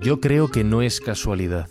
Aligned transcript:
Yo 0.00 0.20
creo 0.20 0.48
que 0.50 0.64
no 0.64 0.82
es 0.82 1.00
casualidad. 1.00 1.68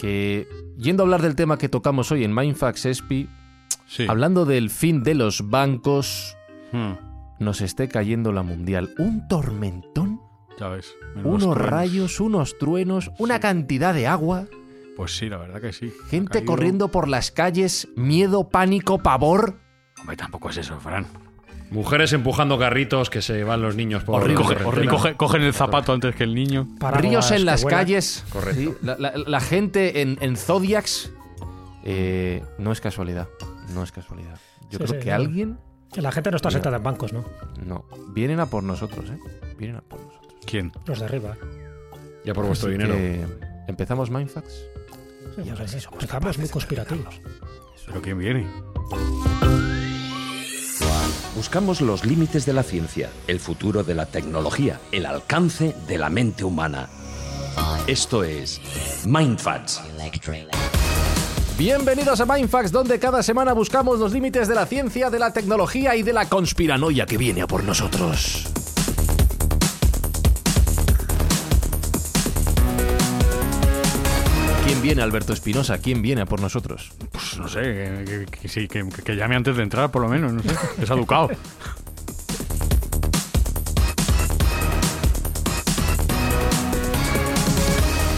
Que, 0.00 0.48
yendo 0.78 1.02
a 1.02 1.04
hablar 1.04 1.22
del 1.22 1.36
tema 1.36 1.58
que 1.58 1.68
tocamos 1.68 2.10
hoy 2.10 2.24
en 2.24 2.34
Mindfax 2.34 2.86
Espi, 2.86 3.28
Sí. 3.86 4.06
hablando 4.08 4.46
del 4.46 4.70
fin 4.70 5.02
de 5.02 5.14
los 5.14 5.50
bancos, 5.50 6.36
Hmm, 6.72 6.92
nos 7.38 7.60
esté 7.60 7.88
cayendo 7.88 8.32
la 8.32 8.42
mundial. 8.42 8.94
Un 8.98 9.28
tormentón, 9.28 10.20
ya 10.58 10.68
ves. 10.68 10.94
menudos 11.14 11.42
unos 11.42 11.54
truenos. 11.56 11.70
rayos, 11.70 12.20
unos 12.20 12.58
truenos, 12.58 13.10
una 13.18 13.38
cantidad 13.40 13.92
de 13.92 14.06
agua, 14.06 14.46
Pues 14.96 15.16
sí, 15.16 15.28
la 15.28 15.38
verdad 15.38 15.60
que 15.60 15.72
sí. 15.72 15.92
gente 16.08 16.44
corriendo 16.44 16.88
por 16.88 17.08
las 17.08 17.30
calles, 17.30 17.88
miedo, 17.96 18.48
pánico, 18.48 18.98
pavor. 18.98 19.58
Hombre, 20.00 20.16
tampoco 20.16 20.50
es 20.50 20.58
eso, 20.58 20.78
Fran. 20.80 21.06
Mujeres 21.70 22.12
empujando 22.12 22.58
carritos 22.58 23.08
que 23.08 23.22
se 23.22 23.44
van 23.44 23.62
los 23.62 23.74
niños 23.76 24.04
por 24.04 24.20
Horrible, 24.22 24.44
Coge- 24.44 24.88
coge- 24.90 25.16
cogen 25.16 25.42
el 25.42 25.54
zapato 25.54 25.94
antes 25.94 26.14
que 26.14 26.24
el 26.24 26.34
niño. 26.34 26.68
Ríos 26.92 27.30
en 27.30 27.46
las 27.46 27.64
calles. 27.64 28.24
Correcto. 28.30 28.60
Sí, 28.60 28.74
la, 28.82 28.96
la- 28.98 29.12
la 29.16 29.40
gente 29.40 30.02
en, 30.02 30.18
en 30.20 30.36
Zodiacs. 30.36 31.10
eh, 31.84 32.42
no 32.58 32.72
es 32.72 32.80
casualidad. 32.82 33.28
No 33.74 33.82
es 33.82 33.90
casualidad. 33.92 34.38
Yo 34.70 34.78
Sí, 34.78 34.84
creo 34.84 34.88
sí, 34.88 34.98
que 35.04 35.12
alguien. 35.12 35.58
Que 35.92 36.02
la 36.02 36.12
gente 36.12 36.30
no 36.30 36.36
está 36.36 36.50
sentada 36.50 36.76
en 36.76 36.82
bancos, 36.82 37.12
¿no? 37.12 37.24
No. 37.64 37.84
Vienen 38.08 38.40
a 38.40 38.46
por 38.46 38.62
nosotros, 38.62 39.08
¿eh? 39.10 39.18
Vienen 39.58 39.76
a 39.76 39.80
por 39.80 40.00
nosotros. 40.00 40.32
¿Quién? 40.46 40.72
Los 40.86 40.98
de 41.00 41.04
arriba. 41.06 41.36
Ya 42.24 42.34
por 42.34 42.44
vuestro 42.46 42.68
Así 42.68 42.76
dinero. 42.78 42.94
que, 42.94 43.26
¿Empezamos 43.68 44.10
Mindfax? 44.10 44.62
Sí, 45.34 45.42
ver 45.42 45.56
pues, 45.56 45.70
si 45.70 45.80
somos 45.80 46.02
empezamos 46.02 46.38
muy 46.38 46.48
conspirativos. 46.48 47.20
¿Pero 47.86 48.02
quién 48.02 48.18
viene? 48.18 48.46
Buscamos 51.34 51.80
los 51.80 52.04
límites 52.04 52.46
de 52.46 52.52
la 52.52 52.62
ciencia, 52.62 53.10
el 53.26 53.40
futuro 53.40 53.82
de 53.82 53.94
la 53.94 54.06
tecnología, 54.06 54.78
el 54.92 55.06
alcance 55.06 55.74
de 55.88 55.98
la 55.98 56.10
mente 56.10 56.44
humana. 56.44 56.88
Esto 57.86 58.22
es 58.22 58.60
Mindfats. 59.06 59.80
Bienvenidos 61.58 62.20
a 62.20 62.26
Mindfax, 62.26 62.72
donde 62.72 62.98
cada 62.98 63.22
semana 63.22 63.52
buscamos 63.52 63.98
los 63.98 64.12
límites 64.12 64.48
de 64.48 64.54
la 64.54 64.66
ciencia, 64.66 65.10
de 65.10 65.18
la 65.18 65.32
tecnología 65.32 65.96
y 65.96 66.02
de 66.02 66.12
la 66.12 66.28
conspiranoia 66.28 67.06
que 67.06 67.18
viene 67.18 67.42
a 67.42 67.46
por 67.46 67.64
nosotros. 67.64 68.61
Viene, 74.82 75.00
Alberto 75.02 75.32
Espinosa? 75.32 75.78
¿Quién 75.78 76.02
viene 76.02 76.22
a 76.22 76.26
por 76.26 76.40
nosotros? 76.40 76.92
Pues 77.10 77.38
no 77.38 77.48
sé, 77.48 77.60
que, 77.60 78.26
que- 78.30 78.38
que 78.40 78.48
sí, 78.48 78.68
que, 78.68 78.86
que 79.04 79.16
llame 79.16 79.36
antes 79.36 79.56
de 79.56 79.62
entrar, 79.62 79.90
por 79.90 80.02
lo 80.02 80.08
menos, 80.08 80.32
no 80.32 80.42
sé. 80.42 80.50
Es 80.82 80.90
educado. 80.90 81.30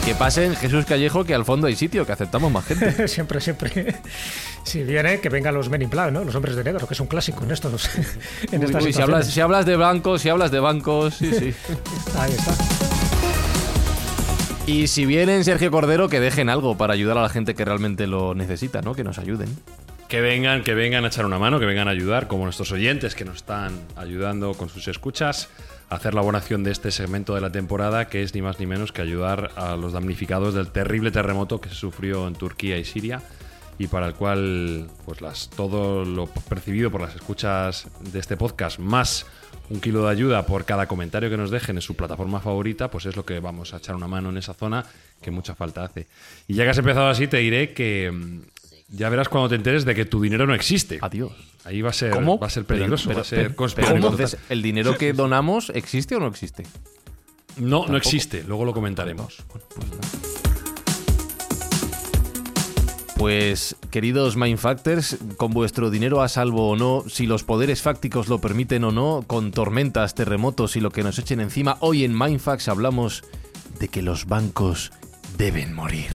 Que 0.05 0.15
pasen 0.15 0.55
Jesús 0.57 0.85
Callejo, 0.85 1.25
que 1.25 1.35
al 1.35 1.47
fondo 1.47 1.67
hay 1.67 1.77
sitio, 1.77 2.05
que 2.05 2.13
aceptamos 2.13 2.53
más 2.53 2.67
gente. 2.67 3.09
siempre, 3.09 3.41
siempre. 3.41 3.97
Si 4.63 4.83
viene, 4.83 5.19
que 5.21 5.31
vengan 5.31 5.55
los 5.55 5.71
Men 5.71 5.81
in 5.81 5.89
Black, 5.91 6.13
¿no? 6.13 6.23
Los 6.25 6.35
hombres 6.35 6.57
de 6.57 6.63
negro, 6.65 6.87
que 6.87 6.93
es 6.93 7.01
un 7.01 7.07
clásico 7.07 7.43
en 7.45 7.51
estos. 7.53 7.89
en 8.53 8.61
Uy, 8.61 8.67
estas 8.67 8.85
uy, 8.85 8.93
si, 8.93 9.01
hablas, 9.01 9.27
si 9.29 9.41
hablas 9.41 9.65
de 9.65 9.77
bancos, 9.77 10.21
si 10.21 10.29
hablas 10.29 10.51
de 10.51 10.61
bancos, 10.61 11.15
sí, 11.15 11.31
sí. 11.33 11.55
Ahí 12.19 12.33
está. 12.33 12.94
Y 14.67 14.87
si 14.87 15.05
vienen 15.05 15.45
Sergio 15.45 15.71
Cordero, 15.71 16.09
que 16.09 16.21
dejen 16.21 16.49
algo 16.49 16.79
para 16.79 16.95
ayudar 16.95 17.19
a 17.19 17.23
la 17.23 17.29
gente 17.29 17.55
que 17.55 17.67
realmente 17.67 18.07
lo 18.07 18.35
necesita, 18.35 18.81
¿no? 18.81 18.95
Que 18.95 19.05
nos 19.05 19.19
ayuden. 19.19 19.55
Que 20.09 20.23
vengan, 20.23 20.63
que 20.63 20.73
vengan 20.73 21.05
a 21.05 21.09
echar 21.09 21.27
una 21.27 21.39
mano, 21.39 21.61
que 21.61 21.67
vengan 21.67 21.87
a 21.87 21.91
ayudar, 21.91 22.29
como 22.29 22.45
nuestros 22.45 22.73
oyentes 22.73 23.15
que 23.15 23.27
nos 23.27 23.37
están 23.37 23.79
ayudando 23.95 24.55
con 24.55 24.71
sus 24.71 24.89
escuchas, 24.89 25.51
a 25.91 25.97
hacer 25.97 26.15
la 26.15 26.23
buena 26.23 26.39
acción 26.39 26.65
de 26.65 26.71
este 26.71 26.93
segmento 26.93 27.35
de 27.35 27.43
la 27.43 27.53
temporada, 27.53 28.07
que 28.07 28.23
es 28.23 28.35
ni 28.35 28.41
más 28.41 28.59
ni 28.59 28.65
menos 28.65 28.91
que 28.91 29.03
ayudar 29.03 29.51
a 29.57 29.77
los 29.77 29.93
damnificados 29.93 30.55
del 30.55 30.69
terrible 30.69 31.11
terremoto 31.11 31.61
que 31.61 31.69
se 31.69 31.75
sufrió 31.75 32.27
en 32.27 32.35
Turquía 32.35 32.79
y 32.79 32.87
Siria 32.87 33.21
y 33.79 33.89
para 33.89 34.07
el 34.07 34.15
cual 34.15 34.89
pues 35.05 35.21
las, 35.21 35.51
todo 35.51 36.05
lo 36.05 36.27
percibido 36.27 36.91
por 36.91 37.01
las 37.01 37.15
escuchas 37.15 37.89
de 38.01 38.19
este 38.19 38.37
podcast 38.37 38.79
más 38.79 39.27
un 39.71 39.81
kilo 39.81 40.05
de 40.05 40.11
ayuda 40.11 40.45
por 40.47 40.65
cada 40.65 40.87
comentario 40.87 41.31
que 41.31 41.37
nos 41.37 41.51
dejen 41.51 41.77
en 41.77 41.83
su 41.83 41.95
plataforma 41.97 42.41
favorita, 42.41 42.91
pues 42.91 43.07
es 43.07 43.17
lo 43.17 43.25
que 43.25 43.41
vamos 43.41 43.73
a 43.75 43.79
echar 43.79 43.95
una 43.97 44.07
mano 44.09 44.31
en 44.31 44.37
esa 44.37 44.55
zona 44.55 44.85
que 45.23 45.31
mucha 45.31 45.55
falta 45.55 45.85
hace. 45.85 46.07
Y 46.49 46.55
ya 46.55 46.65
que 46.65 46.71
has 46.71 46.79
empezado 46.79 47.09
así, 47.09 47.27
te 47.27 47.39
diré 47.39 47.73
que 47.73 48.11
mm, 48.13 48.41
ya 48.97 49.09
verás 49.09 49.29
cuando 49.29 49.49
te 49.49 49.55
enteres 49.55 49.85
de 49.85 49.95
que 49.95 50.05
tu 50.05 50.21
dinero 50.21 50.47
no 50.47 50.55
existe. 50.55 50.99
Adiós. 51.01 51.33
Ahí 51.65 51.81
va 51.81 51.91
a 51.91 51.95
ser, 51.95 52.11
¿Cómo? 52.11 52.39
Va 52.39 52.47
a 52.49 52.51
ser 52.51 52.65
peligroso, 52.67 53.05
Pero- 53.09 53.17
va 53.17 53.23
a 53.23 53.25
ser 53.25 53.55
pero- 53.75 53.95
entonces. 53.97 54.37
¿el 54.51 54.61
dinero 54.61 54.99
que 54.99 55.15
donamos 55.15 55.71
existe 55.75 56.15
o 56.15 56.21
no 56.21 56.27
existe? 56.27 56.65
No, 57.57 57.87
no 57.87 57.97
existe, 57.97 58.43
luego 58.45 58.65
lo 58.67 58.75
comentaremos. 58.75 59.43
Pues, 59.51 59.65
queridos 63.91 64.37
Mindfactors, 64.37 65.19
con 65.37 65.53
vuestro 65.53 65.91
dinero 65.91 66.21
a 66.23 66.29
salvo 66.29 66.71
o 66.71 66.77
no, 66.77 67.05
si 67.09 67.27
los 67.27 67.45
poderes 67.45 67.81
fácticos 67.81 68.29
lo 68.29 68.41
permiten 68.41 68.85
o 68.85 68.91
no, 68.91 69.25
con 69.27 69.51
tormentas, 69.51 70.15
terremotos 70.15 70.77
y 70.77 70.81
lo 70.81 70.91
que 70.91 71.03
nos 71.03 71.19
echen 71.19 71.41
encima, 71.41 71.77
hoy 71.81 72.05
en 72.05 72.17
Mindfax 72.17 72.69
hablamos 72.69 73.23
de 73.79 73.89
que 73.89 74.03
los 74.03 74.27
bancos 74.27 74.93
deben 75.39 75.75
morir. 75.75 76.13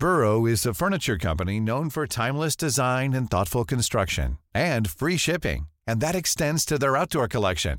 Burrow 0.00 0.46
is 0.46 0.66
a 0.66 0.74
furniture 0.74 1.16
company 1.16 1.60
known 1.60 1.88
for 1.88 2.06
timeless 2.06 2.56
design 2.56 3.14
and 3.14 3.30
thoughtful 3.30 3.64
construction 3.64 4.38
and 4.54 4.90
free 4.90 5.16
shipping, 5.16 5.66
and 5.86 6.00
that 6.00 6.14
extends 6.14 6.64
to 6.64 6.78
their 6.78 6.96
outdoor 6.96 7.28
collection. 7.28 7.78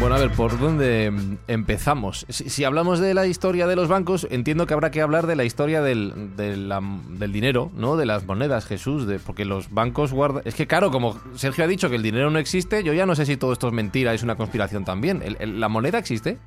Bueno, 0.00 0.14
a 0.14 0.18
ver, 0.20 0.30
¿por 0.30 0.56
dónde 0.60 1.12
empezamos? 1.48 2.24
Si, 2.28 2.48
si 2.50 2.62
hablamos 2.62 3.00
de 3.00 3.14
la 3.14 3.26
historia 3.26 3.66
de 3.66 3.74
los 3.74 3.88
bancos, 3.88 4.28
entiendo 4.30 4.64
que 4.66 4.72
habrá 4.74 4.92
que 4.92 5.02
hablar 5.02 5.26
de 5.26 5.34
la 5.34 5.42
historia 5.44 5.82
del, 5.82 6.36
del 6.36 7.32
dinero, 7.32 7.72
¿no? 7.74 7.96
De 7.96 8.06
las 8.06 8.24
monedas, 8.24 8.64
Jesús, 8.66 9.08
de, 9.08 9.18
porque 9.18 9.44
los 9.44 9.70
bancos 9.74 10.12
guardan... 10.12 10.42
Es 10.44 10.54
que 10.54 10.68
claro, 10.68 10.92
como 10.92 11.18
Sergio 11.34 11.64
ha 11.64 11.66
dicho 11.66 11.90
que 11.90 11.96
el 11.96 12.04
dinero 12.04 12.30
no 12.30 12.38
existe, 12.38 12.84
yo 12.84 12.92
ya 12.92 13.06
no 13.06 13.16
sé 13.16 13.26
si 13.26 13.36
todo 13.36 13.52
esto 13.52 13.66
es 13.66 13.72
mentira, 13.74 14.14
es 14.14 14.22
una 14.22 14.36
conspiración 14.36 14.84
también. 14.84 15.20
¿El- 15.24 15.36
el- 15.40 15.58
¿La 15.58 15.68
moneda 15.68 15.98
existe? 15.98 16.38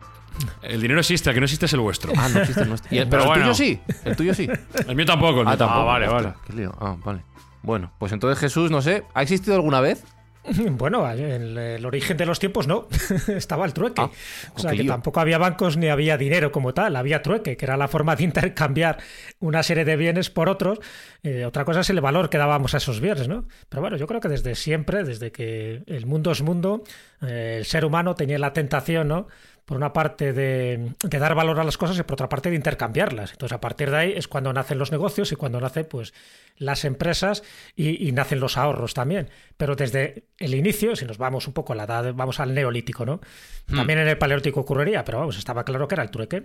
El 0.61 0.81
dinero 0.81 1.01
existe, 1.01 1.29
el 1.29 1.33
que 1.33 1.41
no 1.41 1.45
existe 1.45 1.65
es 1.65 1.73
el 1.73 1.81
vuestro. 1.81 2.13
Ah, 2.17 2.29
no 2.33 2.39
existe 2.39 2.61
el 2.63 2.69
nuestro. 2.69 2.89
El- 2.97 3.09
Pero 3.09 3.23
pero 3.23 3.33
el 3.35 3.41
tuyo 3.41 3.53
sí, 3.53 3.81
el 4.05 4.15
tuyo 4.15 4.33
sí. 4.33 4.47
El 4.87 4.95
mío 4.95 5.05
tampoco. 5.05 5.41
el 5.41 5.45
mío 5.47 5.53
Ah, 5.53 5.57
tampoco. 5.57 5.85
vale, 5.87 6.07
vale. 6.07 6.33
qué 6.47 6.53
lío. 6.53 6.73
Ah, 6.79 6.95
vale. 7.03 7.23
Bueno, 7.63 7.91
pues 7.99 8.13
entonces 8.13 8.39
Jesús, 8.39 8.71
no 8.71 8.81
sé, 8.81 9.03
¿ha 9.13 9.21
existido 9.21 9.55
alguna 9.55 9.81
vez? 9.81 10.05
Bueno, 10.71 11.09
en 11.11 11.57
el 11.57 11.85
origen 11.85 12.17
de 12.17 12.25
los 12.25 12.39
tiempos 12.39 12.67
no, 12.67 12.87
estaba 13.27 13.65
el 13.65 13.73
trueque. 13.73 14.01
Ah, 14.01 14.09
o 14.55 14.59
sea 14.59 14.71
que 14.71 14.83
tampoco 14.83 15.19
había 15.19 15.37
bancos 15.37 15.77
ni 15.77 15.87
había 15.87 16.17
dinero 16.17 16.51
como 16.51 16.73
tal, 16.73 16.95
había 16.95 17.21
trueque, 17.21 17.57
que 17.57 17.65
era 17.65 17.77
la 17.77 17.87
forma 17.87 18.15
de 18.15 18.23
intercambiar 18.23 18.97
una 19.39 19.63
serie 19.63 19.85
de 19.85 19.95
bienes 19.95 20.29
por 20.29 20.49
otros. 20.49 20.79
Eh, 21.23 21.45
otra 21.45 21.65
cosa 21.65 21.81
es 21.81 21.89
el 21.89 22.01
valor 22.01 22.29
que 22.29 22.37
dábamos 22.37 22.73
a 22.73 22.77
esos 22.77 22.99
bienes, 22.99 23.27
¿no? 23.27 23.45
Pero 23.69 23.81
bueno, 23.81 23.97
yo 23.97 24.07
creo 24.07 24.19
que 24.19 24.29
desde 24.29 24.55
siempre, 24.55 25.03
desde 25.03 25.31
que 25.31 25.83
el 25.85 26.05
mundo 26.05 26.31
es 26.31 26.41
mundo, 26.41 26.83
eh, 27.21 27.55
el 27.59 27.65
ser 27.65 27.85
humano 27.85 28.15
tenía 28.15 28.39
la 28.39 28.53
tentación, 28.53 29.07
¿no? 29.07 29.27
Por 29.65 29.77
una 29.77 29.93
parte 29.93 30.33
de, 30.33 30.93
de, 31.03 31.19
dar 31.19 31.35
valor 31.35 31.59
a 31.59 31.63
las 31.63 31.77
cosas 31.77 31.97
y 31.97 32.03
por 32.03 32.13
otra 32.13 32.29
parte 32.29 32.49
de 32.49 32.55
intercambiarlas. 32.55 33.31
Entonces, 33.31 33.55
a 33.55 33.61
partir 33.61 33.91
de 33.91 33.97
ahí 33.97 34.13
es 34.15 34.27
cuando 34.27 34.51
nacen 34.51 34.77
los 34.77 34.91
negocios 34.91 35.31
y 35.31 35.35
cuando 35.35 35.61
nacen 35.61 35.85
pues, 35.89 36.13
las 36.57 36.83
empresas 36.83 37.43
y, 37.75 38.07
y, 38.07 38.11
nacen 38.11 38.39
los 38.39 38.57
ahorros 38.57 38.93
también. 38.93 39.29
Pero 39.57 39.75
desde 39.75 40.25
el 40.39 40.55
inicio, 40.55 40.95
si 40.95 41.05
nos 41.05 41.17
vamos 41.17 41.47
un 41.47 41.53
poco 41.53 41.73
a 41.73 41.75
la 41.75 41.83
edad, 41.83 42.13
vamos 42.13 42.39
al 42.39 42.53
neolítico, 42.53 43.05
¿no? 43.05 43.21
Hmm. 43.67 43.77
También 43.77 43.99
en 43.99 44.07
el 44.07 44.17
paleolítico 44.17 44.61
ocurriría, 44.61 45.05
pero 45.05 45.19
vamos, 45.19 45.37
estaba 45.37 45.63
claro 45.63 45.87
que 45.87 45.95
era 45.95 46.03
el 46.03 46.11
trueque. 46.11 46.43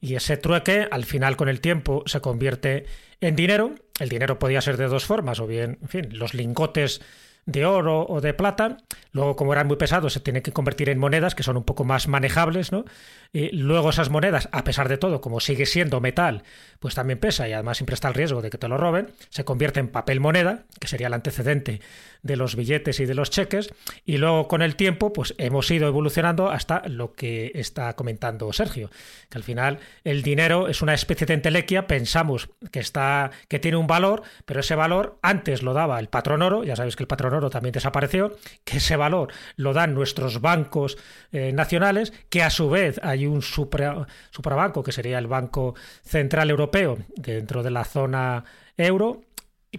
Y 0.00 0.14
ese 0.14 0.36
trueque, 0.36 0.88
al 0.90 1.04
final, 1.04 1.36
con 1.36 1.48
el 1.48 1.60
tiempo, 1.60 2.02
se 2.06 2.20
convierte 2.20 2.86
en 3.20 3.36
dinero. 3.36 3.74
El 4.00 4.08
dinero 4.08 4.38
podía 4.38 4.60
ser 4.60 4.76
de 4.76 4.88
dos 4.88 5.04
formas, 5.04 5.40
o 5.40 5.46
bien, 5.46 5.78
en 5.80 5.88
fin, 5.88 6.08
los 6.12 6.34
lingotes 6.34 7.00
de 7.46 7.64
oro 7.66 8.06
o 8.08 8.20
de 8.20 8.34
plata. 8.34 8.78
Luego, 9.12 9.36
como 9.36 9.52
eran 9.52 9.66
muy 9.66 9.76
pesados, 9.76 10.12
se 10.12 10.20
tienen 10.20 10.42
que 10.42 10.52
convertir 10.52 10.88
en 10.88 10.98
monedas 10.98 11.34
que 11.34 11.42
son 11.42 11.56
un 11.56 11.64
poco 11.64 11.84
más 11.84 12.08
manejables, 12.08 12.72
¿no? 12.72 12.84
Y 13.32 13.50
luego 13.56 13.90
esas 13.90 14.10
monedas, 14.10 14.48
a 14.52 14.62
pesar 14.64 14.88
de 14.88 14.98
todo, 14.98 15.20
como 15.20 15.40
sigue 15.40 15.66
siendo 15.66 16.00
metal, 16.00 16.42
pues 16.80 16.94
también 16.94 17.18
pesa 17.18 17.48
y 17.48 17.52
además 17.52 17.78
siempre 17.78 17.94
está 17.94 18.08
el 18.08 18.14
riesgo 18.14 18.42
de 18.42 18.50
que 18.50 18.58
te 18.58 18.68
lo 18.68 18.76
roben, 18.76 19.10
se 19.30 19.44
convierte 19.44 19.80
en 19.80 19.88
papel 19.88 20.20
moneda, 20.20 20.64
que 20.78 20.88
sería 20.88 21.06
el 21.06 21.14
antecedente 21.14 21.80
de 22.22 22.36
los 22.36 22.56
billetes 22.56 23.00
y 23.00 23.06
de 23.06 23.14
los 23.14 23.30
cheques, 23.30 23.72
y 24.04 24.18
luego 24.18 24.48
con 24.48 24.62
el 24.62 24.76
tiempo, 24.76 25.12
pues 25.12 25.34
hemos 25.38 25.70
ido 25.70 25.88
evolucionando 25.88 26.50
hasta 26.50 26.82
lo 26.88 27.12
que 27.14 27.52
está 27.54 27.94
comentando 27.94 28.52
Sergio, 28.52 28.90
que 29.28 29.38
al 29.38 29.44
final 29.44 29.78
el 30.04 30.22
dinero 30.22 30.68
es 30.68 30.82
una 30.82 30.94
especie 30.94 31.26
de 31.26 31.34
entelequia, 31.34 31.86
pensamos 31.86 32.50
que 32.70 32.80
está, 32.80 33.30
que 33.48 33.58
tiene 33.58 33.76
un 33.76 33.86
valor, 33.86 34.22
pero 34.44 34.60
ese 34.60 34.74
valor 34.74 35.18
antes 35.22 35.62
lo 35.62 35.72
daba 35.72 35.98
el 35.98 36.08
patrón 36.08 36.42
oro, 36.42 36.64
ya 36.64 36.76
sabéis 36.76 36.96
que 36.96 37.02
el 37.02 37.08
patrón 37.08 37.31
oro 37.34 37.50
también 37.50 37.72
desapareció, 37.72 38.36
que 38.64 38.78
ese 38.78 38.96
valor 38.96 39.32
lo 39.56 39.72
dan 39.72 39.94
nuestros 39.94 40.40
bancos 40.40 40.98
eh, 41.32 41.52
nacionales, 41.52 42.12
que 42.28 42.42
a 42.42 42.50
su 42.50 42.70
vez 42.70 43.00
hay 43.02 43.26
un 43.26 43.42
supra, 43.42 44.06
suprabanco, 44.30 44.82
que 44.82 44.92
sería 44.92 45.18
el 45.18 45.26
Banco 45.26 45.74
Central 46.02 46.50
Europeo, 46.50 46.98
dentro 47.16 47.62
de 47.62 47.70
la 47.70 47.84
zona 47.84 48.44
euro, 48.76 49.22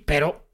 pero 0.05 0.47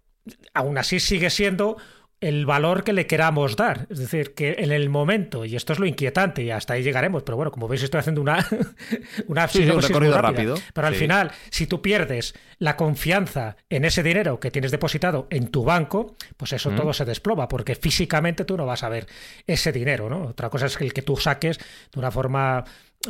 aún 0.53 0.77
así 0.77 0.99
sigue 0.99 1.29
siendo 1.29 1.77
el 2.21 2.45
valor 2.45 2.83
que 2.83 2.93
le 2.93 3.07
queramos 3.07 3.55
dar. 3.55 3.87
Es 3.89 3.99
decir, 3.99 4.33
que 4.33 4.57
en 4.59 4.71
el 4.71 4.89
momento, 4.89 5.45
y 5.45 5.55
esto 5.55 5.73
es 5.73 5.79
lo 5.79 5.85
inquietante, 5.85 6.43
y 6.43 6.51
hasta 6.51 6.73
ahí 6.73 6.83
llegaremos, 6.83 7.23
pero 7.23 7.37
bueno, 7.37 7.51
como 7.51 7.67
veis 7.67 7.83
estoy 7.83 7.99
haciendo 7.99 8.21
una, 8.21 8.45
una 9.27 9.47
sí, 9.47 9.69
un 9.69 9.81
recorrido 9.81 10.21
rápido. 10.21 10.55
Pero 10.73 10.87
al 10.87 10.93
sí. 10.93 10.99
final, 11.01 11.31
si 11.49 11.67
tú 11.67 11.81
pierdes 11.81 12.33
la 12.57 12.75
confianza 12.75 13.55
en 13.69 13.85
ese 13.85 14.03
dinero 14.03 14.39
que 14.39 14.51
tienes 14.51 14.71
depositado 14.71 15.27
en 15.29 15.47
tu 15.47 15.63
banco, 15.63 16.15
pues 16.35 16.53
eso 16.53 16.71
mm. 16.71 16.75
todo 16.75 16.93
se 16.93 17.05
desploma, 17.05 17.47
porque 17.47 17.75
físicamente 17.75 18.45
tú 18.45 18.57
no 18.57 18.65
vas 18.65 18.83
a 18.83 18.89
ver 18.89 19.07
ese 19.47 19.71
dinero, 19.71 20.09
¿no? 20.09 20.23
Otra 20.27 20.49
cosa 20.49 20.65
es 20.65 20.77
que 20.77 20.83
el 20.83 20.93
que 20.93 21.01
tú 21.01 21.15
saques 21.15 21.57
de 21.57 21.99
una 21.99 22.11
forma 22.11 22.65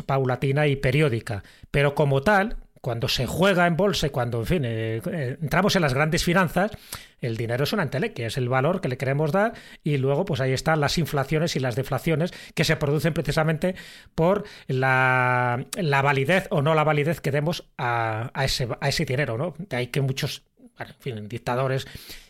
paulatina 0.06 0.68
y 0.68 0.76
periódica. 0.76 1.44
Pero 1.72 1.96
como 1.96 2.22
tal, 2.22 2.58
cuando 2.82 3.08
se 3.08 3.26
juega 3.26 3.68
en 3.68 3.78
bolsa 3.78 4.08
y 4.08 4.10
cuando, 4.10 4.40
en 4.40 4.46
fin, 4.46 4.66
eh, 4.66 5.02
eh, 5.12 5.38
entramos 5.42 5.76
en 5.76 5.82
las 5.82 5.94
grandes 5.94 6.24
finanzas, 6.24 6.72
el 7.22 7.38
dinero 7.38 7.64
es 7.64 7.74
una 7.74 7.84
entelequia, 7.84 8.28
es 8.28 8.38
el 8.38 8.50
valor 8.50 8.82
que 8.82 8.88
le 8.88 8.98
queremos 8.98 9.32
dar 9.32 9.54
y 9.84 9.98
luego 9.98 10.26
pues 10.26 10.40
ahí 10.42 10.54
están 10.54 10.80
las 10.80 10.98
inflaciones 10.98 11.56
y 11.56 11.60
las 11.60 11.76
deflaciones 11.76 12.34
que 12.54 12.64
se 12.64 12.76
producen 12.78 13.14
precisamente 13.14 13.76
por 14.16 14.46
la, 14.68 15.66
la 15.76 16.02
validez 16.02 16.48
o 16.52 16.62
no 16.62 16.76
la 16.76 16.84
validez 16.84 17.22
que 17.22 17.32
demos 17.32 17.70
a, 17.78 18.32
a, 18.34 18.46
ese, 18.46 18.68
a 18.80 18.90
ese 18.90 19.06
dinero, 19.06 19.38
¿no? 19.38 19.54
De 19.58 19.78
ahí 19.78 19.88
que 19.88 20.02
muchos, 20.02 20.44
en 20.80 20.96
fin, 21.00 21.28
dictadores 21.28 21.88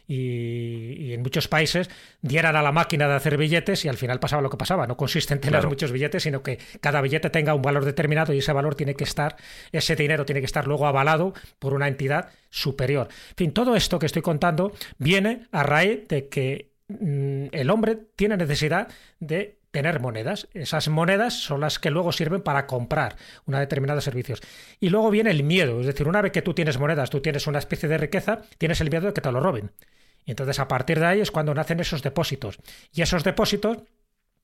y, 0.10 0.96
y, 0.98 1.14
en 1.14 1.22
muchos 1.22 1.48
países 1.48 1.88
dieran 2.22 2.56
a 2.56 2.64
la 2.64 2.72
máquina 2.72 3.08
de 3.08 3.14
hacer 3.14 3.38
billetes 3.38 3.86
y 3.86 3.90
al 3.90 3.98
final 3.98 4.20
pasaba 4.20 4.42
lo 4.42 4.50
que 4.50 4.58
pasaba. 4.58 4.88
No 4.88 4.98
consiste 4.98 5.36
en 5.36 5.40
tener 5.40 5.60
claro. 5.60 5.70
muchos 5.70 5.92
billetes, 5.92 6.24
sino 6.24 6.42
que 6.42 6.58
cada 6.82 7.00
billete 7.00 7.30
tenga 7.30 7.54
un 7.54 7.62
valor 7.62 7.86
determinado 7.86 8.34
y 8.34 8.40
ese 8.40 8.52
valor 8.52 8.74
tiene 8.74 8.96
que 8.96 9.04
estar, 9.04 9.36
ese 9.72 9.96
dinero 9.96 10.26
tiene 10.26 10.42
que 10.42 10.48
estar 10.48 10.66
luego 10.66 10.88
avalado 10.88 11.34
por 11.60 11.76
una 11.76 11.88
entidad 11.88 12.30
superior. 12.50 13.10
En 13.30 13.36
fin, 13.36 13.52
todo 13.54 13.76
esto 13.76 14.00
que 14.00 14.08
estoy 14.08 14.24
contando 14.24 14.74
viene 14.98 15.48
a 15.52 15.62
raíz 15.62 16.08
de 16.08 16.28
que 16.28 16.72
mmm, 16.88 17.46
el 17.52 17.70
hombre 17.70 17.96
tiene 18.16 18.36
necesidad 18.36 18.88
de 19.20 19.60
tener 19.72 20.00
monedas. 20.00 20.48
Esas 20.54 20.88
monedas 20.90 21.36
son 21.36 21.62
las 21.62 21.80
que 21.80 21.92
luego 21.92 22.12
sirven 22.12 22.42
para 22.42 22.66
comprar 22.66 23.16
una 23.46 23.60
determinada 23.60 24.02
servicios. 24.02 24.42
Y 24.80 24.90
luego 24.90 25.12
viene 25.12 25.30
el 25.32 25.44
miedo, 25.44 25.80
es 25.80 25.86
decir, 25.86 26.08
una 26.08 26.22
vez 26.22 26.32
que 26.32 26.42
tú 26.42 26.54
tienes 26.54 26.80
monedas, 26.80 27.10
tú 27.10 27.22
tienes 27.22 27.48
una 27.48 27.60
especie 27.60 27.88
de 27.88 27.98
riqueza, 27.98 28.42
tienes 28.58 28.82
el 28.82 28.90
miedo 28.90 29.08
de 29.08 29.14
que 29.14 29.22
te 29.22 29.32
lo 29.32 29.40
roben. 29.40 29.72
Entonces 30.26 30.60
a 30.60 30.68
partir 30.68 31.00
de 31.00 31.06
ahí 31.06 31.22
es 31.22 31.32
cuando 31.32 31.54
nacen 31.54 31.80
esos 31.80 32.02
depósitos. 32.04 32.60
Y 32.92 33.02
esos 33.02 33.24
depósitos, 33.24 33.78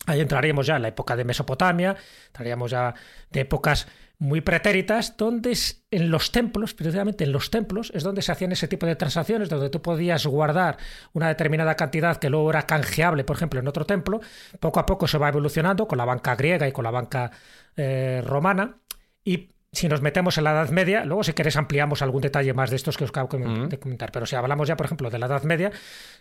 ahí 0.05 0.21
entraríamos 0.21 0.65
ya 0.67 0.75
en 0.75 0.81
la 0.81 0.87
época 0.89 1.15
de 1.15 1.25
Mesopotamia, 1.25 1.95
entraríamos 2.27 2.71
ya 2.71 2.93
de 3.31 3.41
épocas 3.41 3.87
muy 4.17 4.41
pretéritas, 4.41 5.17
donde 5.17 5.57
en 5.91 6.09
los 6.09 6.31
templos, 6.31 6.73
precisamente 6.73 7.25
en 7.25 7.31
los 7.31 7.51
templos, 7.51 7.91
es 7.93 8.03
donde 8.03 8.21
se 8.21 8.31
hacían 8.31 8.51
ese 8.51 8.67
tipo 8.67 8.85
de 8.85 8.95
transacciones, 8.95 9.49
donde 9.49 9.69
tú 9.69 9.81
podías 9.81 10.25
guardar 10.25 10.77
una 11.13 11.27
determinada 11.27 11.75
cantidad 11.75 12.17
que 12.17 12.29
luego 12.29 12.49
era 12.49 12.63
canjeable, 12.63 13.23
por 13.23 13.35
ejemplo, 13.35 13.59
en 13.59 13.67
otro 13.67 13.85
templo. 13.85 14.21
Poco 14.59 14.79
a 14.79 14.85
poco 14.85 15.07
se 15.07 15.17
va 15.17 15.29
evolucionando 15.29 15.87
con 15.87 15.97
la 15.97 16.05
banca 16.05 16.35
griega 16.35 16.67
y 16.67 16.71
con 16.71 16.85
la 16.85 16.91
banca 16.91 17.31
eh, 17.75 18.23
romana. 18.25 18.77
Y 19.23 19.54
si 19.75 19.87
nos 19.89 20.01
metemos 20.01 20.37
en 20.37 20.45
la 20.45 20.51
Edad 20.51 20.69
Media, 20.69 21.05
luego 21.05 21.23
si 21.23 21.33
queréis 21.33 21.57
ampliamos 21.57 22.01
algún 22.01 22.21
detalle 22.21 22.53
más 22.53 22.69
de 22.69 22.77
estos 22.77 22.97
que 22.97 23.03
os 23.03 23.09
acabo 23.09 23.37
de 23.37 23.79
comentar, 23.79 24.11
pero 24.11 24.25
si 24.25 24.35
hablamos 24.35 24.67
ya, 24.67 24.77
por 24.77 24.85
ejemplo, 24.85 25.09
de 25.09 25.19
la 25.19 25.25
Edad 25.27 25.43
Media, 25.43 25.71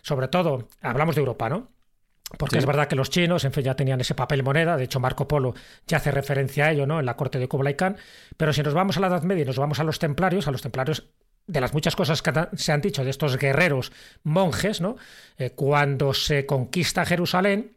sobre 0.01 0.27
todo 0.27 0.67
hablamos 0.81 1.15
de 1.15 1.21
Europa, 1.21 1.49
¿no? 1.49 1.69
Porque 2.37 2.55
sí. 2.55 2.59
es 2.59 2.65
verdad 2.65 2.87
que 2.87 2.95
los 2.95 3.09
chinos, 3.09 3.45
en 3.45 3.53
fin, 3.53 3.63
ya 3.63 3.75
tenían 3.75 4.01
ese 4.01 4.15
papel 4.15 4.43
moneda, 4.43 4.77
de 4.77 4.85
hecho 4.85 4.99
Marco 4.99 5.27
Polo 5.27 5.53
ya 5.87 5.97
hace 5.97 6.11
referencia 6.11 6.65
a 6.65 6.71
ello, 6.71 6.85
¿no? 6.85 6.99
En 6.99 7.05
la 7.05 7.15
corte 7.15 7.39
de 7.39 7.47
Kublai 7.47 7.75
Khan, 7.75 7.97
pero 8.35 8.51
si 8.51 8.61
nos 8.63 8.73
vamos 8.73 8.97
a 8.97 8.99
la 8.99 9.07
Edad 9.07 9.23
Media 9.23 9.43
y 9.43 9.45
nos 9.45 9.57
vamos 9.57 9.79
a 9.79 9.83
los 9.83 9.99
templarios, 9.99 10.47
a 10.47 10.51
los 10.51 10.61
templarios 10.61 11.07
de 11.47 11.61
las 11.61 11.73
muchas 11.73 11.95
cosas 11.95 12.21
que 12.21 12.31
se 12.55 12.71
han 12.71 12.81
dicho 12.81 13.03
de 13.03 13.11
estos 13.11 13.37
guerreros 13.37 13.91
monjes, 14.23 14.81
¿no? 14.81 14.97
Eh, 15.37 15.51
cuando 15.51 16.13
se 16.13 16.45
conquista 16.45 17.05
Jerusalén, 17.05 17.74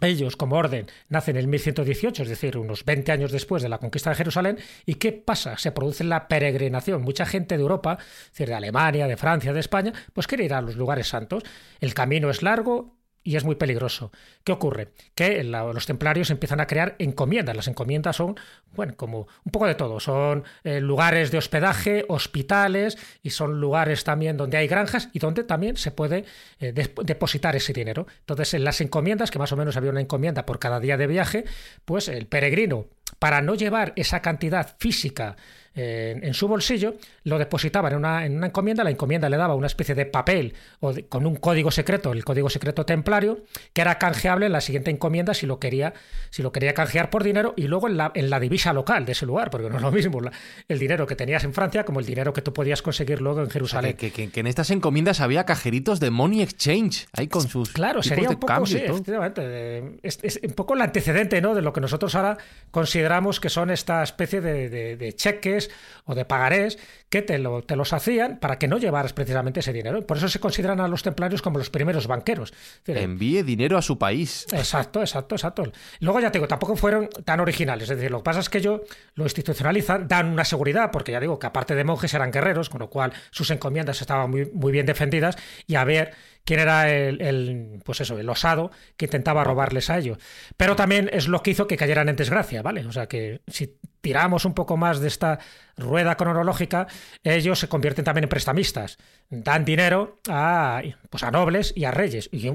ellos, 0.00 0.36
como 0.36 0.56
orden, 0.56 0.86
nacen 1.08 1.36
en 1.36 1.48
1118, 1.48 2.24
es 2.24 2.28
decir, 2.28 2.58
unos 2.58 2.84
20 2.84 3.12
años 3.12 3.32
después 3.32 3.62
de 3.62 3.70
la 3.70 3.78
conquista 3.78 4.10
de 4.10 4.16
Jerusalén. 4.16 4.58
¿Y 4.84 4.96
qué 4.96 5.12
pasa? 5.12 5.56
Se 5.56 5.72
produce 5.72 6.04
la 6.04 6.28
peregrinación. 6.28 7.02
Mucha 7.02 7.24
gente 7.24 7.56
de 7.56 7.62
Europa, 7.62 7.98
es 8.00 8.30
decir, 8.32 8.48
de 8.48 8.54
Alemania, 8.54 9.06
de 9.06 9.16
Francia, 9.16 9.54
de 9.54 9.60
España, 9.60 9.92
pues 10.12 10.26
quiere 10.26 10.44
ir 10.44 10.52
a 10.52 10.60
los 10.60 10.76
lugares 10.76 11.08
santos. 11.08 11.44
El 11.80 11.94
camino 11.94 12.28
es 12.28 12.42
largo, 12.42 12.95
y 13.26 13.34
es 13.34 13.44
muy 13.44 13.56
peligroso. 13.56 14.12
¿Qué 14.44 14.52
ocurre? 14.52 14.92
Que 15.16 15.42
los 15.42 15.84
templarios 15.84 16.30
empiezan 16.30 16.60
a 16.60 16.66
crear 16.68 16.94
encomiendas. 17.00 17.56
Las 17.56 17.66
encomiendas 17.66 18.14
son, 18.14 18.36
bueno, 18.72 18.94
como 18.96 19.26
un 19.44 19.50
poco 19.50 19.66
de 19.66 19.74
todo. 19.74 19.98
Son 19.98 20.44
eh, 20.62 20.80
lugares 20.80 21.32
de 21.32 21.38
hospedaje, 21.38 22.04
hospitales 22.08 22.96
y 23.24 23.30
son 23.30 23.60
lugares 23.60 24.04
también 24.04 24.36
donde 24.36 24.58
hay 24.58 24.68
granjas 24.68 25.08
y 25.12 25.18
donde 25.18 25.42
también 25.42 25.76
se 25.76 25.90
puede 25.90 26.24
eh, 26.60 26.72
de 26.72 26.88
depositar 27.02 27.56
ese 27.56 27.72
dinero. 27.72 28.06
Entonces, 28.20 28.54
en 28.54 28.62
las 28.62 28.80
encomiendas, 28.80 29.32
que 29.32 29.40
más 29.40 29.50
o 29.50 29.56
menos 29.56 29.76
había 29.76 29.90
una 29.90 30.00
encomienda 30.00 30.46
por 30.46 30.60
cada 30.60 30.78
día 30.78 30.96
de 30.96 31.08
viaje, 31.08 31.44
pues 31.84 32.06
el 32.06 32.28
peregrino, 32.28 32.86
para 33.18 33.42
no 33.42 33.56
llevar 33.56 33.92
esa 33.96 34.22
cantidad 34.22 34.76
física 34.78 35.36
en 35.76 36.34
su 36.34 36.48
bolsillo, 36.48 36.94
lo 37.24 37.38
depositaba 37.38 37.90
en 37.90 37.96
una, 37.96 38.24
en 38.24 38.36
una, 38.36 38.46
encomienda, 38.46 38.82
la 38.82 38.90
encomienda 38.90 39.28
le 39.28 39.36
daba 39.36 39.54
una 39.54 39.66
especie 39.66 39.94
de 39.94 40.06
papel 40.06 40.54
o 40.80 40.92
de, 40.92 41.06
con 41.06 41.26
un 41.26 41.36
código 41.36 41.70
secreto, 41.70 42.12
el 42.12 42.24
código 42.24 42.48
secreto 42.48 42.86
templario, 42.86 43.40
que 43.74 43.82
era 43.82 43.98
canjeable 43.98 44.46
en 44.46 44.52
la 44.52 44.62
siguiente 44.62 44.90
encomienda 44.90 45.34
si 45.34 45.44
lo 45.46 45.58
quería, 45.58 45.92
si 46.30 46.42
lo 46.42 46.50
quería 46.50 46.72
canjear 46.72 47.10
por 47.10 47.22
dinero 47.22 47.52
y 47.56 47.68
luego 47.68 47.88
en 47.88 47.98
la, 47.98 48.10
en 48.14 48.30
la 48.30 48.40
divisa 48.40 48.72
local 48.72 49.04
de 49.04 49.12
ese 49.12 49.26
lugar, 49.26 49.50
porque 49.50 49.68
no 49.68 49.76
es 49.76 49.82
lo 49.82 49.92
mismo 49.92 50.20
la, 50.20 50.32
el 50.66 50.78
dinero 50.78 51.06
que 51.06 51.14
tenías 51.14 51.44
en 51.44 51.52
Francia 51.52 51.84
como 51.84 52.00
el 52.00 52.06
dinero 52.06 52.32
que 52.32 52.40
tú 52.40 52.52
podías 52.52 52.80
conseguir 52.80 53.20
luego 53.20 53.42
en 53.42 53.50
Jerusalén. 53.50 53.96
O 53.96 54.00
sea, 54.00 54.10
que, 54.10 54.10
que, 54.10 54.30
que, 54.30 54.40
en 54.40 54.46
estas 54.46 54.70
encomiendas 54.70 55.20
había 55.20 55.44
cajeritos 55.44 56.00
de 56.00 56.10
Money 56.10 56.40
Exchange, 56.42 57.06
ahí 57.12 57.28
con 57.28 57.46
sus. 57.46 57.72
Claro, 57.72 58.02
sería 58.02 58.30
un 58.30 58.36
poco, 58.36 58.66
sí, 58.66 58.78
efectivamente. 58.78 59.98
Es, 60.02 60.20
es, 60.22 60.40
un 60.42 60.52
poco 60.52 60.74
el 60.74 60.80
antecedente 60.80 61.40
¿no? 61.42 61.54
de 61.54 61.60
lo 61.60 61.72
que 61.72 61.80
nosotros 61.80 62.14
ahora 62.14 62.38
consideramos 62.70 63.40
que 63.40 63.50
son 63.50 63.70
esta 63.70 64.02
especie 64.02 64.40
de, 64.40 64.70
de, 64.70 64.96
de 64.96 65.12
cheques 65.12 65.65
o 66.04 66.14
de 66.14 66.24
pagarés 66.24 66.78
que 67.08 67.22
te, 67.22 67.38
lo, 67.38 67.62
te, 67.62 67.76
los 67.76 67.92
hacían 67.92 68.38
para 68.38 68.58
que 68.58 68.66
no 68.66 68.78
llevaras 68.78 69.12
precisamente 69.12 69.60
ese 69.60 69.72
dinero. 69.72 70.04
Por 70.06 70.16
eso 70.16 70.28
se 70.28 70.40
consideran 70.40 70.80
a 70.80 70.88
los 70.88 71.02
templarios 71.02 71.40
como 71.40 71.58
los 71.58 71.70
primeros 71.70 72.06
banqueros. 72.06 72.52
Decir, 72.84 73.02
Envíe 73.02 73.42
dinero 73.42 73.78
a 73.78 73.82
su 73.82 73.98
país. 73.98 74.46
Exacto, 74.52 75.00
exacto, 75.00 75.36
exacto. 75.36 75.72
Luego 76.00 76.20
ya 76.20 76.32
te 76.32 76.38
digo, 76.38 76.48
tampoco 76.48 76.76
fueron 76.76 77.08
tan 77.24 77.40
originales. 77.40 77.90
Es 77.90 77.96
decir, 77.96 78.10
lo 78.10 78.18
que 78.18 78.24
pasa 78.24 78.40
es 78.40 78.48
que 78.48 78.58
ellos 78.58 78.80
lo 79.14 79.24
institucionalizan, 79.24 80.08
dan 80.08 80.28
una 80.30 80.44
seguridad, 80.44 80.90
porque 80.90 81.12
ya 81.12 81.20
digo 81.20 81.38
que 81.38 81.46
aparte 81.46 81.74
de 81.74 81.84
monjes 81.84 82.12
eran 82.14 82.32
guerreros, 82.32 82.68
con 82.68 82.80
lo 82.80 82.90
cual 82.90 83.12
sus 83.30 83.50
encomiendas 83.50 84.00
estaban 84.00 84.30
muy, 84.30 84.50
muy 84.52 84.72
bien 84.72 84.86
defendidas 84.86 85.36
y 85.66 85.76
a 85.76 85.84
ver 85.84 86.12
quién 86.46 86.60
era 86.60 86.90
el, 86.90 87.82
pues 87.84 88.00
eso, 88.00 88.18
el 88.18 88.28
osado 88.28 88.70
que 88.96 89.06
intentaba 89.06 89.44
robarles 89.44 89.90
a 89.90 89.98
ellos. 89.98 90.18
Pero 90.56 90.76
también 90.76 91.10
es 91.12 91.28
lo 91.28 91.42
que 91.42 91.50
hizo 91.50 91.66
que 91.66 91.76
cayeran 91.76 92.08
en 92.08 92.16
desgracia, 92.16 92.62
¿vale? 92.62 92.86
O 92.86 92.92
sea 92.92 93.08
que 93.08 93.42
si 93.48 93.78
tiramos 94.00 94.44
un 94.44 94.54
poco 94.54 94.76
más 94.76 95.00
de 95.00 95.08
esta 95.08 95.40
rueda 95.76 96.16
cronológica, 96.16 96.86
ellos 97.22 97.58
se 97.58 97.68
convierten 97.68 98.04
también 98.04 98.24
en 98.24 98.28
prestamistas. 98.28 98.98
Dan 99.30 99.64
dinero 99.64 100.18
a, 100.28 100.82
pues 101.10 101.22
a 101.22 101.30
nobles 101.30 101.72
y 101.76 101.84
a 101.84 101.90
reyes. 101.90 102.28
Y 102.32 102.52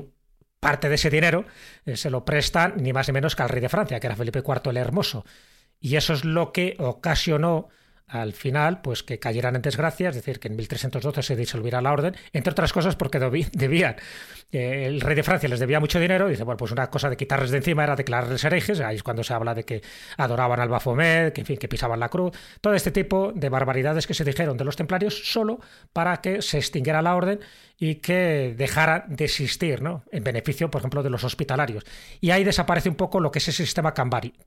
parte 0.59 0.89
de 0.89 0.95
ese 0.95 1.09
dinero 1.09 1.45
eh, 1.85 1.97
se 1.97 2.09
lo 2.09 2.23
prestan 2.23 2.75
ni 2.77 2.93
más 2.93 3.07
ni 3.07 3.13
menos 3.13 3.35
que 3.35 3.43
al 3.43 3.49
rey 3.49 3.61
de 3.61 3.69
Francia, 3.69 3.99
que 3.99 4.07
era 4.07 4.15
Felipe 4.15 4.43
IV 4.45 4.69
el 4.69 4.77
Hermoso. 4.77 5.25
Y 5.79 5.95
eso 5.95 6.13
es 6.13 6.23
lo 6.23 6.51
que 6.51 6.75
ocasionó 6.77 7.69
al 8.11 8.33
final, 8.33 8.81
pues 8.81 9.03
que 9.03 9.19
cayeran 9.19 9.55
en 9.55 9.61
desgracia, 9.61 10.09
es 10.09 10.15
decir, 10.15 10.39
que 10.39 10.49
en 10.49 10.57
1312 10.57 11.23
se 11.23 11.35
disolviera 11.37 11.81
la 11.81 11.93
orden, 11.93 12.15
entre 12.33 12.51
otras 12.51 12.73
cosas 12.73 12.97
porque 12.97 13.19
debían, 13.53 13.95
eh, 14.51 14.83
el 14.85 14.99
rey 14.99 15.15
de 15.15 15.23
Francia 15.23 15.47
les 15.47 15.59
debía 15.59 15.79
mucho 15.79 15.97
dinero, 15.97 16.27
y 16.27 16.31
dice, 16.31 16.43
bueno, 16.43 16.57
pues 16.57 16.71
una 16.71 16.89
cosa 16.89 17.09
de 17.09 17.15
quitarles 17.15 17.51
de 17.51 17.57
encima 17.57 17.83
era 17.85 17.95
declararles 17.95 18.43
herejes, 18.43 18.81
ahí 18.81 18.97
es 18.97 19.03
cuando 19.03 19.23
se 19.23 19.33
habla 19.33 19.55
de 19.55 19.63
que 19.63 19.81
adoraban 20.17 20.59
al 20.59 20.67
Baphomet, 20.67 21.33
que 21.33 21.41
en 21.41 21.47
fin, 21.47 21.57
que 21.57 21.69
pisaban 21.69 22.01
la 22.01 22.09
cruz, 22.09 22.37
todo 22.59 22.73
este 22.73 22.91
tipo 22.91 23.31
de 23.33 23.47
barbaridades 23.47 24.05
que 24.05 24.13
se 24.13 24.25
dijeron 24.25 24.57
de 24.57 24.65
los 24.65 24.75
templarios 24.75 25.31
solo 25.31 25.61
para 25.93 26.17
que 26.17 26.41
se 26.41 26.57
extinguiera 26.57 27.01
la 27.01 27.15
orden 27.15 27.39
y 27.81 27.95
que 27.95 28.53
dejara 28.55 29.05
de 29.07 29.25
existir, 29.25 29.81
¿no? 29.81 30.03
En 30.11 30.23
beneficio, 30.23 30.69
por 30.69 30.81
ejemplo, 30.81 31.01
de 31.01 31.09
los 31.09 31.23
hospitalarios. 31.23 31.83
Y 32.21 32.29
ahí 32.29 32.43
desaparece 32.43 32.89
un 32.89 32.95
poco 32.95 33.19
lo 33.19 33.31
que 33.31 33.39
es 33.39 33.47
ese 33.47 33.65
sistema 33.65 33.91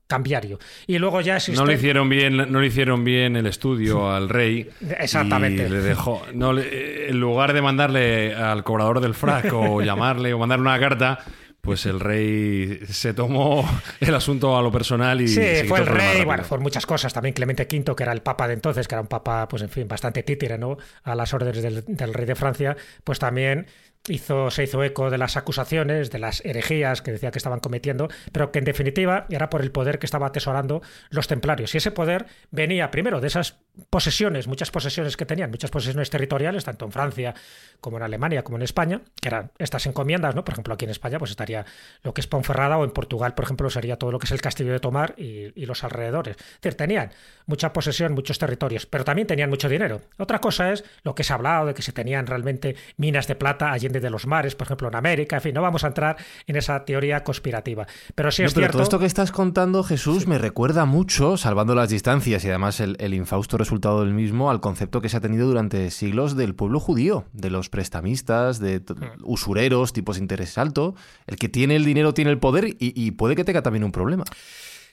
cambiario. 0.07 0.57
Y 0.87 0.97
luego 0.99 1.19
ya 1.19 1.35
existe... 1.35 1.59
No 1.59 1.67
le 1.67 1.73
hicieron 1.73 2.07
bien, 2.07 2.37
no 2.37 2.61
le 2.61 2.67
hicieron 2.67 3.03
bien 3.03 3.35
el 3.35 3.45
estudio 3.45 4.09
al 4.09 4.29
rey. 4.29 4.69
Exactamente. 4.99 5.65
Y 5.65 5.69
le 5.69 5.81
dejó. 5.81 6.21
No, 6.33 6.57
en 6.57 7.19
lugar 7.19 7.51
de 7.51 7.61
mandarle 7.61 8.33
al 8.33 8.63
cobrador 8.63 9.01
del 9.01 9.13
frac 9.13 9.51
o 9.51 9.81
llamarle 9.83 10.33
o 10.33 10.39
mandarle 10.39 10.61
una 10.61 10.79
carta, 10.79 11.19
pues 11.65 11.85
el 11.87 11.99
rey 11.99 12.79
se 12.87 13.13
tomó 13.13 13.67
el 13.99 14.13
asunto 14.13 14.55
a 14.55 14.61
lo 14.61 14.71
personal 14.71 15.19
y 15.19 15.27
sí 15.27 15.41
fue 15.67 15.79
el 15.79 15.87
rey 15.87 16.23
bueno 16.23 16.43
por 16.43 16.59
muchas 16.59 16.85
cosas. 16.85 17.11
También 17.11 17.33
Clemente 17.33 17.67
V 17.69 17.95
que 17.95 18.03
era 18.03 18.13
el 18.13 18.21
papa 18.21 18.47
de 18.47 18.53
entonces 18.53 18.87
que 18.87 18.95
era 18.95 19.01
un 19.01 19.07
papa 19.07 19.47
pues 19.47 19.63
en 19.63 19.69
fin 19.69 19.87
bastante 19.87 20.23
títere 20.23 20.57
no 20.57 20.77
a 21.03 21.15
las 21.15 21.33
órdenes 21.33 21.61
del, 21.61 21.83
del 21.87 22.13
rey 22.13 22.25
de 22.25 22.35
Francia 22.35 22.77
pues 23.03 23.19
también 23.19 23.65
hizo, 24.07 24.51
se 24.51 24.63
hizo 24.63 24.83
eco 24.83 25.09
de 25.09 25.17
las 25.17 25.37
acusaciones, 25.37 26.11
de 26.11 26.19
las 26.19 26.43
herejías 26.45 27.01
que 27.01 27.11
decía 27.11 27.31
que 27.31 27.39
estaban 27.39 27.59
cometiendo, 27.59 28.07
pero 28.31 28.51
que 28.51 28.59
en 28.59 28.65
definitiva 28.65 29.25
era 29.29 29.49
por 29.49 29.61
el 29.61 29.71
poder 29.71 29.99
que 29.99 30.05
estaba 30.05 30.27
atesorando 30.27 30.81
los 31.09 31.27
templarios. 31.27 31.73
Y 31.73 31.77
ese 31.77 31.91
poder 31.91 32.25
venía 32.51 32.91
primero 32.91 33.21
de 33.21 33.27
esas 33.27 33.57
posesiones, 33.89 34.47
muchas 34.47 34.71
posesiones 34.71 35.17
que 35.17 35.25
tenían, 35.25 35.49
muchas 35.49 35.71
posesiones 35.71 36.09
territoriales, 36.09 36.63
tanto 36.63 36.85
en 36.85 36.91
Francia 36.91 37.33
como 37.81 37.97
en 37.97 38.03
Alemania 38.03 38.43
como 38.43 38.57
en 38.57 38.63
España, 38.63 39.01
que 39.21 39.27
eran 39.27 39.51
estas 39.57 39.85
encomiendas, 39.85 40.35
¿no? 40.35 40.45
Por 40.45 40.53
ejemplo, 40.53 40.73
aquí 40.73 40.85
en 40.85 40.91
España 40.91 41.19
pues 41.19 41.31
estaría 41.31 41.65
lo 42.03 42.13
que 42.13 42.21
es 42.21 42.27
Ponferrada 42.27 42.77
o 42.77 42.83
en 42.83 42.91
Portugal, 42.91 43.33
por 43.33 43.45
ejemplo, 43.45 43.69
sería 43.69 43.97
todo 43.97 44.11
lo 44.11 44.19
que 44.19 44.25
es 44.25 44.31
el 44.31 44.41
Castillo 44.41 44.71
de 44.71 44.79
Tomar 44.79 45.15
y, 45.17 45.65
los 45.65 45.83
alrededores. 45.83 46.35
Es 46.37 46.61
decir, 46.61 46.77
tenían 46.77 47.11
mucha 47.47 47.73
posesión, 47.73 48.13
muchos 48.13 48.37
territorios, 48.37 48.85
pero 48.85 49.03
también 49.03 49.27
tenían 49.27 49.49
mucho 49.49 49.67
dinero. 49.67 50.01
Otra 50.19 50.39
cosa 50.39 50.71
es 50.71 50.83
lo 51.03 51.15
que 51.15 51.23
se 51.23 51.33
ha 51.33 51.37
hablado 51.37 51.65
de 51.65 51.73
que 51.73 51.81
se 51.81 51.91
tenían 51.91 52.27
realmente 52.27 52.75
minas 52.97 53.25
de 53.25 53.33
plata 53.33 53.71
allí 53.71 53.87
de 53.99 54.09
los 54.09 54.27
mares, 54.27 54.55
por 54.55 54.67
ejemplo, 54.67 54.87
en 54.87 54.95
América. 54.95 55.37
En 55.37 55.41
fin, 55.41 55.53
no 55.53 55.61
vamos 55.61 55.83
a 55.83 55.87
entrar 55.87 56.17
en 56.47 56.55
esa 56.55 56.85
teoría 56.85 57.23
conspirativa. 57.23 57.87
Pero 58.13 58.31
sí 58.31 58.43
es 58.43 58.53
cierto. 58.53 58.73
Todo 58.73 58.83
esto 58.83 58.99
que 58.99 59.05
estás 59.05 59.31
contando, 59.31 59.83
Jesús, 59.83 60.27
me 60.27 60.37
recuerda 60.37 60.85
mucho, 60.85 61.37
salvando 61.37 61.75
las 61.75 61.89
distancias 61.89 62.43
y 62.45 62.49
además 62.49 62.79
el, 62.79 63.13
infausto 63.13 63.57
resultado 63.57 64.01
del 64.01 64.13
mismo, 64.13 64.49
al 64.49 64.59
concepto 64.59 65.01
que 65.01 65.09
se 65.09 65.17
ha 65.17 65.21
tenido 65.21 65.47
durante 65.47 65.89
siglos 65.91 66.35
del 66.35 66.55
pueblo 66.55 66.79
judío, 66.79 67.25
de 67.33 67.49
los 67.49 67.69
prestamistas, 67.69 68.59
de 68.59 68.79
hmm. 68.79 69.23
usureros, 69.23 69.93
tipos 69.93 70.17
de 70.17 70.21
interés 70.23 70.57
alto. 70.57 70.95
El 71.27 71.37
que 71.37 71.49
tiene 71.49 71.75
el 71.75 71.85
dinero 71.85 72.13
tiene 72.13 72.31
el 72.31 72.39
poder 72.39 72.75
y 72.79 73.11
puede 73.11 73.35
que 73.35 73.43
tenga 73.43 73.61
también 73.61 73.83
un 73.83 73.91
problema. 73.91 74.23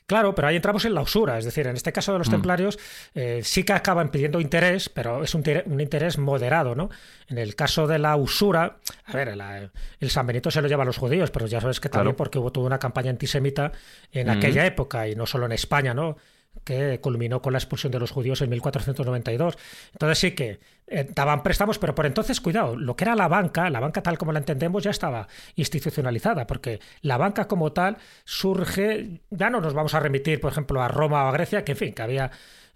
Claro, 0.07 0.35
pero 0.35 0.49
ahí 0.49 0.57
entramos 0.57 0.85
en 0.85 0.95
la 0.95 1.01
usura, 1.01 1.39
es 1.39 1.45
decir, 1.45 1.67
en 1.67 1.77
este 1.77 1.93
caso 1.93 2.13
de 2.13 2.19
los 2.19 2.29
mm. 2.29 2.33
templarios 2.33 2.79
eh, 3.15 3.41
sí 3.45 3.65
que 3.65 3.73
acaban 3.73 4.11
pidiendo 4.11 4.41
interés, 4.41 4.89
pero 4.89 5.23
es 5.23 5.35
un, 5.35 5.45
interés 5.81 6.19
moderado, 6.19 6.75
¿no? 6.75 6.91
En 7.29 7.39
el 7.39 7.55
caso 7.55 7.87
de 7.87 7.99
la 7.99 8.17
usura, 8.17 8.77
a 9.05 9.13
ver, 9.13 9.37
el 10.01 10.11
San 10.11 10.27
Benito 10.27 10.51
se 10.51 10.61
lo 10.61 10.69
lleva 10.69 10.83
a 10.83 10.87
los 10.87 10.99
judíos, 10.99 11.31
pero 11.31 11.47
ya 11.47 11.61
sabes 11.61 11.81
que 11.81 11.89
también 11.89 12.17
porque 12.17 12.39
hubo 12.39 12.53
toda 12.53 12.67
una 12.67 12.79
campaña 12.79 13.11
antisemita 13.11 13.73
en 14.13 14.27
mm. 14.27 14.31
aquella 14.31 14.67
época 14.67 15.09
y 15.09 15.15
no 15.15 15.27
solo 15.27 15.47
en 15.47 15.53
España, 15.53 15.95
¿no? 15.95 16.17
Que 16.65 17.01
culminó 17.01 17.43
con 17.43 17.53
la 17.53 17.59
expulsión 17.59 17.91
de 17.93 17.99
los 17.99 18.11
judíos 18.11 18.41
en 18.41 18.51
1492. 18.51 19.59
Entonces 19.93 20.19
sí 20.19 20.33
que 20.33 20.61
eh, 20.87 21.09
daban 21.15 21.43
préstamos, 21.43 21.79
pero 21.79 21.95
por 21.95 22.07
entonces, 22.07 22.41
cuidado, 22.41 22.77
lo 22.77 22.97
que 22.97 23.05
era 23.05 23.15
la 23.15 23.29
banca, 23.29 23.71
la 23.71 23.81
banca 23.81 24.03
tal 24.03 24.19
como 24.19 24.33
la 24.33 24.39
entendemos 24.39 24.83
ya 24.83 24.91
estaba 24.91 25.29
institucionalizada, 25.57 26.47
porque 26.47 26.81
la 27.01 27.17
banca 27.17 27.49
como 27.49 27.73
tal 27.73 27.97
surge, 28.25 29.23
ya 29.31 29.51
no 29.51 29.61
nos 29.61 29.75
vamos 29.75 29.95
a 29.95 30.01
remitir, 30.01 30.41
por 30.41 30.53
ejemplo, 30.53 30.83
a 30.83 30.89
Roma 30.89 31.25
o 31.25 31.29
a 31.29 31.33
Grecia, 31.33 31.65
que 31.65 31.73
en 31.73 31.79
fin, 31.79 31.95
que 31.95 32.03
había 32.03 32.31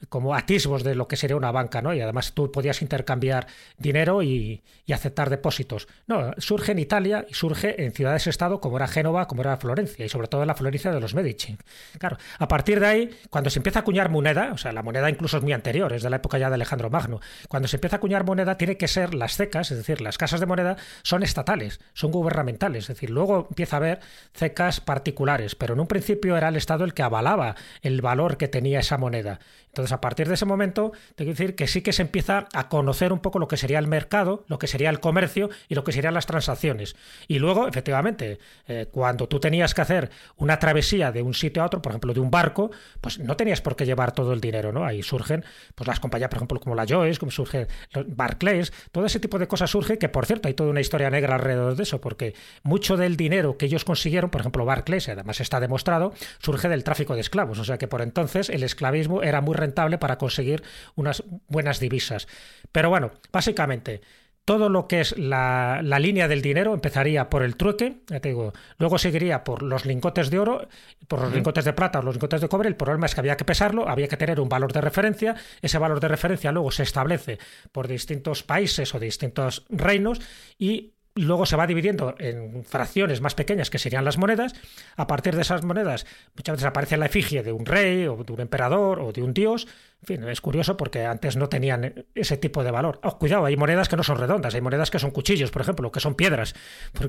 como 0.08 0.34
atisbos 0.34 0.84
de 0.84 0.94
lo 0.94 1.08
que 1.08 1.16
sería 1.16 1.36
una 1.36 1.50
banca, 1.50 1.82
¿no? 1.82 1.94
Y 1.94 2.00
además 2.00 2.32
tú 2.32 2.52
podías 2.52 2.82
intercambiar 2.82 3.46
dinero 3.78 4.22
y, 4.22 4.62
aceptar 4.92 5.30
depósitos. 5.30 5.88
No, 6.06 6.32
surge 6.38 6.72
en 6.72 6.78
Italia 6.78 7.26
y 7.28 7.34
surge 7.34 7.84
en 7.84 7.92
ciudades-estado 7.92 8.60
como 8.60 8.76
era 8.76 8.86
Génova, 8.86 9.26
como 9.26 9.42
era 9.42 9.56
Florencia, 9.56 10.06
y 10.06 10.08
sobre 10.08 10.28
todo 10.28 10.42
en 10.42 10.48
la 10.48 10.54
Florencia 10.54 10.90
de 10.90 11.00
los 11.00 11.14
Medici. 11.14 11.56
Claro, 11.98 12.16
a 12.38 12.48
partir 12.48 12.80
de 12.80 12.86
ahí, 12.86 13.10
cuando 13.28 13.50
se 13.50 13.58
empieza 13.58 13.80
a 13.80 13.82
acuñar 13.82 14.10
moneda, 14.10 14.52
o 14.52 14.58
sea, 14.58 14.72
la 14.72 14.82
moneda 14.82 15.10
incluso 15.10 15.36
es 15.38 15.42
muy 15.42 15.52
anterior, 15.52 15.92
es 15.92 16.02
de 16.02 16.10
la 16.10 16.16
época 16.16 16.38
ya 16.38 16.48
de 16.48 16.54
Alejandro 16.54 16.88
Magno, 16.88 17.20
cuando 17.48 17.68
se 17.68 17.76
empieza 17.76 17.96
a 17.96 17.98
acuñar 17.98 18.24
moneda 18.24 18.56
tiene 18.56 18.76
que 18.76 18.88
ser 18.88 19.12
las 19.14 19.36
cecas, 19.36 19.70
es 19.70 19.78
decir, 19.78 20.00
las 20.00 20.18
casas 20.18 20.40
de 20.40 20.46
moneda 20.46 20.76
son 21.02 21.22
estatales, 21.22 21.80
son 21.92 22.10
gubernamentales, 22.12 22.84
es 22.84 22.88
decir, 22.88 23.10
luego 23.10 23.48
empieza 23.50 23.76
a 23.76 23.78
haber 23.78 24.00
cecas 24.32 24.80
particulares, 24.80 25.54
pero 25.56 25.74
en 25.74 25.80
un 25.80 25.88
principio 25.88 26.36
era 26.36 26.48
el 26.48 26.56
Estado 26.56 26.84
el 26.84 26.94
que 26.94 27.02
avalaba 27.02 27.56
el 27.82 28.00
valor 28.00 28.36
que 28.36 28.48
tenía 28.48 28.80
esa 28.80 28.98
moneda. 28.98 29.40
Entonces, 29.76 29.92
a 29.92 30.00
partir 30.00 30.26
de 30.26 30.35
ese 30.35 30.47
momento, 30.47 30.92
tengo 31.16 31.28
que 31.28 31.35
decir 31.35 31.54
que 31.54 31.66
sí 31.66 31.83
que 31.83 31.92
se 31.92 32.00
empieza 32.00 32.49
a 32.54 32.71
conocer 32.71 33.12
un 33.12 33.18
poco 33.18 33.38
lo 33.38 33.47
que 33.47 33.59
sería 33.59 33.78
el 33.78 33.87
mercado, 33.87 34.42
lo 34.49 34.59
que 34.59 34.66
sería 34.66 34.88
el 34.88 35.00
comercio 35.00 35.50
y 35.68 35.75
lo 35.75 35.85
que 35.85 35.92
serían 35.92 36.14
las 36.14 36.25
transacciones. 36.25 36.97
Y 37.28 37.40
luego, 37.40 37.68
efectivamente, 37.68 38.38
eh, 38.68 38.87
cuando 38.90 39.28
tú 39.28 39.38
tenías 39.38 39.75
que 39.75 39.83
hacer 39.83 40.11
una 40.37 40.59
travesía 40.59 41.12
de 41.12 41.21
un 41.21 41.35
sitio 41.35 41.62
a 41.62 41.66
otro, 41.66 41.83
por 41.83 41.92
ejemplo, 41.92 42.14
de 42.14 42.21
un 42.21 42.30
barco, 42.30 42.71
pues 43.02 43.18
no 43.18 43.37
tenías 43.37 43.61
por 43.61 43.76
qué 43.76 43.85
llevar 43.85 44.12
todo 44.12 44.33
el 44.33 44.40
dinero, 44.40 44.73
¿no? 44.73 44.87
Ahí 44.87 45.02
surgen 45.02 45.45
pues 45.75 45.87
las 45.87 46.00
compañías, 46.00 46.30
por 46.30 46.38
ejemplo, 46.38 46.59
como 46.59 46.75
la 46.75 46.87
Joyce, 46.88 47.18
como 47.21 47.30
surge 47.30 47.66
Barclays, 48.06 48.73
todo 48.92 49.04
ese 49.04 49.21
tipo 49.21 49.38
de 49.38 49.47
cosas 49.47 49.71
surge, 49.71 49.99
que 49.99 50.09
por 50.09 50.25
cierto 50.25 50.49
hay 50.49 50.54
toda 50.54 50.71
una 50.71 50.80
historia 50.80 51.11
negra 51.11 51.35
alrededor 51.35 51.76
de 51.76 51.83
eso, 51.83 52.00
porque 52.00 52.35
mucho 52.62 52.97
del 52.97 53.18
dinero 53.18 53.59
que 53.59 53.66
ellos 53.66 53.85
consiguieron, 53.85 54.30
por 54.30 54.40
ejemplo, 54.40 54.64
Barclays, 54.64 55.11
además 55.11 55.38
está 55.42 55.61
demostrado, 55.61 56.14
surge 56.38 56.71
del 56.71 56.83
tráfico 56.83 57.14
de 57.14 57.21
esclavos. 57.21 57.59
O 57.59 57.64
sea 57.64 57.76
que 57.76 57.88
por 57.88 58.00
entonces 58.00 58.49
el 58.49 58.62
esclavismo 58.62 59.23
era 59.23 59.42
muy 59.42 59.54
para 59.75 60.18
conseguir 60.18 60.62
unas 60.94 61.23
buenas 61.49 61.80
divisas. 61.80 62.28
Pero 62.73 62.90
bueno, 62.90 63.12
básicamente, 63.32 64.00
todo 64.46 64.68
lo 64.68 64.87
que 64.87 65.00
es 65.00 65.18
la, 65.18 65.82
línea 65.82 66.28
del 66.28 66.40
dinero 66.40 66.73
empezaría 66.73 67.28
por 67.28 67.42
el 67.42 67.56
trueque, 67.56 67.96
ya 68.06 68.20
te 68.20 68.28
digo, 68.28 68.52
luego 68.78 68.96
seguiría 68.96 69.42
por 69.42 69.62
los 69.62 69.85
lingotes 69.85 70.30
de 70.30 70.38
oro, 70.38 70.68
por 71.08 71.20
los 71.20 71.35
lingotes 71.35 71.64
de 71.64 71.73
plata 71.73 71.99
o 71.99 72.02
los 72.02 72.14
lingotes 72.14 72.40
de 72.40 72.49
cobre. 72.49 72.68
El 72.68 72.76
problema 72.76 73.06
es 73.06 73.14
que 73.14 73.20
había 73.20 73.37
que 73.37 73.44
pesarlo, 73.44 73.88
había 73.88 74.06
que 74.06 74.16
tener 74.16 74.40
un 74.40 74.49
valor 74.49 74.73
de 74.73 74.80
referencia. 74.80 75.35
Ese 75.61 75.78
valor 75.78 75.99
de 75.99 76.06
referencia 76.06 76.52
luego 76.52 76.70
se 76.70 76.85
establece 76.85 77.38
por 77.73 77.88
distintos 77.88 78.44
países 78.44 78.94
o 78.94 79.00
distintos 79.00 79.66
reinos 79.68 80.20
y 80.58 80.92
luego 81.16 81.46
se 81.46 81.56
va 81.56 81.66
dividiendo 81.66 82.14
en 82.18 82.64
fracciones 82.64 83.20
más 83.20 83.35
pequeñas 83.35 83.70
que 83.70 83.78
serían 83.78 84.04
las 84.04 84.18
monedas. 84.18 84.54
A 84.96 85.06
partir 85.06 85.35
de 85.35 85.42
esas 85.42 85.64
monedas 85.64 86.06
muchas 86.37 86.56
veces 86.56 86.66
aparece 86.66 86.96
la 86.96 87.06
efigie 87.06 87.42
de 87.42 87.52
un 87.52 87.66
rey 87.66 88.06
o 88.06 88.23
de 88.23 88.32
un 88.32 88.40
emperador 88.40 89.00
o 89.00 89.12
de 89.12 89.23
un 89.23 89.35
dios 89.35 89.66
en 90.02 90.06
fin, 90.06 90.28
es 90.28 90.40
curioso 90.40 90.76
porque 90.76 91.04
antes 91.04 91.37
no 91.37 91.49
tenían 91.49 92.04
ese 92.14 92.37
tipo 92.37 92.62
de 92.62 92.70
valor. 92.70 93.00
Oh, 93.02 93.18
cuidado, 93.18 93.46
hay 93.46 93.56
monedas 93.56 93.88
que 93.88 93.96
no 93.96 94.04
son 94.04 94.18
redondas, 94.18 94.54
hay 94.54 94.61
monedas 94.61 94.90
que 94.90 94.99
son 94.99 95.11
cuchillos, 95.11 95.50
por 95.50 95.62
ejemplo, 95.62 95.90
que 95.90 96.00
son 96.00 96.14
piedras. 96.14 96.54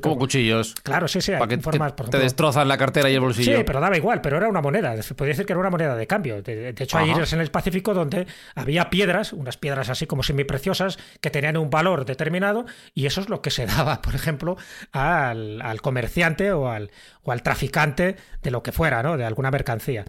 ¿Cómo 0.01 0.17
cuchillos? 0.17 0.73
Claro, 0.81 1.07
sí, 1.07 1.21
sí. 1.21 1.33
Hay 1.33 1.47
que 1.47 1.59
formas, 1.59 1.95
te, 1.95 2.03
te, 2.05 2.17
destrozan 2.17 2.67
la 2.67 2.77
cartera 2.77 3.09
y 3.09 3.13
el 3.13 3.19
bolsillo. 3.19 3.57
Sí, 3.57 3.63
pero 3.65 3.81
daba 3.81 3.97
igual, 3.97 4.21
pero 4.21 4.37
era 4.37 4.47
una 4.47 4.61
moneda. 4.61 4.95
Podría 5.15 5.33
decir 5.33 5.45
que 5.45 5.53
era 5.53 5.59
una 5.59 5.69
moneda 5.69 5.95
de 5.95 6.07
cambio. 6.07 6.41
De, 6.41 6.69
hecho, 6.69 6.97
hay 6.97 7.11
islas 7.11 7.33
en 7.33 7.41
el 7.41 7.51
Pacífico 7.51 7.93
donde 7.93 8.25
había 8.55 8.89
piedras, 8.89 9.33
unas 9.33 9.57
piedras 9.57 9.89
así 9.89 10.07
como 10.07 10.23
semipreciosas, 10.23 10.97
que 11.21 11.29
tenían 11.29 11.57
un 11.57 11.69
valor 11.69 12.05
determinado 12.05 12.65
y 12.95 13.05
eso 13.05 13.21
es 13.21 13.29
lo 13.29 13.41
que 13.41 13.51
se 13.51 13.67
daba, 13.67 13.96
por 14.01 14.15
ejemplo, 14.15 14.57
al, 14.91 15.61
al 15.61 15.81
comerciante 15.81 16.51
o 16.51 16.69
al, 16.69 16.91
o 17.23 17.31
al 17.31 17.43
traficante 17.43 18.15
de 18.41 18.51
lo 18.51 18.63
que 18.63 18.71
fuera, 18.71 19.03
¿no? 19.03 19.17
De 19.17 19.25
alguna 19.25 19.51
mercancía 19.51 20.05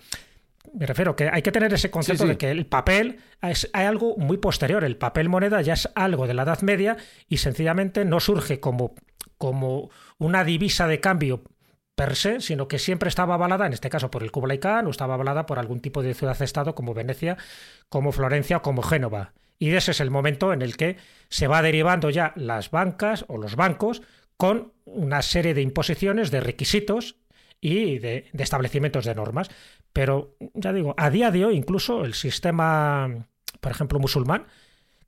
me 0.74 0.86
refiero 0.86 1.16
que 1.16 1.28
hay 1.32 1.42
que 1.42 1.52
tener 1.52 1.72
ese 1.72 1.90
concepto 1.90 2.26
de 2.26 2.36
que 2.36 2.50
el 2.50 2.66
papel 2.66 3.20
es 3.42 3.70
hay 3.72 3.86
algo 3.86 4.16
muy 4.16 4.38
posterior. 4.38 4.84
El 4.84 4.96
papel 4.96 5.28
moneda 5.28 5.60
ya 5.60 5.74
es 5.74 5.88
algo 5.94 6.26
de 6.26 6.34
la 6.34 6.42
Edad 6.42 6.62
Media 6.62 6.96
y 7.28 7.38
sencillamente 7.38 8.04
no 8.04 8.20
surge 8.20 8.60
como, 8.60 8.94
como 9.36 9.90
una 10.18 10.44
divisa 10.44 10.86
de 10.86 11.00
cambio 11.00 11.42
per 11.94 12.16
se, 12.16 12.40
sino 12.40 12.68
que 12.68 12.78
siempre 12.78 13.08
estaba 13.08 13.34
avalada, 13.34 13.66
en 13.66 13.72
este 13.72 13.90
caso 13.90 14.10
por 14.10 14.22
el 14.22 14.30
Kublai 14.30 14.58
Khan, 14.58 14.86
o 14.86 14.90
estaba 14.90 15.14
avalada 15.14 15.46
por 15.46 15.58
algún 15.58 15.80
tipo 15.80 16.02
de 16.02 16.14
ciudad-estado 16.14 16.74
como 16.74 16.94
Venecia, 16.94 17.36
como 17.88 18.12
Florencia 18.12 18.58
o 18.58 18.62
como 18.62 18.82
Génova. 18.82 19.32
Y 19.58 19.74
ese 19.74 19.90
es 19.90 20.00
el 20.00 20.10
momento 20.10 20.52
en 20.52 20.62
el 20.62 20.76
que 20.76 20.96
se 21.28 21.48
va 21.48 21.62
derivando 21.62 22.10
ya 22.10 22.32
las 22.36 22.70
bancas 22.70 23.24
o 23.28 23.38
los 23.38 23.56
bancos 23.56 24.02
con 24.36 24.72
una 24.84 25.20
serie 25.22 25.52
de 25.52 25.62
imposiciones, 25.62 26.30
de 26.30 26.40
requisitos 26.40 27.16
y 27.60 27.98
de, 27.98 28.30
establecimientos 28.38 29.04
de 29.04 29.14
normas. 29.14 29.50
Pero 29.92 30.36
ya 30.54 30.72
digo, 30.72 30.94
a 30.96 31.10
día 31.10 31.30
de 31.30 31.44
hoy 31.44 31.56
incluso 31.56 32.04
el 32.04 32.14
sistema, 32.14 33.26
por 33.60 33.72
ejemplo, 33.72 33.98
musulmán, 33.98 34.46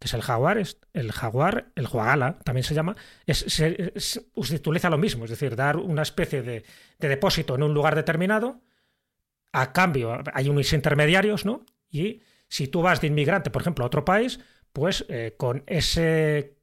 que 0.01 0.09
es 0.09 0.15
el 0.15 0.23
jaguar, 0.23 0.59
es 0.59 0.79
el 0.95 1.13
jaguar, 1.13 1.71
el 1.77 1.87
juagala 1.87 2.39
también 2.41 2.65
se 2.65 2.75
llama, 2.75 2.97
es, 3.27 3.45
se, 3.47 3.93
utiliza 4.35 4.91
lo 4.91 4.99
mismo, 4.99 5.25
es 5.25 5.31
decir, 5.31 5.55
dar 5.55 5.77
una 5.77 6.03
especie 6.03 6.43
de, 6.43 6.65
de 6.99 7.09
depósito 7.09 7.55
en 7.55 7.63
un 7.63 7.75
lugar 7.75 7.95
determinado, 7.95 8.63
a 9.53 9.73
cambio 9.73 10.23
hay 10.33 10.49
unos 10.49 10.73
intermediarios, 10.73 11.45
¿no? 11.45 11.67
Si 12.51 12.67
tú 12.67 12.83
vas 12.83 13.01
de 13.01 13.07
inmigrante, 13.07 13.51
por 13.51 13.63
ejemplo, 13.63 13.85
a 13.85 13.87
otro 13.87 14.05
país, 14.05 14.41
pues 14.73 15.07
eh, 15.09 15.35
con 15.39 15.63
ese, 15.67 16.57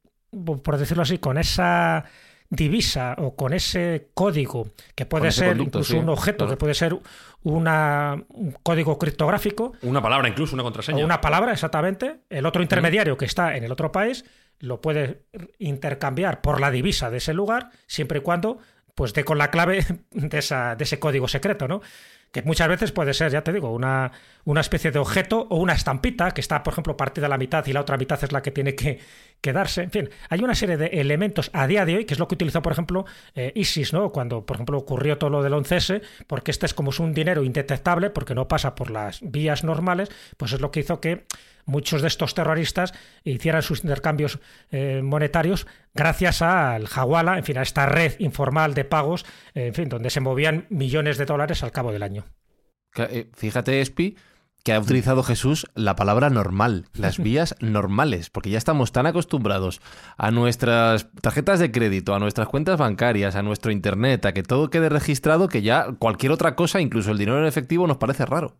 por 0.63 0.77
decirlo 0.77 1.03
así, 1.03 1.17
con 1.17 1.37
esa 1.37 2.03
divisa 2.49 3.15
o 3.17 3.35
con 3.35 3.53
ese 3.53 4.09
código 4.13 4.67
que 4.95 5.05
puede 5.05 5.31
ser 5.31 5.49
conducto, 5.49 5.79
incluso 5.79 5.93
sí, 5.93 5.99
un 5.99 6.09
objeto, 6.09 6.39
claro. 6.39 6.51
que 6.51 6.57
puede 6.57 6.73
ser 6.73 6.97
una, 7.43 8.21
un 8.29 8.51
código 8.63 8.99
criptográfico, 8.99 9.73
Una 9.81 10.01
palabra, 10.01 10.27
incluso 10.27 10.55
una 10.55 10.63
o 10.63 10.65
contraseña. 10.65 11.03
una 11.03 11.21
palabra, 11.21 11.53
exactamente. 11.53 12.21
El 12.29 12.45
otro 12.45 12.61
intermediario 12.61 13.17
que 13.17 13.25
está 13.25 13.55
en 13.55 13.63
el 13.63 13.71
otro 13.71 13.91
país 13.91 14.25
lo 14.59 14.81
puede 14.81 15.23
intercambiar 15.57 16.41
por 16.41 16.59
la 16.59 16.69
divisa 16.69 17.09
de 17.09 17.17
ese 17.17 17.33
lugar, 17.33 17.69
siempre 17.85 18.19
y 18.19 18.21
cuando 18.21 18.59
pues 18.93 19.13
dé 19.13 19.23
con 19.23 19.37
la 19.37 19.51
clave 19.51 19.85
de, 20.11 20.37
esa, 20.37 20.75
de 20.75 20.83
ese 20.83 20.99
código 20.99 21.27
secreto, 21.27 21.67
¿no? 21.67 21.81
Que 22.31 22.41
muchas 22.41 22.67
veces 22.67 22.91
puede 22.91 23.13
ser, 23.13 23.31
ya 23.31 23.41
te 23.41 23.53
digo, 23.53 23.71
una, 23.73 24.11
una 24.45 24.61
especie 24.61 24.91
de 24.91 24.99
objeto 24.99 25.47
o 25.49 25.57
una 25.57 25.73
estampita 25.73 26.31
que 26.31 26.41
está, 26.41 26.61
por 26.61 26.73
ejemplo, 26.73 26.97
partida 26.97 27.25
a 27.25 27.29
la 27.29 27.37
mitad 27.37 27.65
y 27.65 27.73
la 27.73 27.81
otra 27.81 27.97
mitad 27.97 28.21
es 28.23 28.31
la 28.31 28.41
que 28.41 28.51
tiene 28.51 28.75
que, 28.75 28.99
que 29.41 29.53
darse. 29.53 29.83
En 29.83 29.91
fin, 29.91 30.09
hay 30.29 30.43
una 30.43 30.55
serie 30.55 30.77
de 30.77 30.87
elementos 30.87 31.49
a 31.53 31.67
día 31.67 31.85
de 31.85 31.95
hoy, 31.95 32.05
que 32.05 32.13
es 32.13 32.19
lo 32.19 32.27
que 32.27 32.35
utilizó, 32.35 32.61
por 32.61 32.73
ejemplo, 32.73 33.05
eh, 33.35 33.51
ISIS, 33.55 33.93
¿no? 33.93 34.11
Cuando, 34.11 34.45
por 34.45 34.57
ejemplo, 34.57 34.77
ocurrió 34.77 35.17
todo 35.17 35.29
lo 35.29 35.43
del 35.43 35.53
11S, 35.53 36.01
porque 36.27 36.51
este 36.51 36.65
es 36.65 36.73
como 36.73 36.91
es 36.91 36.99
un 36.99 37.13
dinero 37.13 37.43
indetectable, 37.43 38.09
porque 38.09 38.35
no 38.35 38.47
pasa 38.47 38.75
por 38.75 38.91
las 38.91 39.19
vías 39.21 39.63
normales, 39.63 40.09
pues 40.37 40.53
es 40.53 40.61
lo 40.61 40.71
que 40.71 40.81
hizo 40.81 40.99
que 40.99 41.25
muchos 41.67 42.01
de 42.01 42.07
estos 42.07 42.33
terroristas 42.33 42.93
hicieran 43.23 43.61
sus 43.61 43.83
intercambios 43.83 44.39
eh, 44.71 45.01
monetarios 45.03 45.67
gracias 45.93 46.41
al 46.41 46.87
Hawala, 46.87 47.37
en 47.37 47.43
fin, 47.43 47.59
a 47.59 47.61
esta 47.61 47.85
red 47.85 48.13
informal 48.19 48.73
de 48.73 48.85
pagos, 48.85 49.25
en 49.53 49.73
fin, 49.73 49.89
donde 49.89 50.09
se 50.09 50.19
movían 50.19 50.65
millones 50.69 51.17
de 51.17 51.25
dólares 51.25 51.63
al 51.63 51.71
cabo 51.71 51.91
del 51.91 52.03
año. 52.03 52.25
Eh, 52.95 53.29
Fíjate, 53.33 53.81
Espi, 53.81 54.17
que 54.63 54.73
ha 54.73 54.79
utilizado 54.79 55.23
Jesús 55.23 55.67
la 55.75 55.95
palabra 55.95 56.29
normal, 56.29 56.87
las 56.93 57.17
vías 57.23 57.55
normales, 57.59 58.29
porque 58.29 58.49
ya 58.49 58.57
estamos 58.57 58.91
tan 58.91 59.05
acostumbrados 59.05 59.81
a 60.17 60.31
nuestras 60.31 61.07
tarjetas 61.21 61.59
de 61.59 61.71
crédito, 61.71 62.13
a 62.13 62.19
nuestras 62.19 62.47
cuentas 62.47 62.77
bancarias, 62.77 63.35
a 63.35 63.43
nuestro 63.43 63.71
internet, 63.71 64.25
a 64.25 64.33
que 64.33 64.43
todo 64.43 64.69
quede 64.69 64.89
registrado, 64.89 65.47
que 65.47 65.61
ya 65.61 65.93
cualquier 65.99 66.31
otra 66.31 66.55
cosa, 66.55 66.81
incluso 66.81 67.11
el 67.11 67.17
dinero 67.17 67.39
en 67.39 67.45
efectivo, 67.45 67.87
nos 67.87 67.97
parece 67.97 68.25
raro. 68.25 68.57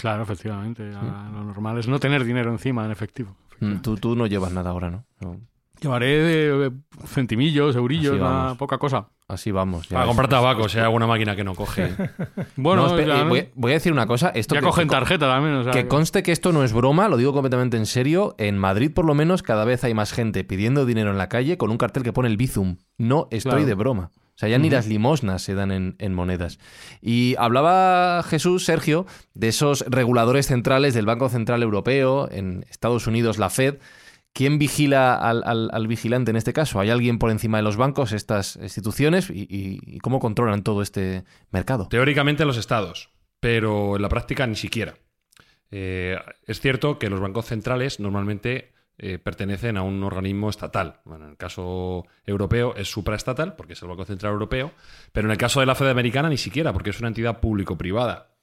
Claro, 0.00 0.22
efectivamente. 0.22 0.90
a- 0.94 1.30
Lo 1.32 1.44
normal 1.44 1.78
es 1.78 1.86
no 1.88 1.98
tener 2.00 2.24
dinero 2.24 2.50
encima 2.50 2.84
en 2.84 2.90
efectivo. 2.90 3.36
Mm, 3.60 3.76
Tú, 3.82 3.96
tú 3.96 4.16
no 4.16 4.26
llevas 4.26 4.52
nada 4.52 4.70
ahora, 4.70 4.90
¿no? 4.90 5.04
No. 5.20 5.36
Llevaré 5.80 6.06
de, 6.22 6.58
de 6.58 6.72
centimillos, 7.06 7.74
eurillos, 7.74 8.14
una 8.16 8.54
poca 8.58 8.76
cosa. 8.76 9.08
Así 9.28 9.50
vamos. 9.50 9.84
ya 9.88 9.94
Para 9.94 10.00
ves. 10.04 10.08
comprar 10.08 10.28
tabaco, 10.28 10.68
si 10.68 10.76
hay 10.78 10.84
alguna 10.84 11.06
máquina 11.06 11.34
que 11.36 11.42
no 11.44 11.54
coge. 11.54 11.94
Bueno, 12.56 12.82
No, 12.82 12.88
espera, 12.88 13.16
ya, 13.16 13.22
eh, 13.22 13.28
voy, 13.28 13.48
voy 13.54 13.72
a 13.72 13.74
decir 13.74 13.90
una 13.92 14.06
cosa. 14.06 14.28
Esto 14.34 14.54
ya 14.54 14.60
que- 14.60 14.66
cogen 14.66 14.88
tarjeta 14.88 15.26
también. 15.26 15.54
o 15.56 15.64
sea, 15.64 15.72
Que 15.72 15.88
conste 15.88 16.22
que 16.22 16.32
esto 16.32 16.52
no 16.52 16.64
es 16.64 16.72
broma, 16.74 17.08
lo 17.08 17.16
digo 17.16 17.32
completamente 17.32 17.76
en 17.78 17.86
serio. 17.86 18.34
En 18.38 18.58
Madrid, 18.58 18.90
por 18.92 19.06
lo 19.06 19.14
menos, 19.14 19.42
cada 19.42 19.64
vez 19.64 19.82
hay 19.84 19.94
más 19.94 20.12
gente 20.12 20.44
pidiendo 20.44 20.84
dinero 20.84 21.10
en 21.10 21.18
la 21.18 21.28
calle 21.30 21.56
con 21.56 21.70
un 21.70 21.78
cartel 21.78 22.02
que 22.02 22.12
pone 22.12 22.28
el 22.28 22.36
Bizum. 22.36 22.76
No 22.98 23.28
estoy 23.30 23.50
Claro. 23.52 23.66
de 23.66 23.74
broma. 23.74 24.10
O 24.40 24.42
sea, 24.42 24.48
ya 24.48 24.56
ni 24.58 24.70
las 24.70 24.86
limosnas 24.86 25.42
se 25.42 25.52
dan 25.54 25.70
en, 25.70 25.96
en 25.98 26.14
monedas. 26.14 26.58
Y 27.02 27.34
hablaba 27.38 28.22
Jesús, 28.22 28.64
Sergio, 28.64 29.04
de 29.34 29.48
esos 29.48 29.84
reguladores 29.86 30.46
centrales 30.46 30.94
del 30.94 31.04
Banco 31.04 31.28
Central 31.28 31.62
Europeo, 31.62 32.26
en 32.32 32.64
Estados 32.70 33.06
Unidos, 33.06 33.36
la 33.36 33.50
Fed. 33.50 33.80
¿Quién 34.32 34.58
vigila 34.58 35.14
al, 35.14 35.42
al- 35.44 35.68
al 35.74 35.86
vigilante 35.88 36.30
en 36.30 36.36
este 36.38 36.54
caso? 36.54 36.80
¿Hay 36.80 36.88
alguien 36.88 37.18
por 37.18 37.30
encima 37.30 37.58
de 37.58 37.64
los 37.64 37.76
bancos, 37.76 38.12
estas 38.12 38.56
instituciones? 38.62 39.28
¿Y, 39.28 39.40
y- 39.42 39.78
y 39.84 39.98
cómo 39.98 40.20
controlan 40.20 40.62
todo 40.62 40.80
este 40.80 41.24
mercado? 41.50 41.88
Teóricamente 41.90 42.46
los 42.46 42.56
estados, 42.56 43.10
pero 43.40 43.96
en 43.96 44.00
la 44.02 44.08
práctica 44.08 44.46
ni 44.46 44.56
siquiera. 44.56 44.94
Eh, 45.70 46.16
es 46.46 46.60
cierto 46.60 46.98
que 46.98 47.10
los 47.10 47.20
bancos 47.20 47.44
centrales 47.44 48.00
normalmente 48.00 48.72
eh, 49.02 49.18
pertenecen 49.18 49.78
a 49.78 49.82
un 49.82 50.04
organismo 50.04 50.50
estatal. 50.50 51.00
Bueno, 51.06 51.24
en 51.24 51.30
el 51.30 51.36
caso 51.38 52.04
europeo 52.26 52.74
es 52.76 52.90
supraestatal, 52.90 53.56
porque 53.56 53.72
es 53.72 53.80
el 53.80 53.88
Banco 53.88 54.04
Central 54.04 54.34
Europeo, 54.34 54.72
pero 55.10 55.26
en 55.26 55.32
el 55.32 55.38
caso 55.38 55.60
de 55.60 55.64
la 55.64 55.74
Fed 55.74 55.88
americana 55.88 56.28
ni 56.28 56.36
siquiera, 56.36 56.74
porque 56.74 56.90
es 56.90 56.98
una 56.98 57.08
entidad 57.08 57.40
público-privada. 57.40 58.34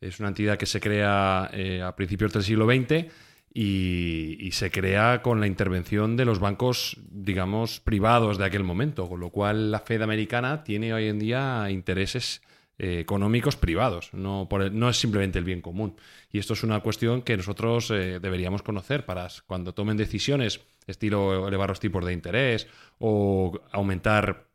Es 0.00 0.18
una 0.18 0.30
entidad 0.30 0.56
que 0.56 0.64
se 0.64 0.80
crea 0.80 1.50
eh, 1.52 1.82
a 1.82 1.94
principios 1.94 2.32
del 2.32 2.42
siglo 2.42 2.64
XX 2.64 3.12
y, 3.52 4.38
y 4.40 4.52
se 4.52 4.70
crea 4.70 5.20
con 5.20 5.40
la 5.40 5.46
intervención 5.46 6.16
de 6.16 6.24
los 6.24 6.38
bancos, 6.38 6.96
digamos, 7.10 7.78
privados 7.80 8.38
de 8.38 8.46
aquel 8.46 8.64
momento, 8.64 9.10
con 9.10 9.20
lo 9.20 9.28
cual 9.28 9.70
la 9.70 9.80
Fed 9.80 10.00
americana 10.00 10.64
tiene 10.64 10.94
hoy 10.94 11.08
en 11.08 11.18
día 11.18 11.66
intereses 11.68 12.40
eh, 12.78 13.00
económicos 13.00 13.56
privados, 13.56 14.10
no, 14.12 14.46
por 14.48 14.62
el- 14.62 14.78
no 14.78 14.88
es 14.88 14.96
simplemente 14.98 15.38
el 15.38 15.44
bien 15.44 15.60
común. 15.60 15.96
Y 16.30 16.38
esto 16.38 16.52
es 16.54 16.62
una 16.62 16.80
cuestión 16.80 17.22
que 17.22 17.36
nosotros 17.36 17.90
eh, 17.90 18.20
deberíamos 18.20 18.62
conocer 18.62 19.04
para 19.04 19.28
cuando 19.46 19.74
tomen 19.74 19.96
decisiones, 19.96 20.60
estilo 20.86 21.48
elevar 21.48 21.68
los 21.70 21.80
tipos 21.80 22.04
de 22.04 22.12
interés 22.12 22.66
o 22.98 23.60
aumentar 23.72 24.48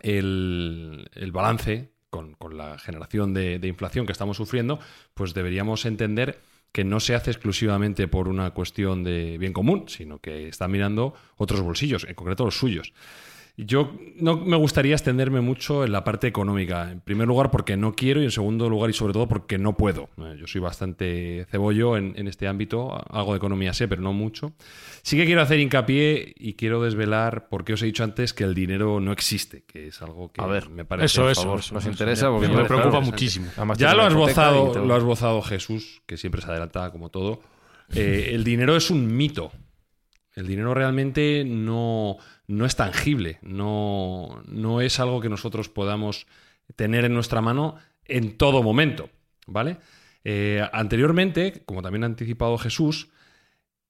el, 0.00 1.08
el 1.14 1.32
balance 1.32 1.92
con, 2.10 2.34
con 2.34 2.56
la 2.56 2.78
generación 2.78 3.34
de, 3.34 3.58
de 3.58 3.68
inflación 3.68 4.06
que 4.06 4.12
estamos 4.12 4.36
sufriendo, 4.36 4.78
pues 5.14 5.34
deberíamos 5.34 5.84
entender 5.84 6.38
que 6.72 6.84
no 6.84 7.00
se 7.00 7.14
hace 7.14 7.30
exclusivamente 7.30 8.06
por 8.08 8.28
una 8.28 8.50
cuestión 8.50 9.02
de 9.02 9.38
bien 9.38 9.52
común, 9.52 9.88
sino 9.88 10.18
que 10.18 10.48
está 10.48 10.68
mirando 10.68 11.14
otros 11.36 11.62
bolsillos, 11.62 12.04
en 12.04 12.14
concreto 12.14 12.44
los 12.44 12.58
suyos. 12.58 12.92
Yo 13.58 13.96
no 14.20 14.36
me 14.36 14.56
gustaría 14.58 14.94
extenderme 14.94 15.40
mucho 15.40 15.82
en 15.84 15.90
la 15.92 16.04
parte 16.04 16.26
económica. 16.26 16.90
En 16.90 17.00
primer 17.00 17.26
lugar, 17.26 17.50
porque 17.50 17.74
no 17.78 17.94
quiero, 17.94 18.20
y 18.20 18.24
en 18.24 18.30
segundo 18.30 18.68
lugar, 18.68 18.90
y 18.90 18.92
sobre 18.92 19.14
todo, 19.14 19.26
porque 19.28 19.56
no 19.56 19.78
puedo. 19.78 20.10
Eh, 20.18 20.36
Yo 20.38 20.46
soy 20.46 20.60
bastante 20.60 21.46
cebollo 21.50 21.96
en, 21.96 22.12
en 22.18 22.28
este 22.28 22.48
ámbito. 22.48 23.02
Algo 23.10 23.32
de 23.32 23.38
economía 23.38 23.72
sé, 23.72 23.88
pero 23.88 24.02
no 24.02 24.12
mucho. 24.12 24.52
Sí 25.02 25.16
que 25.16 25.24
quiero 25.24 25.40
hacer 25.40 25.58
hincapié 25.58 26.34
y 26.36 26.52
quiero 26.52 26.82
desvelar 26.82 27.48
por 27.48 27.64
qué 27.64 27.72
os 27.72 27.82
he 27.82 27.86
dicho 27.86 28.04
antes 28.04 28.34
que 28.34 28.44
el 28.44 28.54
dinero 28.54 29.00
no 29.00 29.10
existe, 29.10 29.62
que 29.64 29.86
es 29.86 30.02
algo 30.02 30.30
que 30.30 30.42
A 30.42 30.46
ver, 30.46 30.68
me 30.68 30.84
parece. 30.84 31.06
Eso, 31.06 31.30
eso, 31.30 31.42
favor, 31.44 31.60
eso, 31.60 31.74
nos 31.74 31.86
interesa 31.86 32.26
Ya- 32.26 32.30
porque 32.32 32.48
me 32.48 32.64
preocupa 32.66 33.00
muchísimo. 33.00 33.46
Además, 33.56 33.78
Ya 33.78 33.94
lo 33.94 34.02
has, 34.02 34.12
bozado, 34.12 34.84
lo 34.84 34.94
has 34.94 35.02
bozado 35.02 35.40
Jesús, 35.40 36.02
que 36.04 36.18
siempre 36.18 36.42
se 36.42 36.48
adelanta 36.50 36.90
como 36.92 37.08
todo. 37.08 37.40
Eh, 37.94 38.32
el 38.32 38.44
dinero 38.44 38.76
es 38.76 38.90
un 38.90 39.16
mito. 39.16 39.50
El 40.34 40.46
dinero 40.46 40.74
realmente 40.74 41.44
no, 41.46 42.18
no 42.46 42.64
es 42.66 42.76
tangible, 42.76 43.38
no, 43.42 44.42
no 44.46 44.80
es 44.80 45.00
algo 45.00 45.20
que 45.20 45.28
nosotros 45.28 45.68
podamos 45.68 46.26
tener 46.76 47.04
en 47.04 47.14
nuestra 47.14 47.40
mano 47.40 47.76
en 48.04 48.36
todo 48.36 48.62
momento, 48.62 49.10
¿vale? 49.46 49.78
Eh, 50.24 50.66
anteriormente, 50.72 51.62
como 51.66 51.82
también 51.82 52.04
ha 52.04 52.06
anticipado 52.06 52.58
Jesús, 52.58 53.08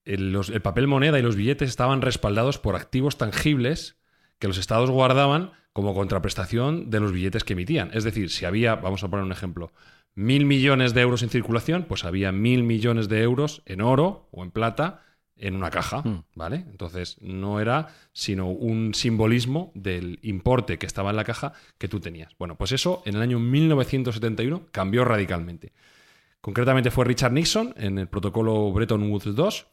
el, 0.05 0.39
el 0.53 0.63
papel 0.63 0.87
moneda 0.87 1.19
y 1.19 1.23
los 1.23 1.37
billetes 1.37 1.69
estaban 1.69 2.03
respaldados 2.03 2.59
por 2.59 2.77
activos 2.77 3.19
tangibles 3.19 3.97
que 4.39 4.49
los 4.49 4.59
estados 4.59 4.91
guardaban 4.91 5.53
como 5.73 5.95
contraprestación 5.95 6.91
de 6.91 7.01
los 7.01 7.13
billetes 7.13 7.45
que 7.45 7.53
emitían. 7.55 7.91
Es 7.93 8.05
decir, 8.05 8.31
si 8.31 8.45
había, 8.45 8.77
vamos 8.77 9.03
a 9.05 9.09
poner 9.09 9.25
un 9.25 9.33
ejemplo, 9.33 9.73
mil 10.15 10.47
millones 10.47 10.95
de 10.95 11.03
euros 11.03 11.23
en 11.23 11.29
circulación, 11.29 11.85
pues 11.85 12.05
había 12.05 12.33
mil 12.33 12.63
millones 12.63 13.09
de 13.09 13.23
euros 13.23 13.63
en 13.67 13.83
oro 13.83 14.29
o 14.33 14.43
en 14.43 14.51
plata 14.51 15.03
en 15.39 15.55
una 15.57 15.71
caja, 15.71 16.03
Mm. 16.03 16.25
¿vale? 16.35 16.65
Entonces 16.71 17.17
no 17.21 17.61
era 17.61 17.89
sino 18.13 18.49
un 18.51 18.95
simbolismo 18.95 19.71
del 19.75 20.19
importe 20.23 20.79
que 20.79 20.87
estaba 20.87 21.11
en 21.11 21.17
la 21.17 21.25
caja 21.25 21.53
que 21.79 21.89
tú 21.89 22.01
tenías. 22.01 22.33
Bueno, 22.39 22.57
pues 22.57 22.73
eso 22.73 23.03
en 23.05 23.17
el 23.17 23.23
año 23.23 23.39
1971 23.39 24.67
cambió 24.73 25.05
radicalmente. 25.05 25.73
Concretamente 26.41 26.91
fue 26.91 27.05
Richard 27.05 27.33
Nixon 27.33 27.75
en 27.77 27.99
el 27.99 28.09
protocolo 28.09 28.71
Bretton 28.73 29.11
Woods 29.11 29.27
II 29.27 29.67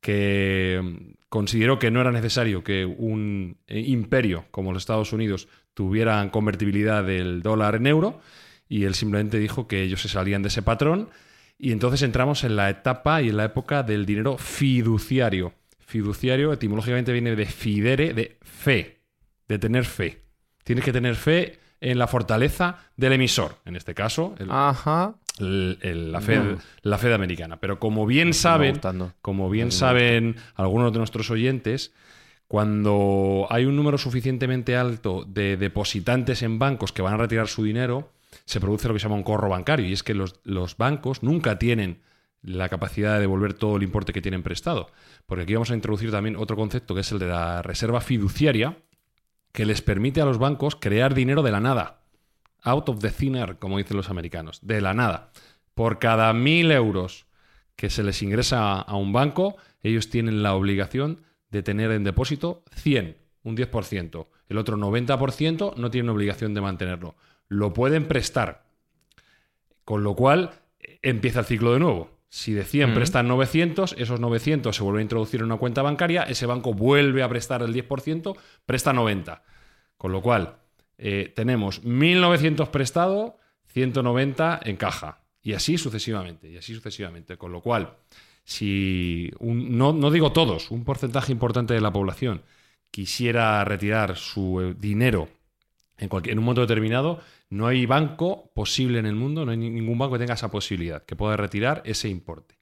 que 0.00 0.80
mm, 0.82 1.24
consideró 1.28 1.78
que 1.78 1.90
no 1.90 2.00
era 2.00 2.12
necesario 2.12 2.62
que 2.62 2.84
un 2.84 3.58
eh, 3.66 3.80
imperio 3.80 4.44
como 4.50 4.72
los 4.72 4.82
Estados 4.82 5.12
Unidos 5.12 5.48
tuvieran 5.74 6.30
convertibilidad 6.30 7.04
del 7.04 7.42
dólar 7.42 7.76
en 7.76 7.86
euro 7.86 8.20
y 8.68 8.84
él 8.84 8.94
simplemente 8.94 9.38
dijo 9.38 9.66
que 9.68 9.82
ellos 9.82 10.02
se 10.02 10.08
salían 10.08 10.42
de 10.42 10.48
ese 10.48 10.62
patrón 10.62 11.08
y 11.58 11.72
entonces 11.72 12.02
entramos 12.02 12.44
en 12.44 12.56
la 12.56 12.68
etapa 12.70 13.22
y 13.22 13.28
en 13.30 13.36
la 13.36 13.44
época 13.44 13.82
del 13.82 14.04
dinero 14.06 14.36
fiduciario. 14.38 15.52
Fiduciario 15.78 16.52
etimológicamente 16.52 17.12
viene 17.12 17.36
de 17.36 17.46
fidere, 17.46 18.12
de 18.12 18.38
fe, 18.42 18.98
de 19.48 19.58
tener 19.58 19.84
fe. 19.84 20.22
Tienes 20.64 20.84
que 20.84 20.92
tener 20.92 21.14
fe 21.14 21.58
en 21.80 21.98
la 21.98 22.06
fortaleza 22.08 22.78
del 22.96 23.12
emisor, 23.12 23.56
en 23.64 23.76
este 23.76 23.94
caso, 23.94 24.34
el, 24.38 24.48
Ajá. 24.50 25.14
el- 25.38 25.78
el- 25.82 26.10
la, 26.12 26.20
Fed, 26.20 26.40
Mm. 26.42 26.56
la 26.82 26.98
Fed 26.98 27.12
americana. 27.12 27.58
Pero 27.60 27.78
como 27.78 28.04
bien 28.06 28.34
saben, 28.34 28.80
como 29.22 29.48
bien 29.48 29.70
saben 29.70 30.36
algunos 30.56 30.92
de 30.92 30.98
nuestros 30.98 31.30
oyentes, 31.30 31.92
Cuando 32.48 33.48
hay 33.50 33.64
un 33.66 33.74
número 33.74 33.98
suficientemente 33.98 34.76
alto 34.76 35.24
de 35.26 35.56
depositantes 35.56 36.42
en 36.42 36.60
bancos 36.60 36.92
que 36.92 37.02
van 37.02 37.14
a 37.14 37.16
retirar 37.16 37.48
su 37.48 37.64
dinero, 37.64 38.12
se 38.46 38.60
produce 38.60 38.88
lo 38.88 38.94
que 38.94 39.00
se 39.00 39.04
llama 39.04 39.16
un 39.16 39.22
corro 39.22 39.48
bancario. 39.48 39.86
Y 39.86 39.92
es 39.92 40.02
que 40.02 40.14
los, 40.14 40.40
los 40.44 40.76
bancos 40.76 41.22
nunca 41.22 41.58
tienen 41.58 42.00
la 42.42 42.68
capacidad 42.68 43.14
de 43.14 43.20
devolver 43.20 43.54
todo 43.54 43.76
el 43.76 43.82
importe 43.82 44.12
que 44.12 44.22
tienen 44.22 44.42
prestado. 44.42 44.90
Porque 45.26 45.42
aquí 45.42 45.54
vamos 45.54 45.70
a 45.70 45.74
introducir 45.74 46.10
también 46.10 46.36
otro 46.36 46.56
concepto 46.56 46.94
que 46.94 47.00
es 47.00 47.12
el 47.12 47.18
de 47.18 47.26
la 47.26 47.60
reserva 47.62 48.00
fiduciaria, 48.00 48.78
que 49.52 49.66
les 49.66 49.82
permite 49.82 50.20
a 50.20 50.24
los 50.24 50.38
bancos 50.38 50.76
crear 50.76 51.12
dinero 51.12 51.42
de 51.42 51.50
la 51.50 51.60
nada. 51.60 52.02
Out 52.62 52.88
of 52.88 53.00
the 53.00 53.10
thin 53.10 53.36
air, 53.36 53.58
como 53.58 53.78
dicen 53.78 53.96
los 53.96 54.10
americanos. 54.10 54.60
De 54.62 54.80
la 54.80 54.94
nada. 54.94 55.32
Por 55.74 55.98
cada 55.98 56.32
mil 56.32 56.70
euros 56.70 57.26
que 57.74 57.90
se 57.90 58.02
les 58.02 58.22
ingresa 58.22 58.80
a 58.80 58.96
un 58.96 59.12
banco, 59.12 59.56
ellos 59.82 60.08
tienen 60.08 60.42
la 60.42 60.54
obligación 60.54 61.22
de 61.50 61.62
tener 61.62 61.90
en 61.90 62.04
depósito 62.04 62.64
100, 62.74 63.16
un 63.42 63.56
10%. 63.56 64.26
El 64.48 64.58
otro 64.58 64.76
90% 64.76 65.76
no 65.76 65.90
tienen 65.90 66.10
obligación 66.10 66.54
de 66.54 66.60
mantenerlo. 66.60 67.16
Lo 67.48 67.72
pueden 67.72 68.06
prestar. 68.08 68.66
Con 69.84 70.02
lo 70.02 70.14
cual 70.14 70.50
empieza 71.02 71.40
el 71.40 71.46
ciclo 71.46 71.72
de 71.72 71.78
nuevo. 71.78 72.10
Si 72.28 72.52
de 72.52 72.64
100 72.64 72.92
prestan 72.92 73.28
900, 73.28 73.94
esos 73.98 74.20
900 74.20 74.74
se 74.74 74.82
vuelven 74.82 75.00
a 75.00 75.02
introducir 75.02 75.40
en 75.40 75.46
una 75.46 75.56
cuenta 75.56 75.82
bancaria, 75.82 76.24
ese 76.24 76.44
banco 76.44 76.74
vuelve 76.74 77.22
a 77.22 77.28
prestar 77.28 77.62
el 77.62 77.72
10%, 77.72 78.36
presta 78.66 78.92
90. 78.92 79.42
Con 79.96 80.12
lo 80.12 80.20
cual, 80.20 80.56
eh, 80.98 81.32
tenemos 81.34 81.84
1900 81.84 82.68
prestado, 82.68 83.38
190 83.68 84.60
en 84.64 84.76
caja. 84.76 85.22
Y 85.40 85.52
así 85.52 85.78
sucesivamente, 85.78 86.50
y 86.50 86.56
así 86.56 86.74
sucesivamente. 86.74 87.36
Con 87.36 87.52
lo 87.52 87.60
cual, 87.60 87.96
si 88.44 89.30
no, 89.40 89.92
no 89.92 90.10
digo 90.10 90.32
todos, 90.32 90.70
un 90.70 90.84
porcentaje 90.84 91.32
importante 91.32 91.74
de 91.74 91.80
la 91.80 91.92
población 91.92 92.42
quisiera 92.90 93.64
retirar 93.64 94.16
su 94.16 94.60
eh, 94.60 94.74
dinero 94.78 95.28
en, 95.98 96.08
cualquier, 96.08 96.32
en 96.32 96.38
un 96.38 96.44
momento 96.44 96.62
determinado, 96.62 97.20
no 97.50 97.66
hay 97.66 97.86
banco 97.86 98.50
posible 98.54 98.98
en 98.98 99.06
el 99.06 99.14
mundo, 99.14 99.44
no 99.44 99.52
hay 99.52 99.56
ningún 99.56 99.98
banco 99.98 100.14
que 100.14 100.20
tenga 100.20 100.34
esa 100.34 100.50
posibilidad, 100.50 101.04
que 101.04 101.16
pueda 101.16 101.36
retirar 101.36 101.82
ese 101.84 102.08
importe. 102.08 102.56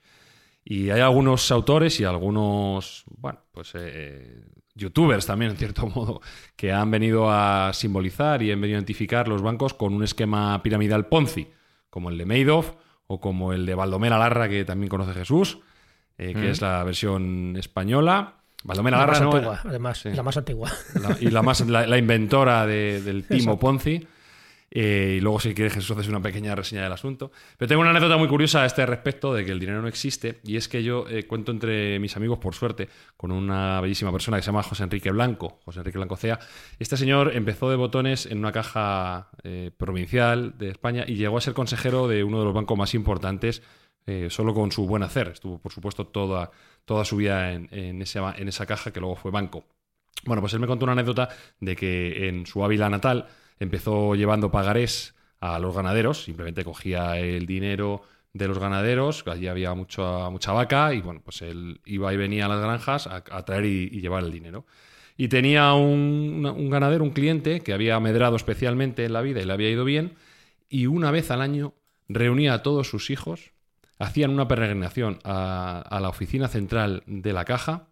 Y 0.64 0.90
hay 0.90 1.01
algunos 1.01 1.51
autores 1.51 2.01
y 2.01 2.05
algunos, 2.05 3.05
bueno, 3.18 3.40
pues 3.53 3.73
eh, 3.75 4.44
youtubers 4.75 5.27
también, 5.27 5.51
en 5.53 5.57
cierto 5.57 5.87
modo, 5.94 6.20
que 6.57 6.73
han 6.73 6.90
venido 6.90 7.31
a 7.31 7.73
simbolizar 7.75 8.42
y 8.42 8.51
han 8.51 8.61
venido 8.61 8.77
a 8.77 8.81
identificar 8.81 9.29
los 9.29 9.42
bancos 9.42 9.75
con 9.75 9.92
un 9.94 10.05
esquema 10.05 10.62
piramidal 10.62 11.07
Ponzi, 11.07 11.49
como 11.90 12.09
el 12.09 12.18
de 12.18 12.25
Madoff 12.27 12.73
o 13.07 13.20
como 13.20 13.53
el 13.53 13.66
de 13.66 13.75
Baldomera 13.75 14.18
Larra, 14.18 14.49
que 14.49 14.64
también 14.64 14.88
conoce 14.88 15.12
Jesús, 15.12 15.59
eh, 16.16 16.33
que 16.33 16.51
es 16.51 16.62
la 16.62 16.83
versión 16.85 17.57
española. 17.59 18.44
Baldomera 18.64 18.96
La 18.98 19.07
Larra 19.07 19.12
más 19.12 19.22
no, 19.22 19.33
antigua, 19.33 19.61
además, 19.64 19.98
Sí. 19.98 20.11
la 20.12 20.22
más 20.22 20.37
antigua. 20.37 20.72
la- 21.00 21.16
y 21.20 21.31
la, 21.31 21.42
más, 21.42 21.61
la, 21.68 21.87
la 21.87 21.98
inventora 21.98 22.66
de- 22.66 23.00
del 23.03 23.22
timo 23.29 23.37
Exacto. 23.53 23.59
Ponzi. 23.61 24.07
Eh, 24.77 25.16
y 25.18 25.20
luego, 25.20 25.38
si 25.38 25.55
quieres, 25.55 25.72
Jesús, 25.74 25.92
haces 25.92 26.09
una 26.09 26.20
pequeña 26.20 26.53
reseña 26.57 26.83
del 26.83 26.90
asunto. 26.92 27.31
Pero 27.57 27.68
tengo 27.68 27.83
una 27.83 27.90
anécdota 27.90 28.16
muy 28.16 28.27
curiosa 28.27 28.62
a 28.64 28.66
este 28.66 28.85
respecto 28.87 29.33
de 29.33 29.44
que 29.44 29.53
el 29.53 29.61
dinero 29.61 29.81
no 29.81 29.87
existe. 29.87 30.40
Y 30.42 30.57
es 30.57 30.66
que 30.68 30.83
yo 30.83 31.07
eh, 31.09 31.29
cuento 31.29 31.53
entre 31.53 32.00
mis 32.00 32.16
amigos, 32.16 32.40
por 32.40 32.55
suerte, 32.57 32.88
con 33.16 33.31
una 33.31 33.81
bellísima 33.81 34.11
persona 34.11 34.38
que 34.38 34.42
se 34.42 34.46
llama 34.46 34.64
José 34.64 34.83
Enrique 34.83 35.12
Blanco, 35.12 35.61
José 35.64 35.79
Enrique 35.79 35.98
Blanco 35.98 36.16
Cea. 36.16 36.40
Este 36.81 36.96
señor 36.96 37.37
empezó 37.37 37.70
de 37.70 37.77
botones 37.77 38.27
en 38.27 38.38
una 38.38 38.50
caja 38.50 39.29
eh, 39.44 39.70
provincial 39.77 40.59
de 40.59 40.70
España 40.70 41.05
y 41.07 41.14
llegó 41.14 41.37
a 41.37 41.40
ser 41.40 41.55
consejero 41.55 42.09
de 42.09 42.24
uno 42.24 42.40
de 42.40 42.44
los 42.46 42.55
bancos 42.55 42.77
más 42.77 42.94
importantes 42.94 43.62
solo 44.29 44.53
con 44.53 44.70
su 44.70 44.87
buen 44.87 45.03
hacer. 45.03 45.29
Estuvo, 45.29 45.59
por 45.59 45.72
supuesto, 45.72 46.07
toda, 46.07 46.50
toda 46.85 47.05
su 47.05 47.16
vida 47.16 47.53
en, 47.53 47.68
en 47.70 48.03
esa, 48.03 48.66
caja 48.66 48.92
que 48.92 49.01
luego 49.01 49.16
fue 49.16 49.31
banco. 49.31 49.64
Bueno, 50.25 50.40
pues 50.40 50.55
él 50.55 50.61
me 50.61 50.66
contó 50.66 50.85
una 50.85 50.92
anécdota 50.92 51.29
de 51.61 51.77
que 51.77 52.29
en 52.29 52.47
su 52.47 52.64
Ávila 52.64 52.88
natal 52.88 53.27
empezó 53.59 54.14
llevando 54.14 54.51
pagarés 54.51 55.14
a 55.40 55.59
los 55.59 55.75
ganaderos, 55.75 56.25
simplemente 56.25 56.64
cogía 56.64 57.18
el 57.18 57.47
dinero 57.47 58.03
de 58.33 58.49
los 58.49 58.59
ganaderos, 58.59 59.25
allí 59.27 59.47
había 59.47 59.75
mucha, 59.75 60.29
mucha 60.31 60.53
vaca, 60.53 60.92
y 60.94 61.01
bueno, 61.01 61.20
pues 61.23 61.42
él 61.42 61.81
iba 61.85 62.12
y 62.12 62.16
venía 62.16 62.47
a 62.47 62.49
las 62.49 62.61
granjas 62.61 63.07
a, 63.07 63.44
traer 63.44 63.64
y, 63.66 63.88
llevar 64.01 64.25
el 64.25 64.33
dinero. 64.33 64.66
Y 65.16 65.29
tenía 65.29 65.75
un, 65.75 66.44
un 66.44 66.70
ganadero, 66.70 67.05
un 67.05 67.11
cliente, 67.11 67.61
que 67.61 67.73
había 67.73 68.01
medrado 68.01 68.35
especialmente 68.35 69.05
en 69.05 69.12
la 69.12 69.23
vida 69.23 69.40
y 69.40 69.44
le 69.44 69.53
había 69.53 69.70
ido 69.70 69.85
bien, 69.85 70.14
y 70.68 70.87
una 70.87 71.12
vez 71.12 71.31
al 71.31 71.42
año 71.42 71.75
reunía 72.09 72.55
a 72.55 72.62
todos 72.62 72.88
sus 72.88 73.11
hijos, 73.11 73.54
hacían 73.99 74.31
una 74.31 74.49
peregrinación 74.49 75.19
a, 75.25 75.81
a 75.81 76.01
la 76.01 76.09
oficina 76.09 76.49
central 76.49 77.03
de 77.07 77.33
la 77.33 77.45
caja, 77.45 77.89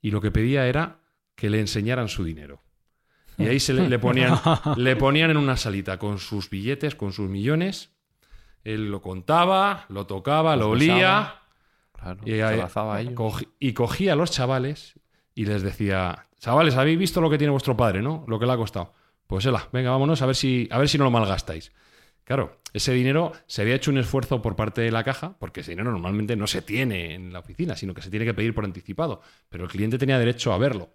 y 0.00 0.10
lo 0.10 0.20
que 0.20 0.30
pedía 0.30 0.66
era 0.66 1.00
que 1.34 1.50
le 1.50 1.60
enseñaran 1.60 2.08
su 2.08 2.24
dinero. 2.24 2.62
Y 3.38 3.46
ahí 3.46 3.60
se 3.60 3.72
le, 3.72 3.88
le 3.88 3.98
ponían, 3.98 4.38
le 4.76 4.96
ponían 4.96 5.30
en 5.30 5.36
una 5.36 5.56
salita 5.56 5.98
con 5.98 6.18
sus 6.18 6.50
billetes, 6.50 6.96
con 6.96 7.12
sus 7.12 7.30
millones. 7.30 7.92
Él 8.64 8.90
lo 8.90 9.00
contaba, 9.00 9.86
lo 9.88 10.06
tocaba, 10.06 10.56
lo 10.56 10.70
olía. 10.70 11.36
Claro, 11.92 12.20
a 12.24 13.00
ellos. 13.00 13.46
y 13.58 13.72
cogía 13.72 14.12
a 14.12 14.16
los 14.16 14.30
chavales 14.30 14.98
y 15.34 15.46
les 15.46 15.62
decía, 15.62 16.26
chavales, 16.40 16.76
habéis 16.76 16.98
visto 16.98 17.20
lo 17.20 17.30
que 17.30 17.38
tiene 17.38 17.52
vuestro 17.52 17.76
padre, 17.76 18.02
¿no? 18.02 18.24
Lo 18.26 18.38
que 18.38 18.46
le 18.46 18.52
ha 18.52 18.56
costado. 18.56 18.92
Pues 19.26 19.46
ela, 19.46 19.68
venga, 19.72 19.90
vámonos 19.90 20.20
a 20.22 20.26
ver 20.26 20.36
si, 20.36 20.68
a 20.70 20.78
ver 20.78 20.88
si 20.88 20.98
no 20.98 21.04
lo 21.04 21.10
malgastáis. 21.10 21.72
Claro, 22.28 22.60
ese 22.74 22.92
dinero 22.92 23.32
se 23.46 23.62
había 23.62 23.74
hecho 23.74 23.90
un 23.90 23.96
esfuerzo 23.96 24.42
por 24.42 24.54
parte 24.54 24.82
de 24.82 24.90
la 24.90 25.02
caja, 25.02 25.38
porque 25.38 25.60
ese 25.60 25.70
dinero 25.70 25.90
normalmente 25.90 26.36
no 26.36 26.46
se 26.46 26.60
tiene 26.60 27.14
en 27.14 27.32
la 27.32 27.38
oficina, 27.38 27.74
sino 27.74 27.94
que 27.94 28.02
se 28.02 28.10
tiene 28.10 28.26
que 28.26 28.34
pedir 28.34 28.52
por 28.52 28.66
anticipado. 28.66 29.22
Pero 29.48 29.64
el 29.64 29.70
cliente 29.70 29.96
tenía 29.96 30.18
derecho 30.18 30.52
a 30.52 30.58
verlo. 30.58 30.90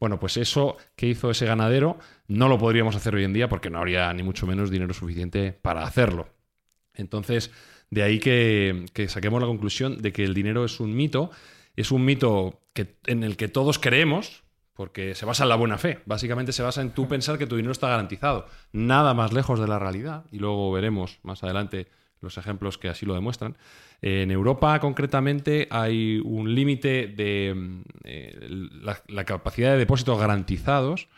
Bueno, 0.00 0.18
pues 0.18 0.36
eso 0.38 0.76
que 0.96 1.06
hizo 1.06 1.30
ese 1.30 1.46
ganadero 1.46 2.00
no 2.26 2.48
lo 2.48 2.58
podríamos 2.58 2.96
hacer 2.96 3.14
hoy 3.14 3.22
en 3.22 3.32
día 3.32 3.48
porque 3.48 3.70
no 3.70 3.78
habría 3.78 4.12
ni 4.12 4.24
mucho 4.24 4.44
menos 4.44 4.72
dinero 4.72 4.92
suficiente 4.92 5.52
para 5.52 5.84
hacerlo. 5.84 6.30
Entonces, 6.94 7.52
de 7.90 8.02
ahí 8.02 8.18
que, 8.18 8.86
que 8.92 9.06
saquemos 9.06 9.40
la 9.40 9.46
conclusión 9.46 10.02
de 10.02 10.12
que 10.12 10.24
el 10.24 10.34
dinero 10.34 10.64
es 10.64 10.80
un 10.80 10.96
mito, 10.96 11.30
es 11.76 11.92
un 11.92 12.04
mito 12.04 12.60
que, 12.72 12.96
en 13.06 13.22
el 13.22 13.36
que 13.36 13.46
todos 13.46 13.78
creemos, 13.78 14.42
porque 14.74 15.14
se 15.14 15.26
basa 15.26 15.42
en 15.44 15.48
la 15.50 15.56
buena 15.56 15.78
fe. 15.78 16.00
Básicamente 16.06 16.52
se 16.52 16.62
basa 16.62 16.80
en 16.82 16.90
tú 16.90 17.06
pensar 17.08 17.38
que 17.38 17.46
tu 17.46 17.56
dinero 17.56 17.72
está 17.72 17.88
garantizado. 17.88 18.46
Nada 18.72 19.14
más 19.14 19.32
lejos 19.32 19.60
de 19.60 19.68
la 19.68 19.78
realidad, 19.78 20.24
y 20.32 20.38
luego 20.38 20.72
veremos 20.72 21.18
más 21.22 21.42
adelante 21.44 21.88
los 22.20 22.38
ejemplos 22.38 22.78
que 22.78 22.88
así 22.88 23.04
lo 23.04 23.14
demuestran. 23.14 23.56
En 24.00 24.30
Europa, 24.30 24.78
concretamente, 24.80 25.66
hay 25.70 26.20
un 26.24 26.54
límite 26.54 27.08
de 27.08 27.82
eh, 28.04 28.38
la, 28.48 28.98
la 29.08 29.24
capacidad 29.24 29.72
de 29.72 29.78
depósitos 29.78 30.18
garantizados, 30.18 31.08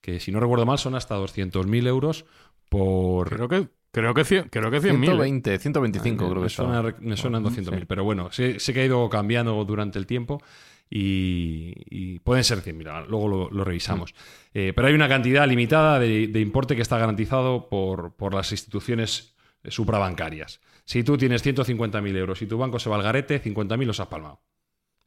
que 0.00 0.20
si 0.20 0.32
no 0.32 0.40
recuerdo 0.40 0.66
mal 0.66 0.78
son 0.78 0.94
hasta 0.94 1.16
200.000 1.16 1.86
euros 1.86 2.24
por, 2.68 3.28
Creo 3.28 3.48
que, 3.48 3.68
creo 3.90 4.14
que, 4.14 4.22
cien- 4.22 4.48
creo 4.50 4.70
que 4.70 4.80
100.000. 4.80 4.94
¿eh? 5.02 5.06
120, 5.06 5.58
125 5.58 6.24
creo 6.30 6.40
me 6.40 6.46
que 6.48 6.48
suena, 6.50 6.82
me 7.00 7.16
suenan 7.16 7.42
200.000, 7.44 7.78
Sí. 7.80 7.84
pero 7.86 8.04
bueno, 8.04 8.30
sé, 8.32 8.58
sé 8.58 8.72
que 8.74 8.80
ha 8.80 8.84
ido 8.86 9.08
cambiando 9.08 9.64
durante 9.64 9.98
el 9.98 10.06
tiempo 10.06 10.42
y, 10.90 11.72
y 11.90 12.18
pueden 12.20 12.44
ser 12.44 12.58
100.000, 12.62 12.88
ahora 12.88 13.06
luego 13.06 13.28
lo, 13.28 13.50
lo 13.50 13.64
revisamos. 13.64 14.14
Eh, 14.52 14.72
pero 14.74 14.88
hay 14.88 14.94
una 14.94 15.08
cantidad 15.08 15.46
limitada 15.48 15.98
de, 15.98 16.28
de 16.28 16.40
importe 16.40 16.76
que 16.76 16.82
está 16.82 16.98
garantizado 16.98 17.68
por, 17.68 18.12
por 18.14 18.34
las 18.34 18.52
instituciones 18.52 19.34
suprabancarias. 19.66 20.60
Si 20.84 21.02
tú 21.02 21.16
tienes 21.16 21.44
150.000 21.44 22.16
euros 22.16 22.42
y 22.42 22.46
tu 22.46 22.58
banco 22.58 22.78
se 22.78 22.90
va 22.90 22.96
al 22.96 23.02
garete, 23.02 23.42
50.000 23.42 23.84
los 23.86 24.00
has 24.00 24.06
palmado. 24.08 24.42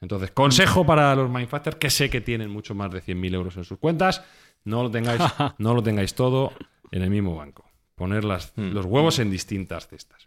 Entonces, 0.01 0.31
consejo 0.31 0.85
para 0.85 1.15
los 1.15 1.29
Mindfactors 1.29 1.77
que 1.77 1.89
sé 1.89 2.09
que 2.09 2.21
tienen 2.21 2.49
mucho 2.51 2.75
más 2.75 2.91
de 2.91 3.01
100.000 3.01 3.33
euros 3.33 3.57
en 3.57 3.63
sus 3.63 3.77
cuentas, 3.79 4.23
no 4.63 4.83
lo 4.83 4.91
tengáis, 4.91 5.21
no 5.57 5.73
lo 5.73 5.81
tengáis 5.81 6.13
todo 6.13 6.51
en 6.91 7.01
el 7.03 7.09
mismo 7.09 7.35
banco. 7.35 7.65
Poner 7.95 8.23
las- 8.23 8.53
Hmm. 8.55 8.71
los 8.73 8.85
huevos 8.85 9.17
en 9.19 9.31
distintas 9.31 9.87
cestas. 9.87 10.26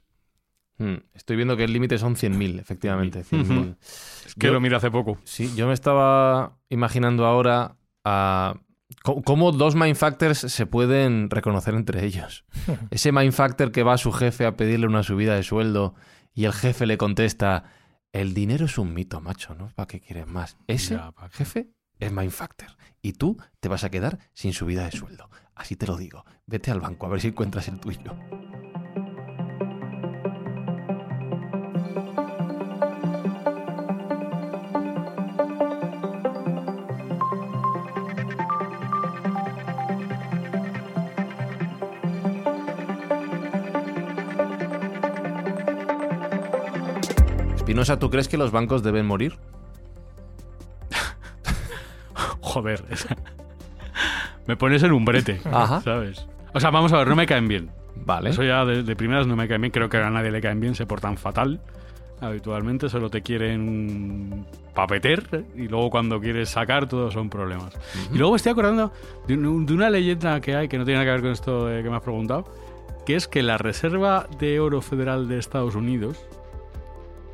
Mm, 0.80 0.94
Estoy 1.14 1.36
viendo 1.36 1.56
que 1.56 1.64
el 1.64 1.72
límite 1.72 1.98
son 1.98 2.16
100.000, 2.16 2.58
efectivamente. 2.58 3.22
100.000. 3.22 3.76
Es 3.80 4.34
que 4.34 4.46
Yo- 4.46 4.52
lo 4.52 4.60
miré 4.60 4.76
hace 4.76 4.90
poco. 4.90 5.18
Sí, 5.24 5.52
yo 5.54 5.66
me 5.66 5.74
estaba 5.74 6.56
imaginando 6.70 7.26
ahora 7.26 7.76
a 8.04 8.54
co- 9.02 9.20
cómo 9.22 9.52
dos 9.52 9.74
mindfactors 9.76 10.38
se 10.38 10.64
pueden 10.66 11.28
reconocer 11.28 11.74
entre 11.74 12.04
ellos. 12.06 12.44
Ese 12.90 13.12
mindfactor 13.12 13.72
que 13.72 13.82
va 13.82 13.92
a 13.94 13.98
su 13.98 14.10
jefe 14.10 14.46
a 14.46 14.56
pedirle 14.56 14.86
una 14.86 15.02
subida 15.02 15.34
de 15.34 15.42
sueldo 15.42 15.94
y 16.32 16.44
el 16.46 16.52
jefe 16.54 16.86
le 16.86 16.96
contesta, 16.96 17.64
el 18.12 18.32
dinero 18.32 18.64
es 18.64 18.78
un 18.78 18.94
mito, 18.94 19.20
macho, 19.20 19.54
¿no? 19.54 19.68
¿Para 19.74 19.86
qué 19.86 20.00
quieres 20.00 20.26
más? 20.26 20.56
Ese 20.66 20.98
jefe 21.32 21.68
es 21.98 22.10
mindfactor 22.10 22.68
y 23.02 23.12
tú 23.12 23.36
te 23.60 23.68
vas 23.68 23.84
a 23.84 23.90
quedar 23.90 24.18
sin 24.32 24.54
subida 24.54 24.84
de 24.86 24.92
sueldo. 24.92 25.28
Así 25.54 25.76
te 25.76 25.86
lo 25.86 25.96
digo. 25.98 26.24
Vete 26.46 26.70
al 26.70 26.80
banco 26.80 27.04
a 27.04 27.10
ver 27.10 27.20
si 27.20 27.28
encuentras 27.28 27.68
el 27.68 27.78
tuyo. 27.80 28.16
Espinosa, 47.70 48.00
¿tú 48.00 48.10
crees 48.10 48.26
que 48.26 48.36
los 48.36 48.50
bancos 48.50 48.82
deben 48.82 49.06
morir? 49.06 49.38
joder. 52.40 52.82
me 54.48 54.56
pones 54.56 54.82
en 54.82 54.90
un 54.90 55.04
brete, 55.04 55.40
Ajá. 55.44 55.80
¿sabes? 55.80 56.26
O 56.52 56.58
sea, 56.58 56.70
vamos 56.70 56.92
a 56.92 56.96
ver, 56.96 57.06
no 57.06 57.14
me 57.14 57.26
caen 57.26 57.46
bien. 57.46 57.70
Vale. 57.94 58.30
Eso 58.30 58.42
ya 58.42 58.64
de, 58.64 58.82
de 58.82 58.96
primeras 58.96 59.28
no 59.28 59.36
me 59.36 59.46
caen 59.46 59.60
bien. 59.60 59.70
Creo 59.70 59.88
que 59.88 59.98
a 59.98 60.10
nadie 60.10 60.32
le 60.32 60.40
caen 60.40 60.58
bien, 60.58 60.74
se 60.74 60.84
portan 60.84 61.16
fatal. 61.16 61.60
Habitualmente 62.20 62.88
solo 62.88 63.08
te 63.08 63.22
quieren 63.22 64.46
papeter 64.74 65.44
y 65.54 65.68
luego 65.68 65.90
cuando 65.90 66.20
quieres 66.20 66.48
sacar 66.48 66.88
todos 66.88 67.14
son 67.14 67.30
problemas. 67.30 67.72
Y 68.12 68.18
luego 68.18 68.32
me 68.32 68.36
estoy 68.38 68.50
acordando 68.50 68.92
de 69.28 69.34
una 69.36 69.90
leyenda 69.90 70.40
que 70.40 70.56
hay 70.56 70.66
que 70.66 70.76
no 70.76 70.84
tiene 70.84 70.98
nada 70.98 71.06
que 71.06 71.12
ver 71.12 71.20
con 71.20 71.30
esto 71.30 71.66
de 71.66 71.84
que 71.84 71.88
me 71.88 71.94
has 71.94 72.02
preguntado, 72.02 72.52
que 73.06 73.14
es 73.14 73.28
que 73.28 73.44
la 73.44 73.58
Reserva 73.58 74.26
de 74.40 74.58
Oro 74.58 74.80
Federal 74.82 75.28
de 75.28 75.38
Estados 75.38 75.76
Unidos, 75.76 76.18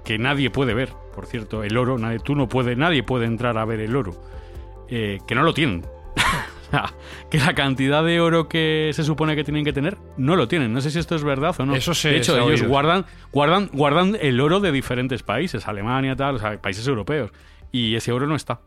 que 0.06 0.16
nadie 0.18 0.48
puede 0.48 0.72
ver, 0.72 0.90
por 1.14 1.26
cierto, 1.26 1.62
el 1.64 1.76
oro, 1.76 1.98
nadie, 1.98 2.18
tú 2.20 2.34
no 2.34 2.48
puedes, 2.48 2.78
nadie 2.78 3.02
puede 3.02 3.26
entrar 3.26 3.58
a 3.58 3.64
ver 3.66 3.80
el 3.80 3.94
oro, 3.94 4.14
eh, 4.88 5.18
que 5.26 5.34
no 5.34 5.42
lo 5.42 5.52
tienen. 5.52 5.84
O 6.66 6.68
sea, 6.68 6.92
que 7.30 7.38
la 7.38 7.54
cantidad 7.54 8.02
de 8.04 8.20
oro 8.20 8.48
que 8.48 8.90
se 8.92 9.04
supone 9.04 9.36
que 9.36 9.44
tienen 9.44 9.64
que 9.64 9.72
tener 9.72 9.96
no 10.16 10.34
lo 10.34 10.48
tienen. 10.48 10.72
No 10.72 10.80
sé 10.80 10.90
si 10.90 10.98
esto 10.98 11.14
es 11.14 11.22
verdad 11.22 11.54
o 11.60 11.64
no. 11.64 11.76
Eso 11.76 11.94
se- 11.94 12.08
de 12.08 12.16
hecho, 12.16 12.34
se 12.34 12.40
ellos 12.42 12.64
guardan, 12.66 13.06
guardan, 13.32 13.70
guardan 13.72 14.18
el 14.20 14.40
oro 14.40 14.58
de 14.58 14.72
diferentes 14.72 15.22
países, 15.22 15.68
Alemania, 15.68 16.16
tal, 16.16 16.34
o 16.34 16.38
sea, 16.40 16.60
países 16.60 16.84
europeos. 16.88 17.30
Y 17.70 17.94
ese 17.94 18.10
oro 18.10 18.26
no 18.26 18.34
está. 18.34 18.58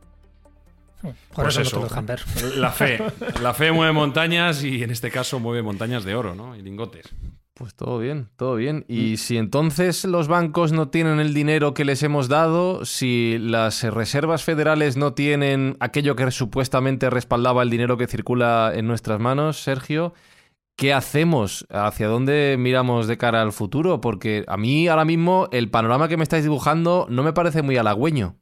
Por 1.02 1.14
Pues 1.36 1.50
eso, 1.58 1.62
eso. 1.62 1.78
no 1.80 1.84
dejan 1.90 2.06
ver. 2.06 2.22
La 2.56 2.72
fe. 2.72 3.04
La 3.42 3.54
fe 3.54 3.74
mueve 3.74 3.92
montañas 3.92 4.64
y 4.64 4.82
en 4.82 4.92
este 4.92 5.12
caso 5.12 5.42
mueve 5.42 5.62
montañas 5.62 6.06
de 6.06 6.16
oro, 6.16 6.36
¿no? 6.36 6.56
Y 6.56 6.62
lingotes. 6.62 7.14
Pues 7.60 7.76
todo 7.76 8.00
bien, 8.00 8.30
todo 8.38 8.56
bien. 8.56 8.86
Y 8.88 9.18
si 9.18 9.36
entonces 9.36 10.06
los 10.06 10.30
bancos 10.30 10.72
no 10.72 10.88
tienen 10.88 11.20
el 11.20 11.34
dinero 11.34 11.74
que 11.74 11.84
les 11.84 12.02
hemos 12.04 12.30
dado, 12.30 12.86
si 12.86 13.38
las 13.38 13.84
reservas 13.84 14.46
federales 14.46 14.96
no 14.96 15.12
tienen 15.14 15.76
aquello 15.82 16.16
que 16.16 16.32
supuestamente 16.32 17.10
respaldaba 17.10 17.62
el 17.62 17.70
dinero 17.70 17.98
que 17.98 18.08
circula 18.08 18.72
en 18.74 18.88
nuestras 18.88 19.20
manos, 19.20 19.62
Sergio, 19.62 20.14
¿qué 20.78 20.94
hacemos? 20.94 21.68
¿Hacia 21.70 22.08
dónde 22.08 22.56
miramos 22.58 23.08
de 23.08 23.18
cara 23.18 23.42
al 23.42 23.52
futuro? 23.52 24.00
Porque 24.00 24.46
a 24.48 24.56
mí 24.56 24.88
ahora 24.88 25.04
mismo 25.04 25.50
el 25.52 25.70
panorama 25.70 26.08
que 26.08 26.16
me 26.16 26.24
estáis 26.24 26.44
dibujando 26.44 27.08
no 27.10 27.24
me 27.24 27.34
parece 27.34 27.62
muy 27.62 27.76
halagüeño. 27.76 28.38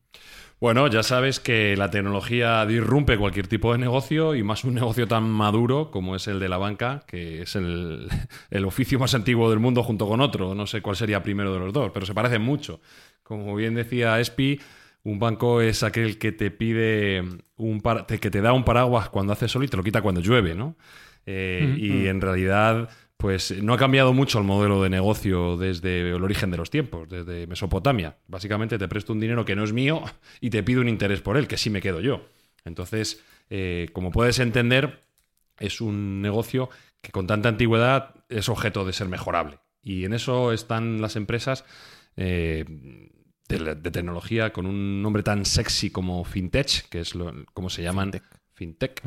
Bueno, 0.59 0.87
ya 0.87 1.03
sabes 1.03 1.39
que 1.39 1.77
la 1.77 1.91
tecnología 1.91 2.65
disrumpe 2.65 3.17
cualquier 3.19 3.47
tipo 3.47 3.73
de 3.73 3.77
negocio 3.77 4.33
y 4.33 4.41
más 4.41 4.63
un 4.63 4.73
negocio 4.73 5.07
tan 5.07 5.29
maduro 5.29 5.91
como 5.91 6.15
es 6.15 6.27
el 6.27 6.39
de 6.39 6.49
la 6.49 6.57
banca, 6.57 7.03
que 7.05 7.43
es 7.43 7.55
el, 7.55 8.07
el 8.49 8.65
oficio 8.65 8.97
más 8.97 9.13
antiguo 9.13 9.51
del 9.51 9.59
mundo 9.59 9.83
junto 9.83 10.07
con 10.07 10.19
otro. 10.19 10.55
No 10.55 10.65
sé 10.65 10.81
cuál 10.81 10.95
sería 10.95 11.21
primero 11.21 11.53
de 11.53 11.59
los 11.59 11.73
dos, 11.73 11.91
pero 11.93 12.07
se 12.07 12.15
parecen 12.15 12.41
mucho. 12.41 12.81
Como 13.21 13.55
bien 13.55 13.75
decía 13.75 14.19
Espi, 14.19 14.59
un 15.03 15.19
banco 15.19 15.61
es 15.61 15.83
aquel 15.83 16.17
que 16.17 16.31
te 16.31 16.49
pide 16.49 17.23
un 17.57 17.81
par- 17.81 18.07
que 18.07 18.31
te 18.31 18.41
da 18.41 18.53
un 18.53 18.63
paraguas 18.63 19.09
cuando 19.09 19.33
hace 19.33 19.47
sol 19.47 19.63
y 19.63 19.67
te 19.67 19.77
lo 19.77 19.83
quita 19.83 20.01
cuando 20.01 20.21
llueve, 20.21 20.55
¿no? 20.55 20.75
Eh, 21.27 21.75
y 21.77 22.07
en 22.07 22.19
realidad, 22.21 22.89
pues 23.17 23.51
no 23.63 23.73
ha 23.73 23.77
cambiado 23.77 24.13
mucho 24.13 24.37
el 24.37 24.45
modelo 24.45 24.81
de 24.83 24.89
negocio 24.89 25.57
desde 25.57 26.01
el 26.01 26.23
origen 26.23 26.51
de 26.51 26.57
los 26.57 26.69
tiempos, 26.69 27.09
desde 27.09 27.47
Mesopotamia. 27.47 28.17
Básicamente 28.27 28.77
te 28.77 28.87
presto 28.87 29.11
un 29.11 29.19
dinero 29.19 29.43
que 29.43 29.55
no 29.55 29.63
es 29.63 29.73
mío 29.73 30.03
y 30.41 30.51
te 30.51 30.63
pido 30.63 30.81
un 30.81 30.89
interés 30.89 31.21
por 31.21 31.35
él, 31.35 31.47
que 31.47 31.57
sí 31.57 31.69
me 31.69 31.81
quedo 31.81 31.99
yo. 31.99 32.29
Entonces, 32.63 33.23
eh, 33.49 33.89
como 33.91 34.11
puedes 34.11 34.37
entender, 34.39 35.03
es 35.59 35.81
un 35.81 36.21
negocio 36.21 36.69
que 37.01 37.11
con 37.11 37.25
tanta 37.25 37.49
antigüedad 37.49 38.15
es 38.29 38.49
objeto 38.49 38.85
de 38.85 38.93
ser 38.93 39.07
mejorable. 39.07 39.59
Y 39.81 40.05
en 40.05 40.13
eso 40.13 40.51
están 40.51 41.01
las 41.01 41.15
empresas 41.15 41.65
eh, 42.17 42.65
de, 43.47 43.91
tecnología 43.91 44.51
con 44.51 44.65
un 44.65 45.01
nombre 45.01 45.23
tan 45.23 45.45
sexy 45.45 45.89
como 45.89 46.23
fintech, 46.23 46.89
que 46.89 46.99
es 46.99 47.15
lo, 47.15 47.33
como 47.53 47.69
se 47.69 47.81
llaman 47.81 48.11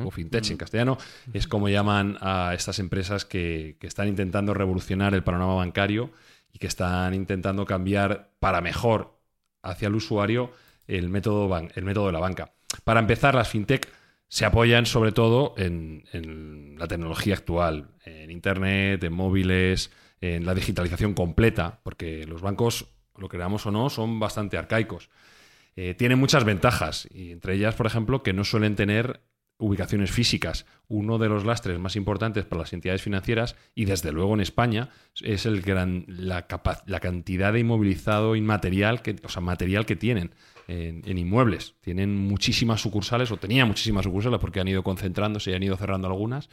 o 0.04 0.10
fintech 0.10 0.50
en 0.50 0.56
castellano, 0.56 0.98
es 1.32 1.46
como 1.46 1.68
llaman 1.68 2.16
a 2.20 2.54
estas 2.54 2.78
empresas 2.78 3.24
que, 3.24 3.76
que 3.80 3.86
están 3.86 4.08
intentando 4.08 4.54
revolucionar 4.54 5.14
el 5.14 5.22
panorama 5.22 5.54
bancario 5.54 6.10
y 6.52 6.58
que 6.58 6.66
están 6.66 7.14
intentando 7.14 7.64
cambiar 7.64 8.30
para 8.40 8.60
mejor 8.60 9.18
hacia 9.62 9.88
el 9.88 9.94
usuario 9.94 10.52
el 10.86 11.08
método, 11.08 11.48
ban- 11.48 11.70
el 11.74 11.84
método 11.84 12.06
de 12.06 12.12
la 12.12 12.20
banca. 12.20 12.52
Para 12.84 13.00
empezar, 13.00 13.34
las 13.34 13.48
fintech 13.48 13.88
se 14.28 14.44
apoyan 14.44 14.86
sobre 14.86 15.12
todo 15.12 15.54
en, 15.56 16.04
en 16.12 16.76
la 16.78 16.86
tecnología 16.86 17.34
actual, 17.34 17.88
en 18.04 18.30
Internet, 18.30 19.02
en 19.02 19.12
móviles, 19.12 19.90
en 20.20 20.46
la 20.46 20.54
digitalización 20.54 21.14
completa, 21.14 21.80
porque 21.82 22.26
los 22.26 22.40
bancos, 22.40 22.86
lo 23.16 23.28
creamos 23.28 23.66
o 23.66 23.70
no, 23.70 23.90
son 23.90 24.20
bastante 24.20 24.56
arcaicos. 24.56 25.10
Eh, 25.76 25.94
tienen 25.94 26.18
muchas 26.18 26.44
ventajas, 26.44 27.08
y 27.12 27.32
entre 27.32 27.54
ellas, 27.54 27.74
por 27.74 27.86
ejemplo, 27.86 28.22
que 28.22 28.32
no 28.32 28.44
suelen 28.44 28.76
tener 28.76 29.20
ubicaciones 29.61 30.11
físicas. 30.11 30.66
Uno 30.88 31.18
de 31.18 31.29
los 31.29 31.44
lastres 31.44 31.79
más 31.79 31.94
importantes 31.94 32.44
para 32.44 32.62
las 32.62 32.73
entidades 32.73 33.03
financieras, 33.03 33.55
y 33.75 33.85
desde 33.85 34.11
luego 34.11 34.35
en 34.35 34.40
España, 34.40 34.88
es 35.23 35.46
el 35.46 35.62
gran, 35.62 36.05
la, 36.09 36.49
capa- 36.49 36.83
la 36.87 36.99
cantidad 36.99 37.53
de 37.53 37.61
inmovilizado 37.61 38.35
inmaterial, 38.35 39.03
que, 39.03 39.16
o 39.23 39.29
sea, 39.29 39.40
material 39.40 39.87
que 39.87 39.94
tienen 39.96 40.33
en, 40.66 41.03
en 41.07 41.18
inmuebles. 41.18 41.75
Tienen 41.81 42.16
muchísimas 42.16 42.81
sucursales, 42.81 43.31
o 43.31 43.37
tenían 43.37 43.68
muchísimas 43.68 44.05
sucursales 44.05 44.40
porque 44.40 44.61
han 44.61 44.68
ido 44.68 44.83
concentrándose 44.83 45.51
y 45.51 45.55
han 45.55 45.62
ido 45.62 45.77
cerrando 45.77 46.09
algunas. 46.09 46.49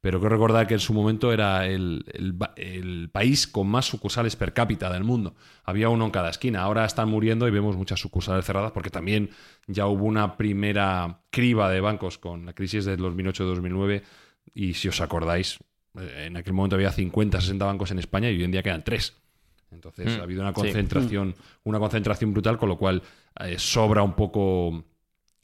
Pero 0.00 0.20
quiero 0.20 0.36
recordar 0.36 0.66
que 0.68 0.74
en 0.74 0.80
su 0.80 0.94
momento 0.94 1.32
era 1.32 1.66
el, 1.66 2.04
el 2.56 3.10
país 3.10 3.48
con 3.48 3.66
más 3.66 3.86
sucursales 3.86 4.36
per 4.36 4.52
cápita 4.52 4.92
del 4.92 5.02
mundo. 5.02 5.34
Había 5.64 5.88
uno 5.88 6.04
en 6.04 6.10
cada 6.12 6.30
esquina. 6.30 6.62
Ahora 6.62 6.84
están 6.84 7.08
muriendo 7.08 7.48
y 7.48 7.50
vemos 7.50 7.76
muchas 7.76 7.98
sucursales 7.98 8.44
cerradas 8.44 8.70
porque 8.70 8.90
también 8.90 9.30
ya 9.66 9.86
hubo 9.86 10.04
una 10.04 10.36
primera 10.36 11.22
criba 11.30 11.68
de 11.68 11.80
bancos 11.80 12.16
con 12.18 12.46
la 12.46 12.52
crisis 12.52 12.84
de 12.84 12.96
2008-2009. 12.96 14.02
Y 14.54 14.74
si 14.74 14.88
os 14.88 15.00
acordáis, 15.00 15.58
eh, 15.98 16.26
en 16.26 16.36
aquel 16.36 16.52
momento 16.52 16.76
había 16.76 16.92
50, 16.92 17.40
60 17.40 17.64
bancos 17.64 17.90
en 17.90 17.98
España 17.98 18.30
y 18.30 18.36
hoy 18.36 18.44
en 18.44 18.52
día 18.52 18.62
quedan 18.62 18.84
3. 18.84 19.16
Entonces 19.72 20.16
Mm, 20.16 20.20
ha 20.20 20.22
habido 20.22 20.42
una 20.42 20.50
sí. 20.50 20.54
concentración, 20.54 21.34
una 21.64 21.78
concentración 21.80 22.32
brutal, 22.32 22.56
con 22.56 22.68
lo 22.68 22.78
cual 22.78 23.02
eh, 23.40 23.56
sobra 23.58 24.02
un 24.02 24.14
poco 24.14 24.84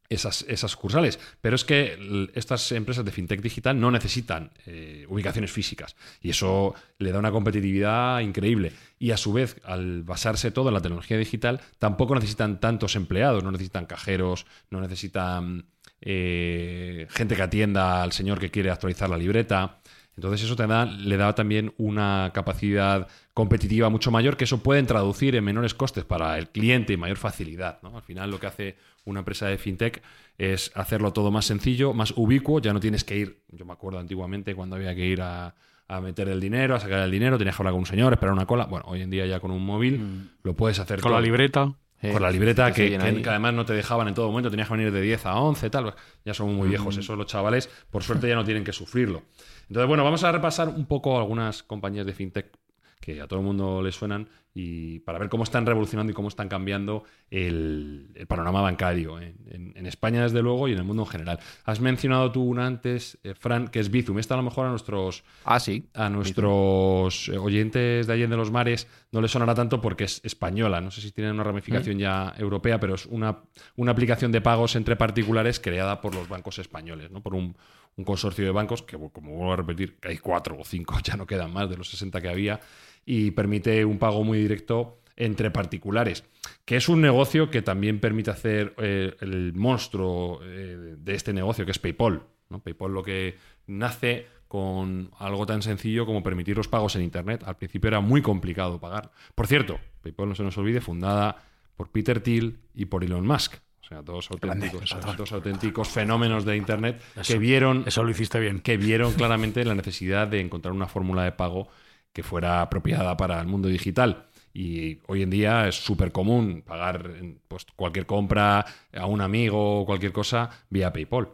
esas, 0.09 0.45
esas 0.49 0.71
sucursales. 0.71 1.19
Pero 1.41 1.57
es 1.57 1.65
que 1.65 2.31
estas 2.35 2.73
empresas 2.73 3.05
de 3.05 3.13
fintech 3.13 3.41
digital 3.41 3.79
no 3.79 3.91
necesitan 3.91 4.51
eh, 4.67 5.07
ubicaciones 5.09 5.53
físicas 5.53 5.97
y 6.21 6.31
eso 6.31 6.75
le 6.99 7.13
da 7.13 7.19
una 7.19 7.31
competitividad 7.31 8.21
increíble. 8.21 8.73
Y 8.99 9.11
a 9.11 9.17
su 9.17 9.33
vez, 9.33 9.57
al 9.65 10.03
basarse 10.03 10.51
todo 10.51 10.69
en 10.69 10.75
la 10.75 10.81
tecnología 10.81 11.19
digital, 11.19 11.61
tampoco 11.79 12.15
necesitan 12.15 12.61
tantos 12.61 12.97
empleados, 12.97 13.43
no 13.43 13.51
necesitan 13.51 13.87
cajeros, 13.87 14.47
no 14.71 14.81
necesitan 14.81 15.67
eh, 16.01 17.07
gente 17.11 17.35
que 17.35 17.43
atienda 17.43 18.03
al 18.03 18.13
señor 18.13 18.39
que 18.39 18.51
quiere 18.51 18.71
actualizar 18.71 19.09
la 19.09 19.17
libreta. 19.17 19.79
Entonces 20.17 20.45
eso 20.45 20.57
te 20.57 20.67
da, 20.67 20.87
le 20.87 21.17
da 21.17 21.35
también 21.35 21.75
una 21.77 22.31
capacidad 22.33 23.09
competitiva 23.33 23.89
mucho 23.89 24.11
mayor 24.11 24.37
que 24.37 24.45
eso 24.45 24.63
pueden 24.63 24.87
traducir 24.87 25.35
en 25.35 25.45
menores 25.45 25.75
costes 25.75 26.05
para 26.05 26.39
el 26.39 26.49
cliente 26.49 26.93
y 26.93 26.97
mayor 26.97 27.17
facilidad. 27.17 27.81
¿no? 27.83 27.97
Al 27.97 28.03
final 28.03 28.31
lo 28.31 28.39
que 28.39 28.47
hace 28.47 28.77
una 29.05 29.21
empresa 29.21 29.47
de 29.47 29.59
fintech 29.59 30.03
es 30.39 30.71
hacerlo 30.75 31.13
todo 31.13 31.31
más 31.31 31.47
sencillo, 31.47 31.93
más 31.93 32.13
ubicuo, 32.17 32.61
ya 32.61 32.73
no 32.73 32.81
tienes 32.81 33.05
que 33.05 33.17
ir, 33.17 33.41
yo 33.51 33.65
me 33.65 33.73
acuerdo 33.73 33.99
antiguamente 33.99 34.55
cuando 34.55 34.77
había 34.77 34.95
que 34.95 35.05
ir 35.05 35.21
a, 35.21 35.55
a 35.89 36.01
meter 36.01 36.29
el 36.29 36.41
dinero, 36.41 36.75
a 36.75 36.81
sacar 36.81 37.01
el 37.01 37.11
dinero, 37.11 37.37
tenías 37.39 37.57
que 37.57 37.63
hablar 37.63 37.73
con 37.73 37.81
un 37.81 37.87
señor, 37.87 38.13
esperar 38.13 38.33
una 38.33 38.47
cola. 38.47 38.67
Bueno, 38.67 38.87
hoy 38.89 39.03
en 39.03 39.11
día 39.11 39.27
ya 39.27 39.41
con 39.41 39.51
un 39.51 39.65
móvil 39.65 40.31
lo 40.43 40.55
puedes 40.55 40.79
hacer 40.79 41.01
Con 41.01 41.13
la 41.13 41.21
libreta. 41.21 41.75
Eh, 42.03 42.13
Con 42.13 42.21
la 42.21 42.31
libreta 42.31 42.71
que 42.73 42.97
además 42.97 43.55
no 43.55 43.65
te 43.65 43.73
dejaban 43.73 44.09
en 44.09 44.15
todo 44.15 44.29
momento, 44.29 44.51
tenías 44.51 44.69
que 44.69 44.75
venir 44.75 44.93
de 44.93 45.01
10 45.01 45.25
a 45.25 45.37
11, 45.37 45.71
tal. 45.71 45.95
Ya 46.25 46.35
son 46.35 46.55
muy 46.55 46.69
viejos, 46.69 46.99
eso 46.99 47.17
los 47.17 47.27
chavales, 47.27 47.71
por 47.91 48.03
suerte 48.03 48.29
ya 48.29 48.35
no 48.35 48.45
tienen 48.45 48.63
que 48.63 48.73
sufrirlo. 48.73 49.23
Entonces, 49.69 49.89
bueno, 49.89 50.05
vamos 50.05 50.23
a 50.25 50.33
repasar 50.33 50.69
un 50.69 50.87
poco 50.87 51.19
algunas 51.19 51.63
compañías 51.63 52.07
de 52.07 52.13
fintech 52.13 52.57
que 53.01 53.21
a 53.21 53.27
todo 53.27 53.41
el 53.41 53.45
mundo 53.45 53.83
les 53.83 53.95
suenan 53.95 54.29
y 54.55 55.01
para 55.01 55.19
ver 55.19 55.29
cómo 55.29 55.45
están 55.45 55.67
revolucionando 55.67 56.11
y 56.11 56.15
cómo 56.15 56.29
están 56.29 56.49
cambiando 56.49 57.05
el, 57.29 58.09
el 58.15 58.27
panorama 58.27 58.63
bancario 58.63 59.21
en, 59.21 59.35
en- 59.51 59.73
en 59.77 59.87
España, 59.87 60.23
desde 60.23 60.41
luego, 60.41 60.69
y 60.69 60.73
en 60.73 60.79
el 60.79 60.85
mundo 60.85 61.03
en 61.03 61.09
general. 61.09 61.39
Has 61.65 61.81
mencionado 61.81 62.33
tú 62.33 62.43
una 62.45 62.67
antes, 62.67 63.19
eh, 63.25 63.35
Fran, 63.35 63.69
que 63.69 63.81
es 63.81 63.91
Bizum. 63.91 64.19
Esta 64.19 64.35
a 64.35 64.37
lo 64.39 64.43
mejor 64.45 64.67
a 64.67 64.71
nuestros 64.71 65.23
Ah, 65.45 65.61
sí. 65.61 65.85
a 65.93 66.09
nuestros 66.09 67.29
eh, 67.29 67.37
oyentes 67.37 68.07
de 68.07 68.13
Allende 68.13 68.37
los 68.37 68.51
Mares 68.51 68.87
no 69.13 69.21
les 69.21 69.31
sonará 69.33 69.55
tanto 69.55 69.81
porque 69.81 70.05
es 70.05 70.21
española. 70.25 70.81
No 70.81 70.91
sé 70.91 71.01
si 71.01 71.11
tienen 71.13 71.35
una 71.35 71.45
ramificación 71.45 71.99
ya 71.99 72.33
europea, 72.39 72.79
pero 72.81 72.95
es 72.95 73.07
una, 73.07 73.39
una 73.77 73.93
aplicación 73.93 74.33
de 74.33 74.41
pagos 74.41 74.77
entre 74.77 74.97
particulares 74.97 75.61
creada 75.61 76.01
por 76.01 76.15
los 76.15 76.29
bancos 76.29 76.59
españoles, 76.59 77.11
¿no? 77.11 77.23
por 77.23 77.35
un, 77.35 77.57
un 77.97 78.05
consorcio 78.05 78.45
de 78.45 78.51
bancos 78.51 78.83
que, 78.83 78.97
como 78.97 79.37
vuelvo 79.37 79.53
a 79.53 79.57
repetir, 79.57 79.97
hay 80.03 80.19
cuatro 80.19 80.57
o 80.59 80.65
cinco, 80.65 80.97
ya 81.05 81.17
no 81.17 81.27
quedan 81.27 81.53
más 81.53 81.69
de 81.71 81.77
los 81.77 81.91
60 81.91 82.21
que 82.21 82.29
había, 82.29 82.61
y 83.05 83.31
permite 83.33 83.85
un 83.85 83.99
pago 83.99 84.25
muy 84.25 84.39
directo 84.39 85.01
entre 85.17 85.51
particulares, 85.51 86.25
que 86.65 86.77
es 86.77 86.89
un 86.89 87.01
negocio 87.01 87.51
que 87.51 87.63
también 87.63 88.01
permite 88.01 88.31
hacer 88.31 88.75
eh, 88.79 89.15
el 89.21 89.53
monstruo 89.55 90.41
eh, 90.43 90.97
de 90.99 91.15
este 91.15 91.33
negocio, 91.33 91.65
que 91.65 91.71
es 91.71 91.79
PayPal. 91.79 92.23
¿no? 92.49 92.61
PayPal 92.61 92.93
lo 92.93 93.03
que 93.03 93.37
nace 93.67 94.27
con 94.49 95.11
algo 95.19 95.47
tan 95.47 95.63
sencillo 95.63 96.07
como 96.07 96.23
permitir 96.23 96.57
los 96.57 96.69
pagos 96.69 96.97
en 96.97 97.03
Internet. 97.03 97.43
Al 97.45 97.57
principio 97.57 97.89
era 97.89 98.01
muy 98.01 98.23
complicado 98.23 98.81
pagar. 98.81 99.11
Por 99.35 99.47
cierto, 99.47 99.79
PayPal 100.03 100.29
no 100.29 100.35
se 100.35 100.43
nos 100.43 100.59
olvide, 100.59 100.81
fundada 100.81 101.37
por 101.77 101.91
Peter 101.91 102.21
Thiel 102.21 102.59
y 102.75 102.87
por 102.87 103.05
Elon 103.05 103.27
Musk. 103.27 103.57
O 103.85 103.87
sea, 103.87 104.01
dos 104.01 104.31
auténticos, 104.31 104.89
Salvador. 104.89 105.17
dos 105.17 105.33
auténticos 105.33 105.89
fenómenos 105.89 106.47
de 106.47 106.57
Internet 106.57 107.03
que 107.27 107.37
vieron 107.39 107.85
Eso 107.87 108.03
lo 108.03 108.11
hiciste 108.11 108.41
bien. 108.41 108.61
que 108.61 108.79
vieron 108.79 109.13
claramente 109.13 109.63
la 109.65 109.75
necesidad 109.75 110.27
de 110.27 110.41
encontrar 110.41 110.73
una 110.73 110.87
fórmula 110.87 111.23
de 111.25 111.33
pago 111.33 111.69
que 112.13 112.23
fuera 112.23 112.63
apropiada 112.63 113.15
para 113.17 113.39
el 113.41 113.47
mundo 113.47 113.69
digital. 113.69 114.27
Y 114.55 115.01
hoy 115.09 115.23
en 115.23 115.31
día 115.31 115.69
es 115.69 115.75
súper 115.75 116.13
común 116.13 116.63
pagar 116.67 117.11
pues, 117.49 117.67
cualquier 117.77 118.07
compra 118.07 118.65
a 118.97 119.07
un 119.07 119.21
amigo 119.21 119.81
o 119.81 119.85
cualquier 119.85 120.13
cosa 120.13 120.49
vía 120.71 120.93
PayPal. 120.93 121.29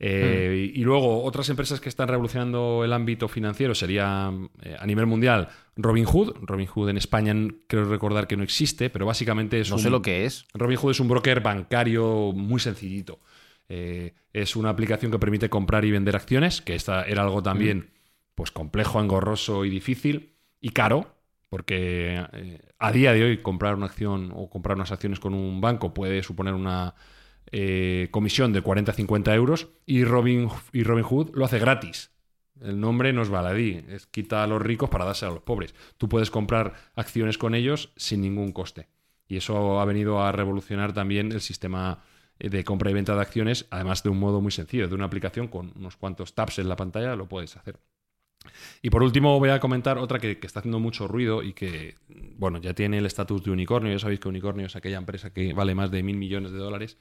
Eh, 0.00 0.70
Y 0.74 0.82
luego, 0.82 1.24
otras 1.24 1.48
empresas 1.48 1.80
que 1.80 1.88
están 1.88 2.08
revolucionando 2.08 2.84
el 2.84 2.92
ámbito 2.92 3.28
financiero 3.28 3.74
sería 3.74 4.30
eh, 4.62 4.76
a 4.78 4.86
nivel 4.86 5.06
mundial 5.06 5.48
Robinhood. 5.78 6.34
Robinhood 6.42 6.90
en 6.90 6.98
España 6.98 7.34
creo 7.68 7.84
recordar 7.84 8.26
que 8.26 8.36
no 8.36 8.42
existe, 8.42 8.90
pero 8.90 9.06
básicamente 9.06 9.60
es 9.60 9.70
No 9.70 9.76
un, 9.76 9.82
sé 9.82 9.90
lo 9.90 10.02
que 10.02 10.26
es. 10.26 10.44
Robinhood 10.52 10.90
es 10.90 11.00
un 11.00 11.08
broker 11.08 11.40
bancario 11.40 12.32
muy 12.34 12.60
sencillito. 12.60 13.20
Eh, 13.68 14.14
es 14.32 14.56
una 14.56 14.70
aplicación 14.70 15.12
que 15.12 15.18
permite 15.18 15.48
comprar 15.48 15.84
y 15.84 15.90
vender 15.92 16.16
acciones, 16.16 16.60
que 16.60 16.74
esta 16.74 17.04
era 17.04 17.22
algo 17.22 17.42
también 17.42 17.90
pues 18.34 18.50
complejo, 18.50 19.00
engorroso 19.00 19.64
y 19.64 19.70
difícil 19.70 20.36
y 20.60 20.70
caro, 20.70 21.16
porque 21.48 22.24
eh, 22.32 22.60
a 22.78 22.92
día 22.92 23.12
de 23.12 23.24
hoy 23.24 23.42
comprar 23.42 23.74
una 23.74 23.86
acción 23.86 24.32
o 24.34 24.50
comprar 24.50 24.76
unas 24.76 24.92
acciones 24.92 25.20
con 25.20 25.32
un 25.32 25.60
banco 25.60 25.94
puede 25.94 26.22
suponer 26.22 26.54
una 26.54 26.94
eh, 27.52 28.08
comisión 28.10 28.52
de 28.52 28.62
40 28.62 28.92
a 28.92 28.94
50 28.94 29.34
euros 29.34 29.68
y 29.86 30.04
Robin, 30.04 30.48
y 30.72 30.82
Robinhood 30.82 31.34
lo 31.34 31.44
hace 31.44 31.58
gratis. 31.58 32.10
El 32.62 32.80
nombre 32.80 33.12
no 33.12 33.22
es 33.22 33.28
baladí, 33.28 33.84
es 33.88 34.06
quita 34.06 34.42
a 34.42 34.46
los 34.46 34.60
ricos 34.60 34.90
para 34.90 35.04
darse 35.04 35.26
a 35.26 35.30
los 35.30 35.42
pobres. 35.42 35.74
Tú 35.96 36.08
puedes 36.08 36.30
comprar 36.30 36.74
acciones 36.94 37.38
con 37.38 37.54
ellos 37.54 37.92
sin 37.96 38.20
ningún 38.20 38.52
coste. 38.52 38.88
Y 39.28 39.36
eso 39.36 39.80
ha 39.80 39.84
venido 39.84 40.22
a 40.22 40.32
revolucionar 40.32 40.92
también 40.92 41.32
el 41.32 41.40
sistema 41.40 42.02
eh, 42.38 42.48
de 42.48 42.64
compra 42.64 42.90
y 42.90 42.94
venta 42.94 43.14
de 43.14 43.20
acciones, 43.20 43.66
además 43.70 44.02
de 44.02 44.08
un 44.08 44.18
modo 44.18 44.40
muy 44.40 44.52
sencillo, 44.52 44.88
de 44.88 44.94
una 44.94 45.04
aplicación 45.04 45.48
con 45.48 45.72
unos 45.76 45.96
cuantos 45.96 46.34
taps 46.34 46.58
en 46.58 46.68
la 46.68 46.76
pantalla 46.76 47.14
lo 47.14 47.28
puedes 47.28 47.56
hacer. 47.56 47.78
Y 48.82 48.90
por 48.90 49.02
último 49.02 49.38
voy 49.38 49.50
a 49.50 49.60
comentar 49.60 49.98
otra 49.98 50.18
que, 50.18 50.38
que 50.38 50.46
está 50.46 50.60
haciendo 50.60 50.78
mucho 50.78 51.08
ruido 51.08 51.42
y 51.42 51.52
que, 51.52 51.96
bueno, 52.36 52.58
ya 52.58 52.72
tiene 52.72 52.98
el 52.98 53.06
estatus 53.06 53.42
de 53.44 53.50
unicornio. 53.50 53.92
Ya 53.92 53.98
sabéis 53.98 54.20
que 54.20 54.28
unicornio 54.28 54.66
es 54.66 54.76
aquella 54.76 54.96
empresa 54.96 55.32
que 55.32 55.52
vale 55.52 55.74
más 55.74 55.90
de 55.90 56.02
mil 56.02 56.16
millones 56.16 56.52
de 56.52 56.58
dólares, 56.58 56.96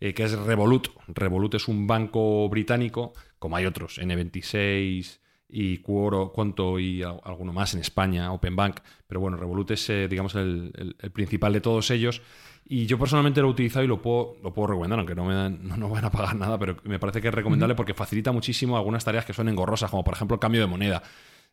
eh, 0.00 0.14
que 0.14 0.24
es 0.24 0.32
Revolut. 0.38 0.88
Revolut 1.08 1.54
es 1.54 1.68
un 1.68 1.86
banco 1.86 2.48
británico, 2.48 3.12
como 3.38 3.56
hay 3.56 3.66
otros, 3.66 3.98
N26 3.98 5.18
y 5.50 5.78
Quoro, 5.78 6.32
Quanto 6.32 6.78
y 6.78 7.02
al- 7.02 7.20
alguno 7.24 7.52
más 7.52 7.74
en 7.74 7.80
España, 7.80 8.32
Open 8.32 8.54
Bank. 8.56 8.80
Pero 9.06 9.20
bueno, 9.20 9.36
Revolut 9.36 9.70
es, 9.70 9.88
eh, 9.90 10.06
digamos, 10.08 10.34
el, 10.34 10.72
el- 10.76 10.96
el 11.00 11.10
principal 11.10 11.52
de 11.52 11.60
todos 11.60 11.90
ellos. 11.90 12.20
Y 12.70 12.84
yo 12.84 12.98
personalmente 12.98 13.40
lo 13.40 13.48
he 13.48 13.50
utilizado 13.50 13.82
y 13.84 13.88
lo 13.88 14.02
puedo, 14.02 14.36
lo 14.42 14.52
puedo 14.52 14.68
recomendar, 14.68 14.98
aunque 14.98 15.14
no 15.14 15.24
me, 15.24 15.34
dan- 15.34 15.66
no, 15.66 15.76
no 15.78 15.88
van 15.88 16.04
a 16.04 16.10
pagar 16.10 16.36
nada, 16.36 16.58
pero 16.58 16.76
me 16.84 16.98
parece 16.98 17.22
que 17.22 17.28
es 17.28 17.34
recomendable 17.34 17.74
porque 17.74 17.94
facilita 17.94 18.30
muchísimo 18.30 18.76
algunas 18.76 19.04
tareas 19.04 19.24
que 19.24 19.32
son 19.32 19.48
engorrosas, 19.48 19.90
como 19.90 20.04
por 20.04 20.12
ejemplo 20.14 20.34
el 20.34 20.40
cambio 20.40 20.60
de 20.60 20.66
moneda. 20.66 21.02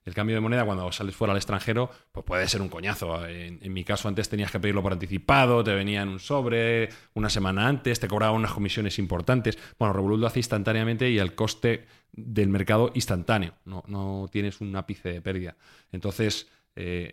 El 0.06 0.14
cambio 0.14 0.36
de 0.36 0.42
moneda 0.42 0.64
cuando 0.66 0.92
sales 0.92 1.16
fuera 1.16 1.32
al 1.32 1.38
extranjero, 1.38 1.90
pues 2.12 2.24
puede 2.24 2.48
ser 2.48 2.62
un 2.62 2.70
coñazo. 2.70 3.26
En, 3.26 3.74
mi 3.74 3.84
caso 3.84 4.08
antes 4.08 4.30
tenías 4.30 4.52
que 4.52 4.60
pedirlo 4.60 4.84
por 4.84 4.94
anticipado, 4.94 5.64
te 5.64 5.74
venía 5.74 6.04
en 6.04 6.10
un 6.10 6.20
sobre 6.20 6.90
una 7.16 7.28
semana 7.28 7.68
antes, 7.68 8.00
te 8.00 8.08
cobraba 8.08 8.32
unas 8.32 8.54
comisiones 8.54 9.00
importantes. 9.00 9.58
Bueno, 9.80 9.94
Revolut 9.94 10.20
lo 10.20 10.28
hace 10.28 10.40
instantáneamente 10.40 11.10
y 11.10 11.18
el 11.18 11.34
coste 11.34 11.88
del 12.12 12.50
mercado 12.50 12.92
instantáneo. 12.94 13.56
No, 13.66 13.84
no 13.88 14.28
tienes 14.32 14.62
un 14.62 14.76
ápice 14.76 15.12
de 15.12 15.22
pérdida. 15.24 15.58
Entonces, 15.92 16.48
eh, 16.76 17.12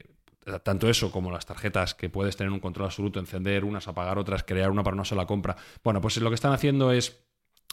tanto 0.63 0.91
eso 0.91 1.11
como 1.11 1.31
las 1.31 1.47
tarjetas 1.47 1.95
que 1.95 2.11
puedes 2.11 2.37
tener 2.37 2.53
un 2.53 2.61
control 2.61 2.87
absoluto, 2.87 3.21
encender 3.21 3.65
unas, 3.65 3.89
apagar 3.89 4.19
otras, 4.19 4.45
crear 4.45 4.71
una 4.71 4.83
para 4.83 4.95
una 4.95 5.07
sola 5.07 5.25
compra. 5.25 5.57
Bueno, 5.83 6.03
pues 6.03 6.19
lo 6.19 6.29
que 6.29 6.35
están 6.35 6.53
haciendo 6.53 6.93
es 6.93 7.25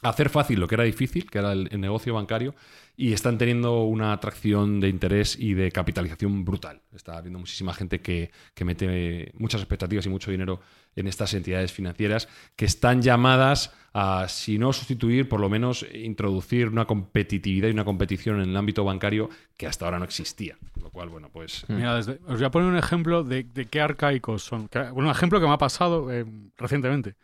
hacer 0.02 0.30
fácil 0.30 0.62
lo 0.62 0.68
que 0.68 0.76
era 0.76 0.86
difícil, 0.86 1.30
que 1.30 1.40
era 1.40 1.52
el 1.52 1.82
negocio 1.82 2.14
bancario, 2.14 2.56
y 3.02 3.14
están 3.14 3.38
teniendo 3.38 3.84
una 3.84 4.12
atracción 4.12 4.82
de 4.82 4.90
interés 4.90 5.40
y 5.40 5.54
de 5.54 5.72
capitalización 5.72 6.44
brutal. 6.44 6.82
Está 6.94 7.18
habiendo 7.18 7.40
muchísima 7.40 7.74
gente 7.74 8.02
que, 8.02 8.30
que 8.54 8.66
mete 8.66 9.32
muchas 9.38 9.62
expectativas 9.62 10.06
y 10.06 10.10
mucho 10.10 10.32
dinero 10.32 10.60
en 10.98 11.08
estas 11.08 11.34
entidades 11.34 11.72
financieras 11.72 12.28
que 12.58 12.66
están 12.66 13.02
llamadas 13.02 13.74
a, 13.94 14.26
si 14.28 14.58
no 14.58 14.74
sustituir, 14.74 15.30
por 15.30 15.40
lo 15.40 15.48
menos 15.50 15.86
introducir 15.94 16.68
una 16.68 16.84
competitividad 16.84 17.70
y 17.70 17.72
una 17.72 17.86
competición 17.86 18.42
en 18.42 18.50
el 18.50 18.58
ámbito 18.58 18.84
bancario 18.84 19.30
que 19.56 19.66
hasta 19.66 19.86
ahora 19.86 19.98
no 20.00 20.04
existía. 20.04 20.58
Lo 20.82 20.90
cual, 20.90 21.08
bueno, 21.08 21.30
pues... 21.32 21.64
Mira, 21.70 21.96
desde- 21.96 22.20
os 22.28 22.36
voy 22.38 22.44
a 22.44 22.52
poner 22.52 22.68
un 22.68 22.76
ejemplo 22.78 23.24
de, 23.24 23.44
de 23.46 23.66
qué 23.68 23.80
arcaicos 23.80 24.44
son. 24.44 24.68
Que- 24.68 24.90
bueno, 24.92 25.10
un 25.10 25.16
ejemplo 25.16 25.40
que 25.40 25.48
me 25.48 25.54
ha 25.54 25.58
pasado 25.58 26.12
eh, 26.12 26.26
recientemente. 26.58 27.16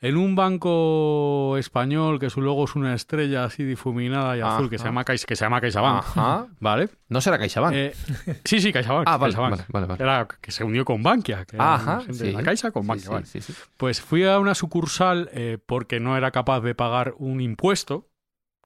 En 0.00 0.16
un 0.16 0.36
banco 0.36 1.56
español 1.58 2.20
que 2.20 2.30
su 2.30 2.40
logo 2.40 2.64
es 2.66 2.76
una 2.76 2.94
estrella 2.94 3.44
así 3.44 3.64
difuminada 3.64 4.36
y 4.36 4.40
azul 4.40 4.70
que 4.70 4.78
se 4.78 4.84
llama, 4.84 5.04
Caixa- 5.04 5.26
que 5.26 5.34
se 5.34 5.44
llama 5.44 5.60
CaixaBank. 5.60 5.98
Ajá. 5.98 6.46
¿vale? 6.60 6.88
No 7.08 7.20
será 7.20 7.36
CaixaBank. 7.36 7.74
Eh, 7.74 7.92
sí, 8.44 8.60
sí, 8.60 8.72
CaixaBank. 8.72 9.08
Ah, 9.08 9.16
vale, 9.16 9.34
CaixaBank. 9.34 9.66
vale. 9.70 9.94
Era 9.98 10.28
que 10.40 10.52
se 10.52 10.62
unió 10.62 10.84
con 10.84 11.02
Bankia. 11.02 11.44
Que 11.44 11.56
era 11.56 11.74
Ajá, 11.74 12.00
gente 12.02 12.14
sí. 12.14 12.24
de 12.26 12.32
la 12.32 12.42
Caixa 12.44 12.70
con 12.70 12.86
Bankia, 12.86 13.24
sí, 13.24 13.40
sí. 13.40 13.52
Pues 13.76 14.00
fui 14.00 14.24
a 14.24 14.38
una 14.38 14.54
sucursal 14.54 15.30
eh, 15.32 15.58
porque 15.66 15.98
no 15.98 16.16
era 16.16 16.30
capaz 16.30 16.60
de 16.60 16.76
pagar 16.76 17.14
un 17.18 17.40
impuesto 17.40 18.08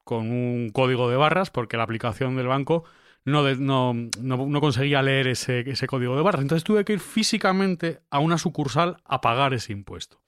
con 0.03 0.29
un 0.29 0.69
código 0.71 1.09
de 1.09 1.15
barras 1.15 1.49
porque 1.49 1.77
la 1.77 1.83
aplicación 1.83 2.35
del 2.35 2.45
banco 2.47 2.83
no, 3.25 3.43
de- 3.43 3.55
no, 3.55 3.93
no- 4.21 4.45
no 4.45 4.61
conseguía 4.61 5.01
leer 5.01 5.27
ese, 5.29 5.61
ese 5.67 5.87
código 5.87 6.15
de 6.15 6.21
barras. 6.21 6.43
Entonces 6.43 6.63
tuve 6.63 6.85
que 6.85 6.93
ir 6.93 6.99
físicamente 6.99 8.01
a 8.11 8.19
una 8.19 8.37
sucursal 8.37 8.97
a 9.05 9.19
pagar 9.21 9.55
ese 9.55 9.71
impuesto. 9.73 10.19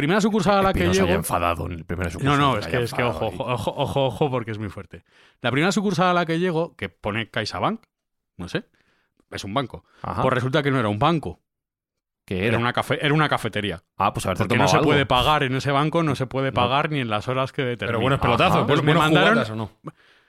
Primera 0.00 0.20
sucursal 0.20 0.58
a 0.58 0.62
la 0.62 0.72
que 0.72 0.88
llego... 0.88 1.08
enfadado 1.08 1.66
en 1.66 1.72
el 1.72 1.84
primer 1.84 2.06
No, 2.06 2.10
sucursal, 2.12 2.38
no, 2.38 2.52
se 2.54 2.60
es 2.60 2.66
que, 2.68 2.82
es 2.84 2.94
que 2.94 3.02
ojo, 3.02 3.26
ojo, 3.36 3.74
ojo, 3.76 4.06
ojo, 4.06 4.30
porque 4.30 4.50
es 4.52 4.58
muy 4.58 4.70
fuerte. 4.70 5.04
La 5.42 5.50
primera 5.50 5.70
sucursal 5.72 6.08
a 6.08 6.12
la 6.14 6.24
que 6.26 6.38
llego, 6.38 6.74
que 6.76 6.88
pone 6.88 7.28
CaixaBank, 7.30 7.82
no 8.38 8.48
sé, 8.48 8.64
es 9.30 9.44
un 9.44 9.52
banco. 9.52 9.84
Ajá. 10.02 10.22
Pues 10.22 10.32
resulta 10.34 10.62
que 10.62 10.70
no 10.70 10.78
era 10.78 10.88
un 10.88 10.98
banco, 10.98 11.40
¿Qué 12.24 12.38
era 12.38 12.46
era? 12.48 12.58
una, 12.58 12.72
cafe- 12.72 12.98
era 13.04 13.12
una 13.12 13.28
cafetería. 13.28 13.82
Ah, 13.98 14.12
pues 14.14 14.24
haberte 14.24 14.44
Porque 14.44 14.56
no 14.56 14.68
se 14.68 14.76
algo. 14.76 14.88
puede 14.88 15.04
pagar 15.04 15.42
en 15.42 15.54
ese 15.54 15.70
banco, 15.72 16.02
no 16.02 16.14
se 16.14 16.26
puede 16.26 16.50
pagar 16.52 16.90
ni 16.90 17.00
en 17.00 17.10
las 17.10 17.28
horas 17.28 17.52
que 17.52 17.62
determina. 17.62 17.88
Pero 17.98 18.00
buenos 18.00 18.20
pelotazos, 18.20 18.66
pues 18.66 18.82
me 18.82 18.94
mandaron- 18.94 19.30
jugadas 19.30 19.50
o 19.50 19.56
no. 19.56 19.70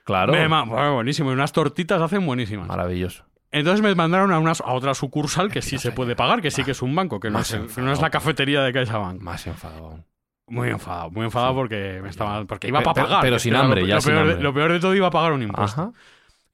Claro. 0.04 0.32
Me 0.32 0.48
ma- 0.48 0.64
bueno, 0.64 0.94
buenísimo, 0.96 1.30
y 1.30 1.34
unas 1.34 1.52
tortitas 1.52 2.00
hacen 2.02 2.26
buenísimas. 2.26 2.66
Maravilloso. 2.68 3.24
Entonces 3.52 3.82
me 3.82 3.94
mandaron 3.94 4.32
a, 4.32 4.38
una, 4.38 4.52
a 4.52 4.72
otra 4.72 4.94
sucursal 4.94 5.50
que 5.50 5.62
sí 5.62 5.78
se 5.78 5.92
puede 5.92 6.16
pagar, 6.16 6.40
que 6.42 6.50
sí 6.50 6.64
que 6.64 6.70
es 6.72 6.82
un 6.82 6.94
banco, 6.94 7.20
que 7.20 7.30
no 7.30 7.38
es, 7.40 7.52
el- 7.52 7.60
enfadado. 7.62 7.86
no 7.86 7.92
es 7.92 8.00
la 8.00 8.10
cafetería 8.10 8.62
de 8.62 8.72
CaixaBank. 8.72 9.20
Más 9.20 9.46
enfadado. 9.46 10.04
Muy 10.48 10.68
enfadado, 10.70 11.10
muy 11.10 11.24
enfadado 11.26 11.54
porque 11.54 12.00
me 12.02 12.08
estaba 12.08 12.44
porque 12.44 12.68
iba 12.68 12.80
Pe- 12.80 12.84
para 12.86 13.02
pagar. 13.04 13.20
pero 13.22 13.38
sin 13.38 13.52
era 13.52 13.60
lo- 13.60 13.64
hambre, 13.66 13.86
ya 13.86 13.94
lo, 13.96 14.00
sin 14.00 14.12
peor, 14.12 14.24
de- 14.26 14.30
hambre. 14.32 14.42
lo 14.44 14.54
peor 14.54 14.72
de 14.72 14.80
todo 14.80 14.94
iba 14.94 15.06
a 15.06 15.10
pagar 15.10 15.32
un 15.32 15.42
impuesto. 15.42 15.80
Ajá. 15.82 15.92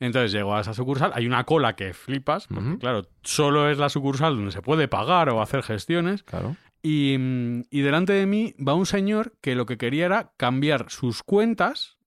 Entonces 0.00 0.30
llego 0.30 0.54
a 0.54 0.60
esa 0.60 0.74
sucursal, 0.74 1.10
hay 1.14 1.26
una 1.26 1.42
cola 1.44 1.74
que 1.74 1.92
flipas, 1.92 2.46
porque 2.46 2.78
claro, 2.78 3.08
solo 3.22 3.68
es 3.68 3.78
la 3.78 3.88
sucursal 3.88 4.36
donde 4.36 4.52
se 4.52 4.62
puede 4.62 4.86
pagar 4.86 5.28
o 5.30 5.42
hacer 5.42 5.62
gestiones. 5.64 6.22
Claro. 6.22 6.54
Y, 6.82 7.16
mm, 7.18 7.62
y 7.70 7.80
delante 7.80 8.12
de 8.12 8.26
mí 8.26 8.54
va 8.64 8.74
un 8.74 8.86
señor 8.86 9.32
que 9.40 9.56
lo 9.56 9.66
que 9.66 9.76
quería 9.78 10.06
era 10.06 10.30
cambiar 10.36 10.86
sus 10.90 11.24
cuentas 11.24 11.97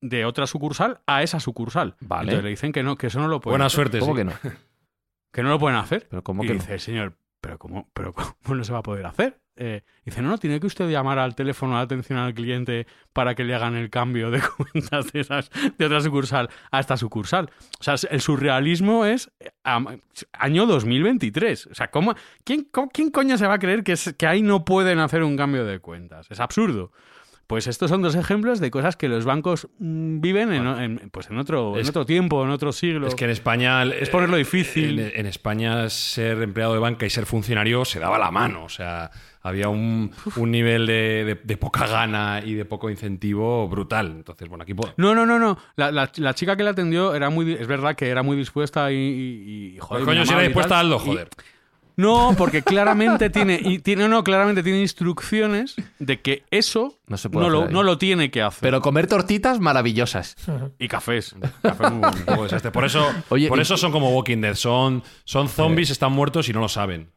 de 0.00 0.24
otra 0.24 0.46
sucursal 0.46 1.00
a 1.06 1.22
esa 1.22 1.40
sucursal. 1.40 1.96
Vale. 2.00 2.22
Entonces 2.30 2.44
le 2.44 2.50
dicen 2.50 2.72
que 2.72 2.82
no, 2.82 2.96
que 2.96 3.08
eso 3.08 3.20
no 3.20 3.28
lo 3.28 3.40
pueden 3.40 3.54
Buena 3.54 3.66
hacer. 3.66 3.76
suerte, 3.76 3.98
¿Cómo 4.00 4.12
sí. 4.12 4.18
que 4.18 4.24
no? 4.24 4.32
Que 5.32 5.42
no 5.44 5.48
lo 5.50 5.58
pueden 5.60 5.78
hacer. 5.78 6.06
Pero 6.10 6.24
¿cómo 6.24 6.42
y 6.42 6.48
que 6.48 6.54
no? 6.54 6.58
dice 6.60 6.74
el 6.74 6.80
señor, 6.80 7.16
pero 7.40 7.56
¿cómo, 7.58 7.88
pero 7.94 8.12
cómo 8.12 8.34
no 8.56 8.64
se 8.64 8.72
va 8.72 8.80
a 8.80 8.82
poder 8.82 9.06
hacer? 9.06 9.38
Eh, 9.56 9.82
dice, 10.06 10.22
no, 10.22 10.30
no, 10.30 10.38
tiene 10.38 10.58
que 10.58 10.66
usted 10.66 10.88
llamar 10.88 11.18
al 11.18 11.34
teléfono 11.34 11.76
de 11.76 11.82
atención 11.82 12.18
al 12.18 12.32
cliente 12.34 12.86
para 13.12 13.34
que 13.34 13.44
le 13.44 13.54
hagan 13.54 13.76
el 13.76 13.90
cambio 13.90 14.30
de 14.30 14.40
cuentas 14.72 15.12
de, 15.12 15.20
esas, 15.20 15.50
de 15.76 15.84
otra 15.86 16.00
sucursal 16.00 16.48
a 16.70 16.80
esta 16.80 16.96
sucursal. 16.96 17.50
O 17.78 17.84
sea, 17.84 17.94
el 18.10 18.20
surrealismo 18.22 19.04
es 19.04 19.30
eh, 19.38 19.50
año 20.32 20.66
2023. 20.66 21.66
O 21.66 21.74
sea, 21.74 21.90
¿cómo, 21.90 22.14
quién, 22.44 22.64
co- 22.64 22.88
quién 22.92 23.10
coño 23.10 23.36
se 23.38 23.46
va 23.46 23.54
a 23.54 23.58
creer 23.58 23.84
que, 23.84 23.92
es- 23.92 24.14
que 24.18 24.26
ahí 24.26 24.42
no 24.42 24.64
pueden 24.64 24.98
hacer 24.98 25.22
un 25.22 25.36
cambio 25.36 25.64
de 25.64 25.78
cuentas? 25.80 26.26
Es 26.30 26.40
absurdo. 26.40 26.90
Pues 27.50 27.66
estos 27.66 27.90
son 27.90 28.00
dos 28.00 28.14
ejemplos 28.14 28.60
de 28.60 28.70
cosas 28.70 28.96
que 28.96 29.08
los 29.08 29.24
bancos 29.24 29.66
mm, 29.80 30.20
viven 30.20 30.52
en, 30.52 30.66
en- 30.68 31.10
pues 31.10 31.28
en, 31.30 31.36
otro, 31.36 31.76
en 31.76 31.86
otro 31.88 32.06
tiempo, 32.06 32.44
en 32.44 32.50
otro 32.50 32.70
siglo. 32.72 33.08
Es 33.08 33.16
que 33.16 33.24
en 33.24 33.30
España. 33.32 33.82
Es 33.82 34.08
ponerlo 34.08 34.36
difícil. 34.36 35.00
En, 35.00 35.10
en 35.16 35.26
España, 35.26 35.90
ser 35.90 36.40
empleado 36.42 36.74
de 36.74 36.78
banca 36.78 37.06
y 37.06 37.10
ser 37.10 37.26
funcionario 37.26 37.84
se 37.84 37.98
daba 37.98 38.20
la 38.20 38.30
mano. 38.30 38.62
O 38.62 38.68
sea, 38.68 39.10
había 39.42 39.68
un, 39.68 40.12
un 40.36 40.50
nivel 40.52 40.86
de, 40.86 41.24
de- 41.24 41.40
de 41.42 41.56
poca 41.56 41.88
gana 41.88 42.40
y 42.44 42.54
de 42.54 42.64
poco 42.64 42.88
incentivo 42.88 43.68
brutal. 43.68 44.06
Entonces, 44.12 44.48
bueno, 44.48 44.62
aquí. 44.62 44.74
po- 44.74 44.94
No, 44.96 45.12
no, 45.16 45.26
no, 45.26 45.40
no. 45.40 45.58
La, 45.74 45.90
la- 45.90 46.12
la 46.14 46.34
chica 46.34 46.56
que 46.56 46.62
la 46.62 46.70
atendió 46.70 47.16
era 47.16 47.30
muy, 47.30 47.52
es 47.54 47.66
verdad 47.66 47.96
que 47.96 48.08
era 48.10 48.22
muy 48.22 48.36
dispuesta 48.36 48.92
y, 48.92 48.94
y- 48.94 49.74
y, 49.74 49.78
joder, 49.80 50.04
Pues, 50.04 50.14
coño, 50.16 50.24
si 50.24 50.32
era 50.34 50.42
dispuesta, 50.42 50.80
Y- 50.84 50.90
joder. 50.98 51.28
No, 52.00 52.34
porque 52.36 52.62
claramente 52.62 53.30
tiene, 53.30 53.60
y 53.62 53.78
tiene, 53.78 54.08
no, 54.08 54.24
claramente 54.24 54.62
tiene 54.62 54.80
instrucciones 54.80 55.76
de 55.98 56.20
que 56.20 56.44
eso 56.50 56.98
No 57.06 57.16
se 57.16 57.28
puede 57.30 57.46
no, 57.48 57.50
lo, 57.70 57.82
no 57.82 57.98
tiene 57.98 58.30
que 58.30 58.42
hacer. 58.42 58.60
Pero 58.62 58.80
comer 58.80 59.06
tortitas 59.06 59.60
maravillosas. 59.60 60.36
y 60.78 60.88
cafés. 60.88 61.34
Café 61.62 61.90
muy 61.90 62.00
bueno. 62.00 62.16
Un 62.16 62.24
poco 62.24 62.42
desastre. 62.44 62.70
Por 62.70 62.84
eso, 62.84 63.06
Oye, 63.28 63.48
por 63.48 63.58
y- 63.58 63.62
eso 63.62 63.76
son 63.76 63.92
como 63.92 64.10
Walking 64.14 64.38
Dead. 64.40 64.54
Son, 64.54 65.02
son 65.24 65.48
zombies, 65.48 65.90
están 65.90 66.12
muertos 66.12 66.48
y 66.48 66.52
no 66.52 66.60
lo 66.60 66.68
saben. 66.68 67.10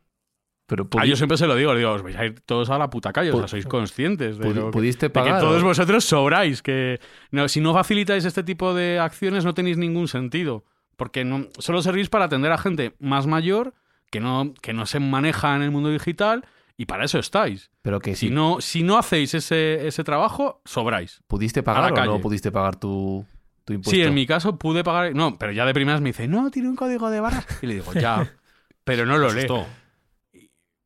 Pero 0.66 0.88
Ah, 0.98 1.06
yo 1.06 1.16
siempre 1.18 1.38
se 1.38 1.46
lo 1.46 1.56
digo, 1.56 1.76
digo, 1.76 1.92
os 1.92 2.02
vais 2.02 2.16
a 2.16 2.26
ir 2.26 2.40
todos 2.40 2.70
a 2.70 2.78
la 2.78 2.90
puta 2.90 3.12
calle, 3.12 3.32
o 3.32 3.38
sea, 3.38 3.48
sois 3.50 3.66
conscientes 3.66 4.38
de, 4.38 4.54
lo 4.54 4.66
que- 4.68 4.72
¿pudiste 4.72 5.08
de 5.08 5.12
que 5.12 5.14
pagar 5.20 5.42
todos 5.42 5.62
vosotros 5.62 6.06
sobráis, 6.06 6.62
que 6.62 7.00
no, 7.32 7.50
si 7.50 7.60
no 7.60 7.74
facilitáis 7.74 8.24
este 8.24 8.44
tipo 8.44 8.74
de 8.74 8.98
acciones 8.98 9.44
no 9.44 9.54
tenéis 9.54 9.78
ningún 9.78 10.08
sentido, 10.08 10.64
porque 10.96 11.26
no, 11.26 11.48
solo 11.60 11.82
servís 11.82 12.08
para 12.10 12.26
atender 12.26 12.52
a 12.54 12.58
gente 12.58 12.96
más 13.00 13.28
mayor 13.28 13.74
que 14.14 14.20
no, 14.20 14.54
que 14.62 14.74
no 14.74 14.86
se 14.86 15.00
maneja 15.00 15.56
en 15.56 15.64
el 15.64 15.72
mundo 15.72 15.90
digital 15.90 16.46
y 16.78 16.86
para 16.86 17.06
eso 17.06 17.18
estáis. 17.18 17.72
pero 17.82 18.00
que 18.00 18.16
Si 18.16 18.28
si 18.28 18.30
no, 18.34 18.62
si 18.62 18.84
no 18.84 19.00
hacéis 19.00 19.34
ese, 19.34 19.88
ese 19.88 20.04
trabajo, 20.04 20.62
sobráis. 20.66 21.22
pudiste 21.28 21.64
pagar 21.64 21.92
o 21.94 22.06
no 22.06 22.22
pudiste 22.22 22.52
pagar 22.52 22.76
tu, 22.76 23.26
tu 23.66 23.74
impuesto. 23.74 23.96
Sí, 23.96 24.04
en 24.04 24.14
mi 24.14 24.28
caso 24.28 24.60
pude 24.60 24.84
pagar, 24.84 25.16
no, 25.16 25.36
pero 25.40 25.52
ya 25.52 25.66
de 25.66 25.74
primeras 25.74 26.00
me 26.02 26.10
dice, 26.10 26.28
no, 26.28 26.52
tiene 26.52 26.70
un 26.70 26.76
código 26.76 27.10
de 27.10 27.20
barras. 27.22 27.48
Y 27.64 27.66
le 27.66 27.74
digo, 27.74 27.92
ya, 27.94 28.32
pero 28.84 29.08
no 29.08 29.18
lo 29.18 29.34
lee. 29.34 29.48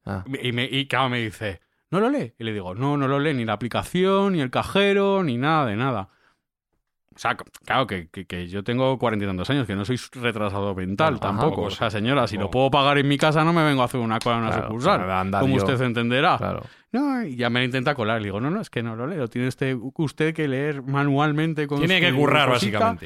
Ah, 0.06 0.24
Y, 0.42 0.54
me, 0.54 0.64
y 0.66 0.88
claro, 0.88 1.10
me 1.10 1.20
dice, 1.20 1.60
¿no 1.92 2.00
lo 2.00 2.10
lee? 2.10 2.34
Y 2.40 2.46
le 2.46 2.54
digo, 2.54 2.74
no, 2.76 2.96
no 2.96 3.10
lo 3.10 3.20
lee 3.20 3.34
ni 3.34 3.44
la 3.44 3.54
aplicación, 3.54 4.34
ni 4.34 4.40
el 4.42 4.50
cajero, 4.50 5.22
ni 5.24 5.38
nada 5.38 5.66
de 5.66 5.76
nada. 5.76 6.10
O 7.18 7.20
sea, 7.20 7.36
claro, 7.66 7.88
que, 7.88 8.10
que- 8.10 8.26
que 8.28 8.48
yo 8.48 8.64
tengo 8.64 9.00
cuarenta 9.00 9.26
y 9.26 9.28
tantos 9.28 9.50
años, 9.50 9.66
que 9.66 9.76
no 9.76 9.84
soy 9.86 10.00
retrasado 10.22 10.76
mental 10.76 11.20
tampoco. 11.20 11.64
pues, 11.64 11.74
o 11.74 11.78
sea, 11.78 11.90
señora, 11.90 12.28
si 12.28 12.36
lo 12.36 12.42
tampoco. 12.44 12.52
puedo 12.52 12.72
pagar 12.72 13.00
en 13.00 13.08
mi 13.08 13.18
casa, 13.18 13.44
no 13.44 13.54
me 13.54 13.64
vengo 13.64 13.82
a 13.82 13.86
hacer 13.86 14.00
una 14.00 14.20
cosa 14.20 14.36
en 14.38 14.42
una 14.44 14.52
Claro, 14.52 14.68
sucursal. 14.68 15.32
Como 15.42 15.58
yo. 15.58 15.64
usted 15.66 15.82
entenderá. 15.84 16.38
claro. 16.38 16.62
No, 16.92 17.24
y 17.24 17.36
ya 17.36 17.50
me 17.50 17.64
intenta 17.66 17.96
colar. 17.96 18.22
Le 18.22 18.26
digo, 18.28 18.40
no, 18.40 18.50
no, 18.52 18.62
es 18.62 18.70
que 18.70 18.82
no 18.84 18.96
lo 18.96 19.08
lee. 19.08 19.18
Lo 19.18 19.28
tiene 19.28 19.48
usted, 19.48 19.76
usted 19.96 20.34
que 20.34 20.48
leer 20.48 20.84
manualmente 20.84 21.68
con 21.68 21.80
Tiene 21.80 22.00
que 22.00 22.12
su 22.12 22.16
currar, 22.16 22.50
cosita. 22.50 22.98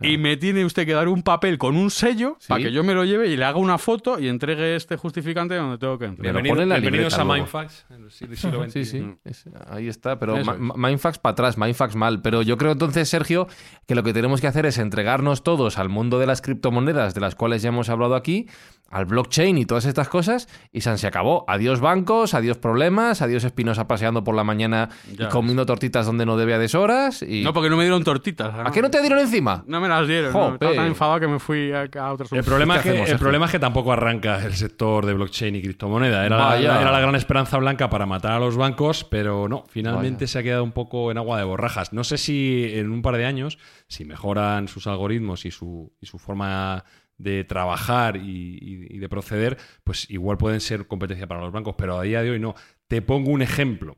Y 0.00 0.18
me 0.18 0.36
tiene 0.36 0.64
usted 0.64 0.84
que 0.84 0.94
dar 0.94 1.06
un 1.06 1.22
papel 1.22 1.58
con 1.58 1.76
un 1.76 1.90
sello 1.90 2.36
Sí. 2.40 2.48
para 2.48 2.62
que 2.64 2.72
yo 2.72 2.82
me 2.82 2.92
lo 2.94 3.04
lleve 3.04 3.28
y 3.28 3.36
le 3.36 3.44
haga 3.44 3.58
una 3.58 3.78
foto 3.78 4.18
y 4.18 4.26
entregue 4.26 4.74
este 4.74 4.96
justificante 4.96 5.54
donde 5.54 5.78
tengo 5.78 5.96
que 5.98 6.08
Bienvenido- 6.08 6.54
pone 6.54 6.62
en 6.64 6.68
la 6.70 6.78
bienvenidos 6.80 7.12
libreta 7.12 7.32
a. 7.32 7.36
Mindfax. 7.36 7.86
en 7.90 8.04
el 8.04 8.10
siglo- 8.10 8.36
siglo 8.36 8.64
Sí, 8.64 8.84
XXI. 8.84 8.84
sí, 8.84 9.14
es- 9.24 9.44
ahí 9.68 9.86
está, 9.88 10.18
pero 10.18 10.36
es. 10.38 10.46
Mindfax 10.58 11.18
para 11.18 11.32
atrás, 11.32 11.56
Mindfax 11.58 11.94
mal. 11.94 12.20
Pero 12.20 12.42
yo 12.42 12.56
creo 12.58 12.72
entonces, 12.72 13.08
Sergio, 13.08 13.46
que 13.86 13.94
lo 13.94 14.02
que 14.02 14.12
tenemos 14.12 14.40
que 14.40 14.48
hacer 14.48 14.66
es 14.66 14.78
entregarnos 14.78 15.44
todos 15.44 15.78
al 15.78 15.88
mundo 15.88 16.18
de 16.18 16.26
las 16.26 16.42
criptomonedas, 16.42 17.14
de 17.14 17.20
las 17.20 17.34
cuales 17.36 17.62
ya 17.62 17.68
hemos 17.68 17.88
hablado 17.88 18.16
aquí, 18.16 18.48
al 18.92 19.06
blockchain 19.06 19.58
y 19.58 19.64
todas 19.64 19.86
estas 19.86 20.08
cosas, 20.08 20.48
y 20.70 20.82
San 20.82 20.98
se 20.98 21.06
acabó. 21.06 21.44
Adiós 21.48 21.80
bancos, 21.80 22.34
adiós 22.34 22.58
problemas, 22.58 23.22
adiós 23.22 23.42
Espinosa 23.42 23.88
paseando 23.88 24.22
por 24.22 24.34
la 24.34 24.44
mañana 24.44 24.90
Ya 25.16 25.26
y 25.26 25.28
comiendo 25.30 25.64
tortitas 25.66 26.04
donde 26.06 26.26
no 26.26 26.36
debe 26.36 26.54
a 26.54 26.58
deshoras. 26.58 27.22
Y... 27.22 27.42
No, 27.42 27.54
porque 27.54 27.70
no 27.70 27.76
me 27.78 27.84
dieron 27.84 28.04
tortitas. 28.04 28.54
¿A 28.54 28.70
qué 28.70 28.82
no 28.82 28.90
te 28.90 29.00
dieron 29.00 29.18
encima? 29.18 29.64
No 29.66 29.80
me 29.80 29.88
las 29.88 30.06
dieron. 30.06 30.32
no. 30.32 30.54
Estaba 30.54 30.74
tan 30.74 30.86
enfadado 30.86 31.20
que 31.20 31.26
me 31.26 31.38
fui 31.38 31.72
a, 31.72 31.88
a 32.00 32.12
otros 32.12 32.30
El 32.32 32.44
problema, 32.44 32.76
es 32.76 32.82
¿Qué 32.82 32.90
que, 32.90 32.94
hacemos, 32.96 33.10
el 33.10 33.18
problema 33.18 33.46
es 33.46 33.52
que 33.52 33.58
tampoco 33.58 33.92
arranca 33.92 34.44
el 34.44 34.54
sector 34.54 35.06
de 35.06 35.14
blockchain 35.14 35.56
y 35.56 35.62
criptomoneda. 35.62 36.26
Era, 36.26 36.36
la, 36.36 36.60
era 36.60 36.92
la 36.92 37.00
gran 37.00 37.14
esperanza 37.14 37.56
blanca 37.56 37.88
para 37.88 38.04
matar 38.04 38.32
a 38.32 38.38
los 38.38 38.56
bancos, 38.58 39.04
pero 39.04 39.48
no, 39.48 39.64
finalmente 39.70 40.24
Vaya. 40.24 40.32
se 40.32 40.38
ha 40.38 40.42
quedado 40.42 40.64
un 40.64 40.72
poco 40.72 41.10
en 41.10 41.16
agua 41.16 41.38
de 41.38 41.44
borrajas. 41.44 41.94
No 41.94 42.04
sé 42.04 42.18
si 42.18 42.70
en 42.74 42.90
un 42.90 43.00
par 43.00 43.16
de 43.16 43.24
años, 43.24 43.58
si 43.88 44.04
mejoran 44.04 44.68
sus 44.68 44.86
algoritmos 44.86 45.46
y 45.46 45.50
su, 45.50 45.92
y 45.98 46.06
su 46.06 46.18
forma 46.18 46.84
de 47.18 47.44
trabajar 47.44 48.16
y, 48.16 48.20
y- 48.60 48.96
y 48.96 48.98
de 48.98 49.08
proceder, 49.08 49.56
pues 49.84 50.08
igual 50.10 50.38
pueden 50.38 50.60
ser 50.60 50.86
competencia 50.86 51.26
para 51.26 51.40
los 51.40 51.52
bancos, 51.52 51.74
pero 51.78 51.98
a 51.98 52.02
día 52.02 52.22
de 52.22 52.30
hoy 52.30 52.38
no. 52.40 52.54
Te 52.88 53.00
pongo 53.02 53.30
un 53.30 53.42
ejemplo. 53.42 53.96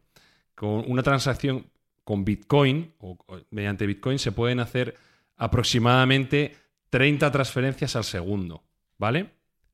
Con 0.55 0.85
una 0.87 1.03
transacción 1.03 1.67
con 2.05 2.25
Bitcoin 2.25 2.93
o, 2.99 3.17
o 3.27 3.41
mediante 3.51 3.87
Bitcoin 3.87 4.19
se 4.19 4.31
pueden 4.33 4.61
hacer 4.61 4.95
aproximadamente 5.37 6.55
30 6.91 7.31
transferencias 7.33 7.97
al 7.97 8.05
segundo, 8.05 8.65
¿vale? 8.99 9.31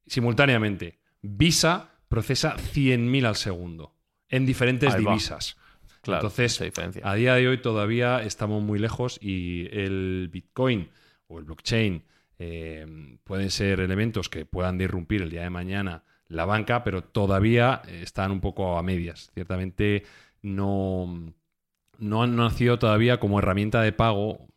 Simultáneamente. 0.06 0.98
Visa 1.22 1.90
procesa 2.08 2.56
100.000 2.56 3.26
al 3.26 3.36
segundo 3.36 3.94
en 4.28 4.46
diferentes 4.46 4.94
divisas. 5.10 5.56
Claro, 6.02 6.28
Entonces, 6.28 6.60
a 7.02 7.14
día 7.14 7.34
de 7.34 7.48
hoy 7.48 7.58
todavía 7.60 8.22
estamos 8.22 8.62
muy 8.62 8.78
lejos 8.78 9.18
y 9.20 9.66
el 9.70 10.28
Bitcoin 10.32 10.88
o 11.26 11.38
el 11.38 11.44
blockchain 11.44 12.02
eh, 12.42 12.86
pueden 13.22 13.50
ser 13.50 13.80
elementos 13.80 14.30
que 14.30 14.46
puedan 14.46 14.78
disrumpir 14.78 15.20
el 15.20 15.28
día 15.28 15.42
de 15.42 15.50
mañana 15.50 16.04
la 16.26 16.46
banca, 16.46 16.82
pero 16.84 17.04
todavía 17.04 17.82
eh, 17.86 18.00
están 18.02 18.30
un 18.30 18.40
poco 18.40 18.78
a 18.78 18.82
medias. 18.82 19.30
Ciertamente 19.34 20.04
no, 20.40 21.34
no 21.98 22.22
han 22.22 22.36
nacido 22.36 22.78
todavía 22.78 23.20
como 23.20 23.40
herramienta 23.40 23.82
de 23.82 23.92
pago 23.92 24.48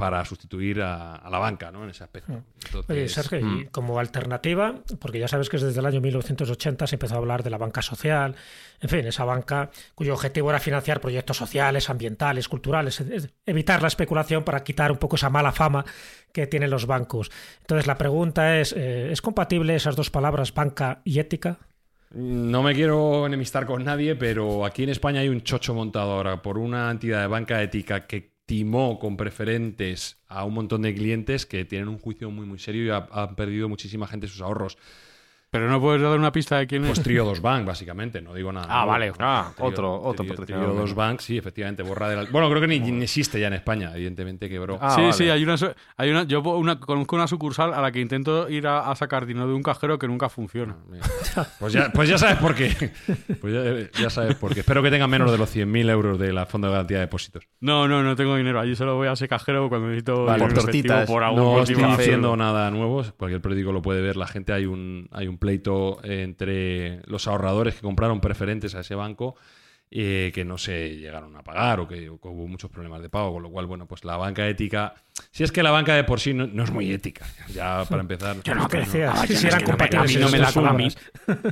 para 0.00 0.24
sustituir 0.24 0.82
a, 0.82 1.14
a 1.14 1.30
la 1.30 1.38
banca, 1.38 1.70
¿no? 1.70 1.84
En 1.84 1.90
ese 1.90 2.02
aspecto. 2.02 2.32
Entonces, 2.64 2.90
Oye, 2.90 3.08
Sergio, 3.08 3.38
y 3.38 3.44
mm. 3.44 3.66
como 3.70 3.98
alternativa, 4.00 4.74
porque 4.98 5.18
ya 5.20 5.28
sabes 5.28 5.48
que 5.48 5.58
desde 5.58 5.78
el 5.78 5.86
año 5.86 6.00
1980 6.00 6.86
se 6.86 6.94
empezó 6.96 7.14
a 7.14 7.18
hablar 7.18 7.42
de 7.42 7.50
la 7.50 7.58
banca 7.58 7.82
social, 7.82 8.34
en 8.80 8.88
fin, 8.88 9.06
esa 9.06 9.24
banca 9.24 9.70
cuyo 9.94 10.14
objetivo 10.14 10.50
era 10.50 10.58
financiar 10.58 11.00
proyectos 11.00 11.36
sociales, 11.36 11.90
ambientales, 11.90 12.48
culturales, 12.48 13.00
es- 13.00 13.10
es 13.10 13.30
evitar 13.46 13.82
la 13.82 13.88
especulación 13.88 14.42
para 14.42 14.64
quitar 14.64 14.90
un 14.90 14.98
poco 14.98 15.16
esa 15.16 15.30
mala 15.30 15.52
fama 15.52 15.84
que 16.32 16.46
tienen 16.46 16.70
los 16.70 16.86
bancos. 16.86 17.30
Entonces, 17.60 17.86
la 17.86 17.98
pregunta 17.98 18.58
es, 18.58 18.72
eh, 18.76 19.12
¿es 19.12 19.20
compatible 19.22 19.74
esas 19.74 19.96
dos 19.96 20.10
palabras, 20.10 20.54
banca 20.54 21.02
y 21.04 21.18
ética? 21.18 21.58
No 22.12 22.64
me 22.64 22.74
quiero 22.74 23.24
enemistar 23.26 23.66
con 23.66 23.84
nadie, 23.84 24.16
pero 24.16 24.64
aquí 24.64 24.82
en 24.82 24.88
España 24.88 25.20
hay 25.20 25.28
un 25.28 25.42
chocho 25.42 25.74
montado 25.74 26.10
ahora 26.10 26.42
por 26.42 26.58
una 26.58 26.90
entidad 26.90 27.20
de 27.20 27.28
banca 27.28 27.62
ética 27.62 28.08
que 28.08 28.29
timó 28.50 28.98
con 28.98 29.16
preferentes 29.16 30.16
a 30.26 30.44
un 30.44 30.54
montón 30.54 30.82
de 30.82 30.92
clientes 30.92 31.46
que 31.46 31.64
tienen 31.64 31.86
un 31.86 32.00
juicio 32.00 32.32
muy 32.32 32.46
muy 32.46 32.58
serio 32.58 32.84
y 32.84 32.90
ha- 32.90 33.06
han 33.12 33.36
perdido 33.36 33.68
muchísima 33.68 34.08
gente 34.08 34.26
sus 34.26 34.40
ahorros. 34.40 34.76
Pero 35.52 35.68
no 35.68 35.80
puedes 35.80 36.00
dar 36.00 36.16
una 36.16 36.30
pista 36.30 36.58
de 36.58 36.66
quién 36.68 36.84
es. 36.84 36.90
Pues 36.90 37.02
Triodos 37.02 37.40
Bank, 37.42 37.66
básicamente, 37.66 38.22
no 38.22 38.32
digo 38.34 38.52
nada. 38.52 38.66
Ah, 38.70 38.74
nuevo. 38.84 38.90
vale. 38.92 39.12
Ah, 39.18 39.50
Trio- 39.56 39.66
otro- 39.66 39.94
otro 40.00 40.24
Trio- 40.24 40.28
patrocinador 40.28 40.68
Triodos. 40.70 40.94
Bank, 40.94 41.18
sí, 41.20 41.36
efectivamente, 41.38 41.82
borra 41.82 42.08
de 42.08 42.16
la... 42.16 42.24
Bueno, 42.30 42.48
creo 42.48 42.60
que 42.60 42.68
ni, 42.68 42.78
ni 42.78 43.02
existe 43.02 43.40
ya 43.40 43.48
en 43.48 43.54
España, 43.54 43.90
evidentemente 43.94 44.48
quebró. 44.48 44.78
Ah, 44.80 44.90
sí, 44.94 45.00
vale. 45.00 45.12
sí, 45.12 45.28
hay 45.28 45.42
una, 45.42 45.56
hay 45.96 46.10
una, 46.10 46.22
yo 46.22 46.40
una- 46.42 46.78
conozco 46.78 47.16
una 47.16 47.26
sucursal 47.26 47.74
a 47.74 47.80
la 47.80 47.90
que 47.90 48.00
intento 48.00 48.48
ir 48.48 48.68
a, 48.68 48.90
a 48.90 48.94
sacar 48.94 49.26
dinero 49.26 49.48
de 49.48 49.54
un 49.54 49.62
cajero 49.64 49.98
que 49.98 50.06
nunca 50.06 50.28
funciona. 50.28 50.76
Mira. 50.88 51.04
Pues 51.58 51.72
ya, 51.72 51.90
pues 51.92 52.08
ya 52.08 52.16
sabes 52.18 52.36
por 52.36 52.54
qué. 52.54 52.92
Pues 53.40 53.52
ya, 53.92 54.00
ya 54.02 54.10
sabes 54.10 54.36
por 54.36 54.54
qué. 54.54 54.60
Espero 54.60 54.82
que 54.84 54.90
tengan 54.90 55.10
menos 55.10 55.32
de 55.32 55.38
los 55.38 55.54
100.000 55.54 55.90
euros 55.90 56.18
de 56.18 56.32
la 56.32 56.46
Fondo 56.46 56.68
de 56.68 56.72
Garantía 56.74 56.98
de 56.98 57.06
Depósitos. 57.06 57.48
No, 57.60 57.88
no, 57.88 58.02
no 58.04 58.14
tengo 58.14 58.36
dinero. 58.36 58.60
Allí 58.60 58.76
solo 58.76 58.94
voy 58.94 59.08
a 59.08 59.12
ese 59.12 59.26
cajero 59.26 59.68
cuando 59.68 59.88
necesito 59.88 60.26
Vale, 60.26 60.44
por 60.44 60.52
tortitas. 60.52 61.08
por 61.10 61.24
algún 61.24 61.42
No 61.42 61.62
estoy 61.62 61.74
café. 61.76 62.02
diciendo 62.02 62.36
nada 62.36 62.70
nuevo, 62.70 63.02
cualquier 63.16 63.40
periódico 63.40 63.72
lo 63.72 63.82
puede 63.82 64.00
ver. 64.00 64.16
La 64.16 64.28
gente 64.28 64.52
hay 64.52 64.66
un, 64.66 65.08
hay 65.10 65.26
un 65.26 65.38
pleito 65.40 65.98
entre 66.04 67.02
los 67.06 67.26
ahorradores 67.26 67.74
que 67.74 67.80
compraron 67.80 68.20
preferentes 68.20 68.76
a 68.76 68.80
ese 68.80 68.94
banco 68.94 69.34
eh, 69.90 70.30
que 70.32 70.44
no 70.44 70.56
se 70.56 70.96
llegaron 70.96 71.34
a 71.36 71.42
pagar 71.42 71.80
o 71.80 71.88
que, 71.88 72.08
o 72.08 72.20
que 72.20 72.28
hubo 72.28 72.46
muchos 72.46 72.70
problemas 72.70 73.02
de 73.02 73.08
pago, 73.08 73.32
con 73.32 73.42
lo 73.42 73.50
cual, 73.50 73.66
bueno, 73.66 73.88
pues 73.88 74.04
la 74.04 74.16
banca 74.16 74.46
ética, 74.46 74.94
si 75.30 75.44
es 75.44 75.52
que 75.52 75.62
la 75.62 75.70
banca 75.70 75.94
de 75.94 76.04
por 76.04 76.20
sí 76.20 76.34
no, 76.34 76.46
no 76.46 76.64
es 76.64 76.70
muy 76.70 76.90
ética, 76.92 77.26
ya 77.52 77.84
para 77.88 78.02
empezar. 78.02 78.36
Yo 78.42 78.54
no, 78.54 78.68
¿Qué 78.68 78.78
que- 78.78 78.84
decías? 78.84 79.14
Ah, 79.16 79.26
Si 79.26 79.46
no, 79.46 79.96
a 80.00 80.04
mí 80.04 80.16
no 80.16 80.28
me 80.30 80.38
la 80.38 80.48
a 80.48 80.50
mí, 80.50 80.54
palabras. 80.54 80.98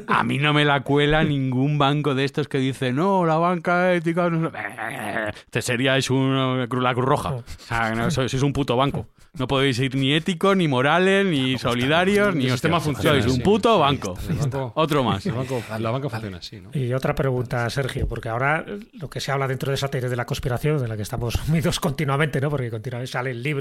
a 0.07 0.25
mí 0.25 0.39
no 0.39 0.53
me 0.53 0.65
la 0.65 0.81
cuela 0.83 1.25
ningún 1.25 1.79
banco 1.79 2.15
de 2.15 2.25
estos 2.25 2.49
que 2.49 2.59
dice 2.59 2.93
no 2.93 3.25
la 3.27 3.37
banca 3.37 3.93
ética 3.95 4.29
no 4.31 4.51
sé". 4.51 4.57
este 5.47 5.63
sería 5.63 5.97
es 5.97 6.11
un, 6.11 6.59
la 6.61 6.67
Cruz 6.95 7.05
Roja 7.07 7.31
o 7.35 7.45
sea 7.59 7.95
no, 7.95 8.11
sois, 8.11 8.31
sois 8.31 8.43
un 8.43 8.53
puto 8.53 8.77
banco 8.77 9.09
no 9.35 9.47
podéis 9.47 9.77
ser 9.77 9.95
ni 9.95 10.13
éticos 10.15 10.57
ni 10.57 10.67
morales 10.69 11.25
ni 11.27 11.59
solidarios 11.59 12.35
ni 12.35 12.47
El 12.47 12.53
sistema 12.53 12.79
hostia, 12.79 12.93
funciona 12.95 13.23
sois 13.23 13.35
un 13.37 13.43
puto 13.43 13.79
banco 13.79 14.17
otro 14.75 15.05
más 15.05 15.25
banco- 15.27 15.63
la 15.79 15.91
banca 15.91 16.09
funciona 16.09 16.39
así, 16.39 16.61
¿no? 16.61 16.71
Y 16.73 16.93
otra 16.93 17.15
pregunta, 17.15 17.69
Sergio, 17.71 18.09
porque 18.09 18.29
ahora 18.29 18.65
eh, 18.67 18.79
lo 18.95 19.09
que 19.11 19.21
se 19.21 19.31
habla 19.31 19.47
dentro 19.47 19.71
de 19.71 19.75
esa 19.77 19.89
teoría 19.89 20.09
de 20.09 20.17
la 20.17 20.25
conspiración, 20.27 20.79
de 20.81 20.89
la 20.89 20.97
que 20.97 21.03
estamos 21.03 21.35
sumidos 21.35 21.79
continuamente, 21.81 22.41
¿no? 22.41 22.51
Porque 22.51 22.71
continuamente 22.71 23.13
salen 23.13 23.43
libros 23.43 23.58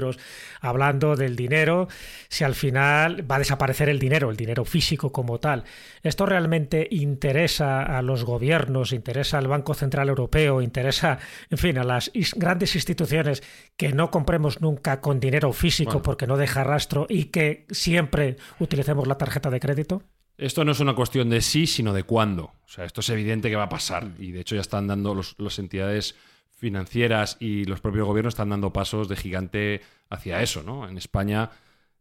hablando 0.60 1.16
del 1.16 1.36
dinero, 1.36 1.88
si 2.28 2.44
al 2.44 2.54
final 2.54 3.30
va 3.30 3.36
a 3.36 3.38
desaparecer 3.40 3.88
el 3.88 3.98
dinero, 3.98 4.30
el 4.30 4.36
dinero 4.36 4.64
físico 4.64 5.12
como 5.12 5.38
tal. 5.38 5.64
¿Esto 6.02 6.26
realmente 6.26 6.86
interesa 6.90 7.82
a 7.82 8.02
los 8.02 8.24
gobiernos, 8.24 8.92
interesa 8.92 9.38
al 9.38 9.48
Banco 9.48 9.74
Central 9.74 10.08
Europeo, 10.08 10.62
interesa, 10.62 11.18
en 11.50 11.58
fin, 11.58 11.78
a 11.78 11.84
las 11.84 12.10
grandes 12.36 12.74
instituciones 12.74 13.42
que 13.76 13.92
no 13.92 14.10
compremos 14.10 14.60
nunca 14.60 15.00
con 15.00 15.20
dinero 15.20 15.52
físico 15.52 15.92
Bueno. 15.92 16.02
porque 16.02 16.26
no 16.26 16.36
deja 16.36 16.64
rastro 16.64 17.06
y 17.08 17.26
que 17.26 17.66
siempre 17.70 18.36
utilicemos 18.58 19.06
la 19.06 19.16
tarjeta 19.18 19.50
de 19.50 19.60
crédito? 19.60 20.02
Esto 20.36 20.64
no 20.64 20.70
es 20.70 20.78
una 20.78 20.94
cuestión 20.94 21.30
de 21.30 21.40
sí, 21.40 21.66
sino 21.66 21.92
de 21.92 22.04
cuándo. 22.04 22.44
O 22.44 22.68
sea, 22.68 22.84
esto 22.84 23.00
es 23.00 23.10
evidente 23.10 23.50
que 23.50 23.56
va 23.56 23.64
a 23.64 23.68
pasar. 23.68 24.12
Y 24.20 24.30
de 24.30 24.40
hecho 24.40 24.54
ya 24.54 24.60
están 24.60 24.86
dando 24.86 25.12
los, 25.14 25.34
las 25.38 25.58
entidades 25.58 26.14
financieras 26.58 27.36
y 27.40 27.64
los 27.64 27.80
propios 27.80 28.06
gobiernos 28.06 28.34
están 28.34 28.50
dando 28.50 28.72
pasos 28.72 29.08
de 29.08 29.16
gigante 29.16 29.80
hacia 30.10 30.42
eso, 30.42 30.62
¿no? 30.62 30.88
En 30.88 30.98
España, 30.98 31.50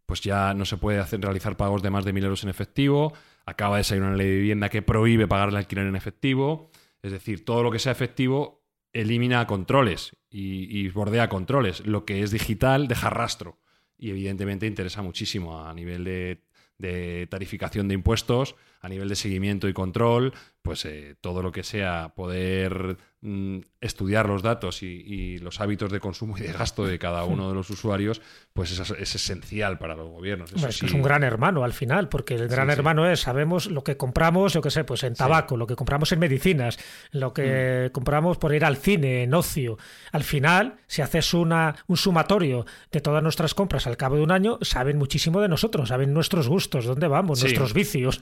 pues 0.05 0.21
ya 0.21 0.53
no 0.55 0.65
se 0.65 0.77
puede 0.77 0.99
hacer, 0.99 1.21
realizar 1.21 1.55
pagos 1.55 1.83
de 1.83 1.91
más 1.91 2.05
de 2.05 2.13
mil 2.13 2.23
euros 2.23 2.43
en 2.43 2.49
efectivo. 2.49 3.13
Acaba 3.45 3.77
de 3.77 3.83
salir 3.83 4.03
una 4.03 4.15
ley 4.15 4.27
de 4.27 4.37
vivienda 4.37 4.69
que 4.69 4.81
prohíbe 4.81 5.27
pagar 5.27 5.49
el 5.49 5.55
alquiler 5.55 5.85
en 5.85 5.95
efectivo. 5.95 6.71
Es 7.03 7.11
decir, 7.11 7.45
todo 7.45 7.61
lo 7.61 7.71
que 7.71 7.79
sea 7.79 7.91
efectivo 7.91 8.65
elimina 8.93 9.45
controles 9.45 10.17
y, 10.29 10.87
bordea 10.89 11.29
controles. 11.29 11.85
Lo 11.85 12.03
que 12.03 12.23
es 12.23 12.31
digital 12.31 12.87
deja 12.87 13.11
rastro. 13.11 13.59
Y 13.95 14.09
evidentemente 14.09 14.65
interesa 14.65 15.01
muchísimo 15.01 15.65
a 15.65 15.73
nivel 15.73 16.03
de 16.03 16.47
de 16.77 17.27
tarificación 17.27 17.87
de 17.87 17.95
impuestos 17.95 18.55
a 18.81 18.89
nivel 18.89 19.09
de 19.09 19.15
seguimiento 19.15 19.67
y 19.67 19.73
control, 19.73 20.33
pues 20.61 20.85
eh, 20.85 21.15
todo 21.19 21.41
lo 21.41 21.51
que 21.51 21.63
sea 21.63 22.13
poder 22.15 22.97
mm, 23.21 23.59
estudiar 23.81 24.27
los 24.27 24.41
datos 24.41 24.83
y, 24.83 24.87
y 24.87 25.37
los 25.39 25.59
hábitos 25.61 25.91
de 25.91 25.99
consumo 25.99 26.37
y 26.37 26.41
de 26.41 26.51
gasto 26.51 26.85
de 26.85 26.97
cada 26.99 27.23
uno 27.25 27.47
de 27.49 27.55
los 27.55 27.69
usuarios, 27.69 28.21
pues 28.53 28.71
es, 28.71 28.89
es 28.91 29.15
esencial 29.15 29.77
para 29.77 29.95
los 29.95 30.09
gobiernos. 30.09 30.51
Eso 30.51 30.67
es 30.67 30.75
que 30.75 30.79
sí. 30.81 30.85
es 30.87 30.93
un 30.93 31.01
gran 31.03 31.23
hermano 31.23 31.63
al 31.63 31.73
final, 31.73 32.09
porque 32.09 32.35
el 32.35 32.47
gran 32.47 32.67
sí. 32.67 32.73
hermano 32.73 33.09
es, 33.09 33.19
sabemos 33.21 33.67
lo 33.67 33.83
que 33.83 33.97
compramos, 33.97 34.53
yo 34.53 34.61
qué 34.61 34.71
sé, 34.71 34.83
pues 34.83 35.03
en 35.03 35.13
tabaco, 35.15 35.57
lo 35.57 35.67
que 35.67 35.75
compramos 35.75 36.11
en 36.11 36.19
medicinas, 36.19 36.79
lo 37.11 37.29
Mm. 37.29 37.33
que 37.33 37.89
compramos 37.93 38.37
por 38.37 38.53
ir 38.55 38.65
al 38.65 38.77
cine, 38.77 39.23
en 39.23 39.33
ocio. 39.33 39.77
Al 40.11 40.23
final, 40.23 40.77
si 40.87 41.01
haces 41.01 41.33
una, 41.33 41.75
un 41.87 41.97
sumatorio 41.97 42.65
de 42.91 43.01
todas 43.01 43.21
nuestras 43.21 43.53
compras 43.53 43.85
al 43.87 43.97
cabo 43.97 44.15
de 44.15 44.23
un 44.23 44.31
año, 44.31 44.57
saben 44.61 44.97
muchísimo 44.97 45.41
de 45.41 45.47
nosotros, 45.49 45.89
saben 45.89 46.13
nuestros 46.13 46.47
gustos, 46.47 46.85
dónde 46.85 47.07
vamos, 47.07 47.41
nuestros 47.41 47.73
vicios, 47.73 48.21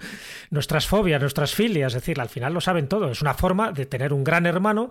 nuestras 0.49 0.87
fobias, 0.87 1.21
nuestras 1.21 1.53
filias, 1.53 1.93
es 1.93 2.01
decir, 2.01 2.19
al 2.19 2.29
final 2.29 2.53
lo 2.53 2.61
saben 2.61 2.87
todo. 2.87 3.09
Es 3.09 3.21
una 3.21 3.33
forma 3.33 3.71
de 3.71 3.85
tener 3.85 4.11
un 4.13 4.23
gran 4.23 4.45
hermano 4.45 4.89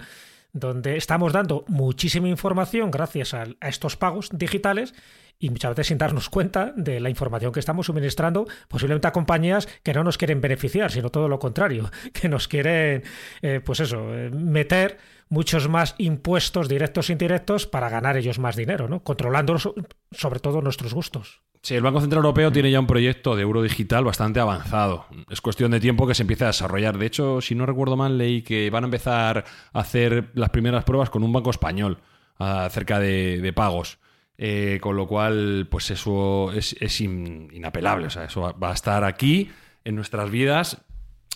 donde 0.53 0.97
estamos 0.97 1.33
dando 1.33 1.65
muchísima 1.69 2.29
información 2.29 2.91
gracias 2.91 3.35
a, 3.35 3.45
estos 3.61 3.97
pagos 3.97 4.31
digitales 4.33 4.95
y 5.39 5.51
muchas 5.51 5.73
veces 5.73 5.89
sin 5.89 5.99
darnos 5.99 6.31
cuenta 6.31 6.73
de 6.77 7.01
la 7.01 7.11
información 7.11 7.53
que 7.53 7.59
estamos 7.59 7.87
suministrando, 7.87 8.47
posiblemente 8.69 9.09
a 9.09 9.13
compañías 9.13 9.67
que 9.83 9.93
no 9.93 10.05
nos 10.05 10.17
quieren 10.17 10.41
beneficiar, 10.41 10.93
sino 10.93 11.11
todo 11.11 11.29
lo 11.29 11.41
contrario, 11.41 11.91
que 12.13 12.29
nos 12.29 12.47
quieren, 12.47 13.03
eh, 13.43 13.61
pues 13.65 13.81
eso, 13.81 14.15
eh, 14.15 14.31
meter 14.31 14.97
muchos 15.29 15.69
más 15.69 15.95
impuestos 15.99 16.69
directos 16.69 17.09
e 17.09 17.13
indirectos 17.13 17.67
para 17.67 17.89
ganar 17.89 18.17
ellos 18.17 18.39
más 18.39 18.57
dinero, 18.57 18.89
¿no? 18.89 19.03
Controlando 19.03 19.59
so- 19.59 19.75
sobre 20.13 20.41
todo 20.41 20.61
nuestros 20.63 20.95
gustos. 20.95 21.41
Sí, 21.63 21.75
el 21.75 21.83
Banco 21.83 22.01
Central 22.01 22.19
Europeo 22.25 22.53
tiene 22.53 22.71
ya 22.71 22.79
un 22.79 22.87
proyecto 22.87 23.35
de 23.37 23.43
euro 23.43 23.63
digital 23.63 24.05
bastante 24.05 24.39
avanzado. 24.39 25.07
Es 25.31 25.41
cuestión 25.41 25.71
de 25.71 25.81
tiempo 25.81 26.07
que 26.07 26.15
se 26.15 26.23
empiece 26.23 26.45
a 26.45 26.49
desarrollar. 26.49 26.99
De 26.99 27.07
hecho, 27.07 27.41
si 27.41 27.55
no 27.55 27.65
recuerdo 27.65 27.97
mal, 27.97 28.19
leí 28.19 28.43
que 28.43 28.69
van 28.69 28.85
a 28.85 28.87
empezar 28.87 29.45
a 29.73 29.81
hacer 29.81 30.31
las 30.35 30.51
primeras 30.51 30.85
pruebas 30.85 31.09
con 31.09 31.23
un 31.23 31.33
banco 31.33 31.51
español 31.51 31.99
acerca 32.39 32.99
de, 33.01 33.53
pagos. 33.55 33.99
Eh, 34.37 34.79
con 34.83 34.97
lo 34.97 35.07
cual, 35.07 35.67
pues 35.71 35.91
eso 35.91 36.53
es, 36.53 36.77
es 36.81 37.01
in- 37.01 37.49
inapelable. 37.53 38.09
O 38.09 38.11
sea, 38.11 38.25
eso 38.25 38.55
va 38.63 38.71
a 38.71 38.75
estar 38.75 39.03
aquí 39.05 39.51
en 39.85 39.95
nuestras 39.97 40.31
vidas. 40.31 40.83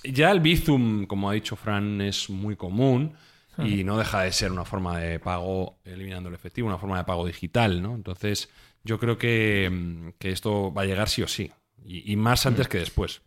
Ya 0.04 0.30
el 0.30 0.40
Bizum, 0.40 1.06
como 1.06 1.30
ha 1.30 1.32
dicho 1.32 1.56
Fran, 1.56 2.00
es 2.02 2.28
muy 2.28 2.54
común 2.54 3.14
y 3.58 3.84
no 3.84 3.98
deja 3.98 4.22
de 4.22 4.32
ser 4.32 4.52
una 4.52 4.64
forma 4.64 4.98
de 4.98 5.18
pago 5.18 5.78
eliminando 5.84 6.28
el 6.28 6.34
efectivo, 6.34 6.68
una 6.68 6.78
forma 6.78 6.98
de 6.98 7.04
pago 7.04 7.26
digital, 7.26 7.82
¿no? 7.82 7.94
Entonces, 7.94 8.48
yo 8.84 8.98
creo 8.98 9.18
que, 9.18 9.68
mm, 9.70 10.08
que 10.18 10.30
esto 10.30 10.72
va 10.72 10.82
a 10.82 10.86
llegar 10.86 11.08
sí 11.08 11.22
o 11.22 11.28
sí. 11.28 11.50
Y, 11.84 12.12
y 12.12 12.16
más 12.16 12.46
antes 12.46 12.68
que 12.68 12.78
después. 12.78 13.22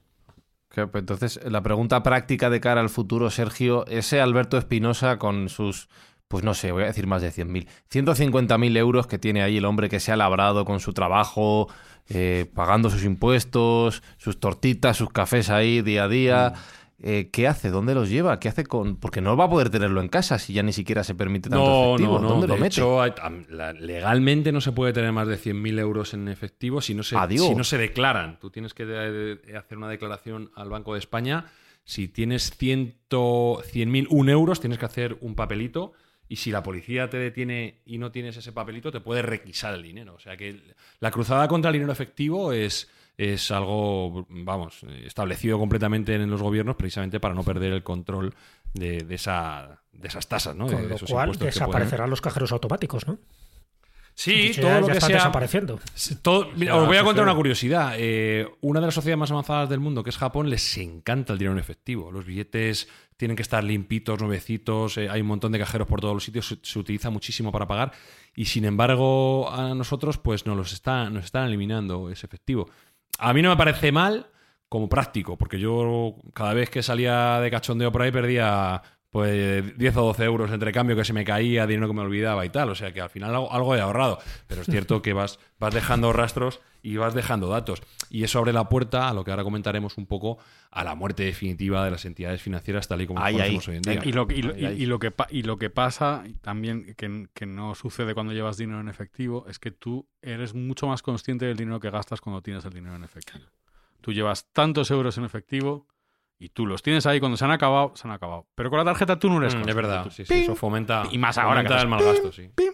Pues, 0.73 0.89
Entonces, 0.93 1.39
la 1.43 1.61
pregunta 1.61 2.01
práctica 2.03 2.49
de 2.49 2.61
cara 2.61 2.81
al 2.81 2.89
futuro, 2.89 3.29
Sergio, 3.29 3.85
ese 3.87 4.21
Alberto 4.21 4.57
Espinosa 4.57 5.17
con 5.17 5.49
sus, 5.49 5.89
pues 6.27 6.43
no 6.43 6.53
sé, 6.53 6.71
voy 6.71 6.83
a 6.83 6.87
decir 6.87 7.07
más 7.07 7.21
de 7.21 7.31
100.000, 7.31 7.67
150.000 7.91 8.77
euros 8.77 9.07
que 9.07 9.19
tiene 9.19 9.43
ahí 9.43 9.57
el 9.57 9.65
hombre 9.65 9.89
que 9.89 9.99
se 9.99 10.13
ha 10.13 10.15
labrado 10.15 10.63
con 10.63 10.79
su 10.79 10.93
trabajo, 10.93 11.67
eh, 12.07 12.49
pagando 12.55 12.89
sus 12.89 13.03
impuestos, 13.03 14.01
sus 14.17 14.39
tortitas, 14.39 14.97
sus 14.97 15.09
cafés 15.09 15.49
ahí 15.49 15.81
día 15.81 16.05
a 16.05 16.07
día. 16.07 16.53
Eh, 17.03 17.29
¿Qué 17.31 17.47
hace? 17.47 17.69
¿Dónde 17.69 17.95
los 17.95 18.09
lleva? 18.09 18.39
¿Qué 18.39 18.47
hace 18.47 18.63
con...? 18.63 18.95
Porque 18.97 19.21
no 19.21 19.35
va 19.35 19.45
a 19.45 19.49
poder 19.49 19.69
tenerlo 19.69 20.01
en 20.01 20.07
casa 20.07 20.37
si 20.39 20.53
ya 20.53 20.61
ni 20.63 20.71
siquiera 20.73 21.03
se 21.03 21.15
permite 21.15 21.49
tanto 21.49 21.65
No, 21.65 21.95
efectivo. 21.95 22.13
no, 22.19 22.21
no. 22.21 22.29
¿Dónde 22.29 22.47
de 22.47 22.53
lo 22.53 22.59
mete? 22.59 22.67
hecho, 22.67 22.99
legalmente 23.79 24.51
no 24.51 24.61
se 24.61 24.71
puede 24.71 24.93
tener 24.93 25.11
más 25.11 25.27
de 25.27 25.37
100.000 25.37 25.79
euros 25.79 26.13
en 26.13 26.27
efectivo 26.27 26.81
si 26.81 26.93
no, 26.93 27.03
se, 27.03 27.15
Adiós. 27.17 27.47
si 27.47 27.55
no 27.55 27.63
se 27.63 27.77
declaran. 27.77 28.39
Tú 28.39 28.49
tienes 28.51 28.73
que 28.73 28.83
hacer 29.57 29.77
una 29.77 29.89
declaración 29.89 30.51
al 30.55 30.69
Banco 30.69 30.93
de 30.93 30.99
España. 30.99 31.45
Si 31.83 32.07
tienes 32.07 32.51
100 32.57 32.95
100.000, 33.09 34.07
un 34.09 34.29
euros, 34.29 34.59
tienes 34.59 34.77
que 34.79 34.85
hacer 34.85 35.17
un 35.21 35.35
papelito. 35.35 35.93
Y 36.29 36.37
si 36.37 36.49
la 36.51 36.63
policía 36.63 37.09
te 37.09 37.17
detiene 37.17 37.81
y 37.85 37.97
no 37.97 38.11
tienes 38.11 38.37
ese 38.37 38.53
papelito, 38.53 38.89
te 38.91 39.01
puede 39.01 39.21
requisar 39.21 39.73
el 39.73 39.83
dinero. 39.83 40.13
O 40.13 40.19
sea 40.19 40.37
que 40.37 40.61
la 40.99 41.11
cruzada 41.11 41.47
contra 41.49 41.69
el 41.69 41.73
dinero 41.73 41.91
efectivo 41.91 42.53
es, 42.53 42.89
es 43.29 43.51
algo, 43.51 44.25
vamos, 44.29 44.83
establecido 45.05 45.59
completamente 45.59 46.15
en 46.15 46.29
los 46.29 46.41
gobiernos 46.41 46.75
precisamente 46.75 47.19
para 47.19 47.33
no 47.35 47.43
perder 47.43 47.73
el 47.73 47.83
control 47.83 48.33
de, 48.73 49.03
de 49.03 49.15
esa, 49.15 49.81
de 49.91 50.07
esas 50.07 50.27
tasas, 50.27 50.55
¿no? 50.55 50.65
De- 50.67 50.73
Con 50.73 50.81
de 50.83 50.89
lo 50.89 50.95
esos 50.95 51.09
cual 51.11 51.29
impuestos 51.29 51.37
que 51.53 51.59
pueden- 51.59 51.69
desaparecerán 51.69 52.09
los 52.09 52.21
cajeros 52.21 52.51
automáticos, 52.51 53.07
¿no? 53.07 53.19
Sí, 54.13 54.51
todo 54.55 54.63
ya- 54.69 54.79
lo 54.81 54.87
ya 54.87 54.91
que 54.93 54.97
están 54.97 55.07
sea. 55.09 55.17
desapareciendo. 55.17 55.79
todo- 56.21 56.49
mira, 56.55 56.75
os 56.75 56.85
voy 56.87 56.97
a 56.97 57.03
contar 57.03 57.23
una 57.23 57.33
curiosidad. 57.33 57.93
Eh, 57.97 58.47
una 58.61 58.79
de 58.81 58.87
las 58.87 58.93
sociedades 58.95 59.19
más 59.19 59.31
avanzadas 59.31 59.69
del 59.69 59.79
mundo, 59.79 60.03
que 60.03 60.09
es 60.09 60.17
Japón, 60.17 60.49
les 60.49 60.77
encanta 60.77 61.33
el 61.33 61.39
dinero 61.39 61.53
en 61.53 61.59
efectivo. 61.59 62.11
Los 62.11 62.25
billetes 62.25 62.87
tienen 63.17 63.35
que 63.37 63.41
estar 63.43 63.63
limpitos, 63.63 64.19
nuevecitos. 64.19 64.97
eh, 64.97 65.09
hay 65.09 65.21
un 65.21 65.27
montón 65.27 65.51
de 65.53 65.59
cajeros 65.59 65.87
por 65.87 66.01
todos 66.01 66.13
los 66.13 66.23
sitios. 66.23 66.47
Se, 66.47 66.57
se 66.61 66.77
utiliza 66.79 67.09
muchísimo 67.09 67.51
para 67.51 67.67
pagar. 67.67 67.93
Y 68.35 68.45
sin 68.45 68.65
embargo, 68.65 69.49
a 69.51 69.73
nosotros, 69.75 70.17
pues 70.17 70.45
nos 70.45 70.57
los 70.57 70.73
están, 70.73 71.13
nos 71.13 71.25
están 71.25 71.47
eliminando 71.47 72.09
ese 72.09 72.25
efectivo. 72.25 72.69
A 73.19 73.33
mí 73.33 73.41
no 73.41 73.49
me 73.49 73.57
parece 73.57 73.91
mal 73.91 74.27
como 74.69 74.87
práctico, 74.87 75.37
porque 75.37 75.59
yo 75.59 76.15
cada 76.33 76.53
vez 76.53 76.69
que 76.69 76.81
salía 76.81 77.39
de 77.39 77.51
cachondeo 77.51 77.91
por 77.91 78.01
ahí 78.01 78.11
perdía 78.11 78.81
pues 79.09 79.77
10 79.77 79.97
o 79.97 80.01
12 80.03 80.23
euros 80.23 80.51
entre 80.51 80.71
cambio 80.71 80.95
que 80.95 81.03
se 81.03 81.11
me 81.11 81.25
caía, 81.25 81.67
dinero 81.67 81.87
que 81.87 81.93
me 81.93 82.01
olvidaba 82.01 82.45
y 82.45 82.49
tal. 82.49 82.69
O 82.69 82.75
sea 82.75 82.93
que 82.93 83.01
al 83.01 83.09
final 83.09 83.35
algo, 83.35 83.51
algo 83.51 83.75
he 83.75 83.81
ahorrado. 83.81 84.19
Pero 84.47 84.61
es 84.61 84.67
cierto 84.67 85.01
que 85.01 85.11
vas, 85.13 85.39
vas 85.59 85.73
dejando 85.73 86.13
rastros 86.13 86.61
y 86.83 86.97
vas 86.97 87.13
dejando 87.13 87.47
datos. 87.47 87.81
Y 88.09 88.23
eso 88.23 88.39
abre 88.39 88.53
la 88.53 88.67
puerta 88.69 89.07
a 89.09 89.13
lo 89.13 89.23
que 89.23 89.31
ahora 89.31 89.43
comentaremos 89.43 89.97
un 89.97 90.05
poco, 90.07 90.37
a 90.71 90.83
la 90.83 90.95
muerte 90.95 91.23
definitiva 91.23 91.85
de 91.85 91.91
las 91.91 92.05
entidades 92.05 92.41
financieras 92.41 92.87
tal 92.87 93.01
y 93.01 93.07
como 93.07 93.19
las 93.19 93.31
conocemos 93.31 93.67
ay. 93.67 93.71
hoy 93.71 93.77
en 93.77 93.81
día. 93.83 94.01
Y 94.03 94.11
lo, 94.11 94.27
y, 94.29 94.65
Ay, 94.65 94.75
y- 94.79 94.83
y 94.83 94.85
lo 94.87 94.99
que, 94.99 95.11
pa- 95.11 95.27
y 95.29 95.43
lo 95.43 95.57
que 95.57 95.69
pasa 95.69 96.23
también, 96.41 96.93
que, 96.95 97.27
que 97.33 97.45
no 97.45 97.75
sucede 97.75 98.13
cuando 98.13 98.33
llevas 98.33 98.57
dinero 98.57 98.79
en 98.79 98.89
efectivo, 98.89 99.45
es 99.47 99.59
que 99.59 99.71
tú 99.71 100.07
eres 100.21 100.53
mucho 100.53 100.87
más 100.87 101.01
consciente 101.01 101.45
del 101.45 101.57
dinero 101.57 101.79
que 101.79 101.89
gastas 101.89 102.19
cuando 102.21 102.41
tienes 102.41 102.65
el 102.65 102.73
dinero 102.73 102.95
en 102.95 103.03
efectivo. 103.03 103.45
Tú 104.01 104.11
llevas 104.13 104.47
tantos 104.51 104.89
euros 104.91 105.17
en 105.19 105.25
efectivo 105.25 105.87
y 106.39 106.49
tú 106.49 106.65
los 106.65 106.81
tienes 106.81 107.05
ahí, 107.05 107.19
cuando 107.19 107.37
se 107.37 107.45
han 107.45 107.51
acabado, 107.51 107.91
se 107.95 108.07
han 108.07 108.13
acabado. 108.13 108.47
Pero 108.55 108.71
con 108.71 108.79
la 108.79 108.85
tarjeta 108.85 109.19
tú 109.19 109.29
no 109.29 109.37
eres 109.37 109.53
Mm, 109.53 109.69
es 109.69 109.75
verdad, 109.75 110.03
Tú, 110.05 110.09
sí, 110.09 110.25
sí, 110.25 110.33
eso 110.41 110.55
fomenta, 110.55 111.07
Y 111.11 111.19
más 111.19 111.37
ahora 111.37 111.63
que 111.63 111.71
el 111.71 111.87
mal 111.87 112.03
gasto, 112.03 112.31
sí. 112.31 112.49
pim. 112.55 112.73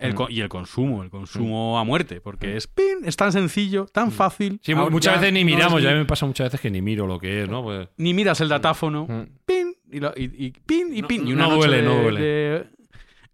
El 0.00 0.14
co- 0.14 0.28
y 0.30 0.40
el 0.40 0.48
consumo, 0.48 1.02
el 1.02 1.10
consumo 1.10 1.78
a 1.78 1.84
muerte, 1.84 2.20
porque 2.20 2.56
es 2.56 2.66
pin, 2.66 2.98
es 3.04 3.16
tan 3.16 3.32
sencillo, 3.32 3.86
tan 3.86 4.10
fácil. 4.10 4.58
Sí, 4.62 4.72
Ahora 4.72 4.90
muchas 4.90 5.14
ya 5.14 5.20
veces 5.20 5.32
ni 5.34 5.44
no 5.44 5.50
es 5.50 5.56
miramos, 5.56 5.82
ya 5.82 5.92
me 5.92 6.04
pasa 6.06 6.26
muchas 6.26 6.46
veces 6.46 6.60
que 6.60 6.70
ni 6.70 6.80
miro 6.82 7.06
lo 7.06 7.18
que 7.18 7.42
es, 7.42 7.48
¿no? 7.48 7.62
Pues- 7.62 7.88
ni 7.98 8.14
miras 8.14 8.40
el 8.40 8.48
datáfono, 8.48 9.06
Mm. 9.06 9.22
pin, 9.46 9.74
y, 9.92 10.00
lo- 10.00 10.12
y- 10.16 10.46
y 10.46 10.50
pin, 10.52 10.88
y 10.94 11.02
No- 11.02 11.08
pin. 11.08 11.26
y 11.26 11.30
no 11.30 11.34
una 11.36 11.44
noche 11.44 11.56
duele, 11.56 11.76
de- 11.76 11.82
no 11.82 11.94
duele. 12.02 12.20
de- 12.20 12.64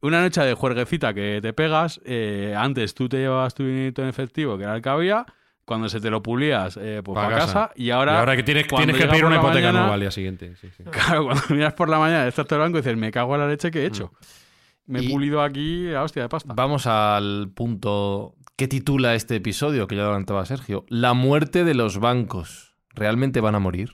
una 0.02 0.20
noche 0.20 0.40
de 0.42 0.54
juerguecita 0.54 1.14
que 1.14 1.40
te 1.40 1.52
pegas, 1.52 2.00
eh, 2.04 2.54
antes 2.56 2.94
tú 2.94 3.08
te 3.08 3.16
llevabas 3.18 3.54
tu 3.54 3.64
dinerito 3.64 4.02
en 4.02 4.08
efectivo, 4.08 4.56
que 4.58 4.64
era 4.64 4.76
el 4.76 4.82
que 4.82 4.88
había, 4.88 5.24
cuando 5.64 5.88
se 5.88 6.00
te 6.00 6.10
lo 6.10 6.22
pulías, 6.22 6.76
eh, 6.80 7.00
pues 7.04 7.14
Pa' 7.16 7.24
para 7.24 7.36
casa. 7.38 7.52
casa, 7.52 7.72
y 7.74 7.90
ahora, 7.90 8.12
y 8.12 8.16
ahora 8.18 8.36
que 8.36 8.42
tienes, 8.44 8.66
que 8.68 8.76
pedir 8.76 9.24
una 9.24 9.36
hipoteca 9.36 9.54
mañana- 9.66 9.78
nueva 9.80 9.94
al 9.94 10.00
día 10.00 10.10
siguiente. 10.12 10.54
sí, 10.60 10.68
sí. 10.76 10.84
Claro, 10.92 11.24
cuando 11.24 11.42
miras 11.50 11.72
por 11.74 11.88
la 11.88 11.98
mañana, 11.98 12.28
estás 12.28 12.46
todo 12.46 12.58
el 12.58 12.62
banco 12.66 12.78
y 12.78 12.82
dices, 12.82 12.96
me 12.96 13.10
cago 13.10 13.34
en 13.34 13.40
la 13.40 13.48
leche 13.48 13.70
que 13.72 13.82
he 13.82 13.86
hecho. 13.86 14.12
Me 14.86 15.00
he 15.00 15.04
Y- 15.04 15.08
pulido 15.08 15.42
aquí 15.42 15.92
a 15.92 16.02
hostia 16.02 16.22
de 16.22 16.28
pasta. 16.28 16.52
Vamos 16.54 16.86
al 16.86 17.50
punto 17.54 18.34
que 18.56 18.68
titula 18.68 19.14
este 19.14 19.36
episodio, 19.36 19.86
que 19.86 19.96
ya 19.96 20.02
adelantaba 20.04 20.44
Sergio. 20.46 20.84
La 20.88 21.12
muerte 21.14 21.64
de 21.64 21.74
los 21.74 21.98
bancos. 21.98 22.74
¿Realmente 22.94 23.40
van 23.40 23.54
a 23.54 23.58
morir? 23.58 23.92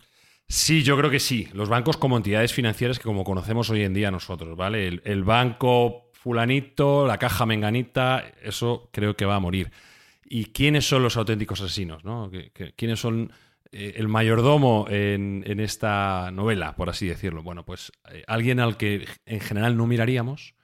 Sí, 0.49 0.83
yo 0.83 0.97
creo 0.97 1.11
que 1.11 1.19
sí. 1.19 1.49
Los 1.55 1.69
bancos 1.69 1.97
como 1.97 2.17
entidades 2.17 2.53
financieras 2.53 2.99
que 2.99 3.05
como 3.05 3.25
conocemos 3.25 3.71
hoy 3.71 3.83
en 3.83 3.95
día 3.95 4.11
nosotros, 4.11 4.57
¿vale? 4.57 4.87
El, 4.87 5.03
el 5.05 5.25
banco 5.25 6.11
fulanito, 6.13 7.07
la 7.07 7.19
caja 7.19 7.47
menganita, 7.47 8.23
eso 8.43 8.89
creo 8.93 9.17
que 9.17 9.25
va 9.25 9.37
a 9.37 9.41
morir. 9.41 9.73
¿Y 10.25 10.47
quiénes 10.47 10.87
son 10.87 11.03
los 11.03 11.17
auténticos 11.17 11.61
asesinos? 11.61 12.05
¿no? 12.05 12.31
¿Qui- 12.31 12.53
qui- 12.53 12.75
¿Quiénes 12.77 13.01
son 13.01 13.33
eh, 13.73 13.95
el 13.97 14.07
mayordomo 14.09 14.87
en, 14.89 15.43
en 15.47 15.59
esta 15.59 16.31
novela, 16.31 16.77
por 16.77 16.91
así 16.91 17.07
decirlo? 17.09 17.43
Bueno, 17.43 17.65
pues 17.65 17.91
eh, 18.13 18.23
alguien 18.29 18.61
al 18.61 18.77
que 18.77 19.07
en 19.27 19.41
general 19.41 19.77
no 19.77 19.87
miraríamos, 19.87 20.55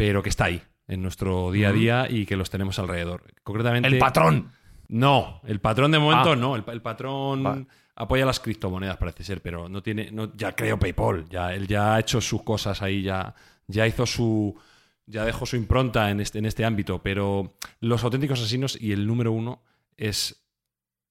pero 0.00 0.22
que 0.22 0.30
está 0.30 0.46
ahí 0.46 0.62
en 0.88 1.02
nuestro 1.02 1.52
día 1.52 1.68
a 1.68 1.72
día 1.72 2.06
y 2.08 2.24
que 2.24 2.34
los 2.34 2.48
tenemos 2.48 2.78
alrededor. 2.78 3.22
Concretamente... 3.42 3.86
¡El 3.86 3.98
patrón! 3.98 4.50
No, 4.88 5.42
el 5.44 5.60
patrón 5.60 5.92
de 5.92 5.98
momento 5.98 6.32
Ah. 6.32 6.36
no. 6.36 6.56
El, 6.56 6.64
el 6.66 6.80
patrón 6.80 7.68
apoya 7.94 8.24
las 8.24 8.40
criptomonedas, 8.40 8.96
parece 8.96 9.24
ser, 9.24 9.42
pero 9.42 9.68
no 9.68 9.82
tiene. 9.82 10.10
No, 10.10 10.34
ya 10.34 10.52
creo 10.56 10.78
PayPal. 10.78 11.26
Ya, 11.28 11.52
él 11.52 11.66
ya 11.66 11.94
ha 11.94 12.00
hecho 12.00 12.18
sus 12.22 12.42
cosas 12.42 12.80
ahí, 12.80 13.02
ya, 13.02 13.34
ya 13.66 13.86
hizo 13.86 14.06
su. 14.06 14.58
Ya 15.04 15.26
dejó 15.26 15.44
su 15.44 15.56
impronta 15.56 16.10
en 16.10 16.20
este, 16.20 16.38
en 16.38 16.46
este 16.46 16.64
ámbito. 16.64 17.02
Pero 17.02 17.58
los 17.80 18.02
auténticos 18.02 18.40
asesinos 18.40 18.80
y 18.80 18.92
el 18.92 19.06
número 19.06 19.32
uno 19.32 19.62
es 19.98 20.48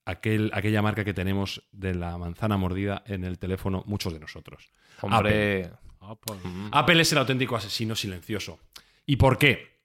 aquel, 0.05 0.49
aquella 0.51 0.81
marca 0.81 1.05
que 1.05 1.13
tenemos 1.13 1.61
de 1.71 1.93
la 1.93 2.17
manzana 2.17 2.57
mordida 2.57 3.03
en 3.05 3.23
el 3.23 3.37
teléfono, 3.37 3.83
muchos 3.85 4.13
de 4.13 4.19
nosotros. 4.19 4.71
Hombre. 5.01 5.69
Pues. 6.15 6.39
Apple 6.71 7.01
es 7.01 7.11
el 7.11 7.17
auténtico 7.17 7.55
asesino 7.55 7.95
silencioso. 7.95 8.59
¿Y 9.05 9.15
por 9.17 9.37
qué? 9.37 9.79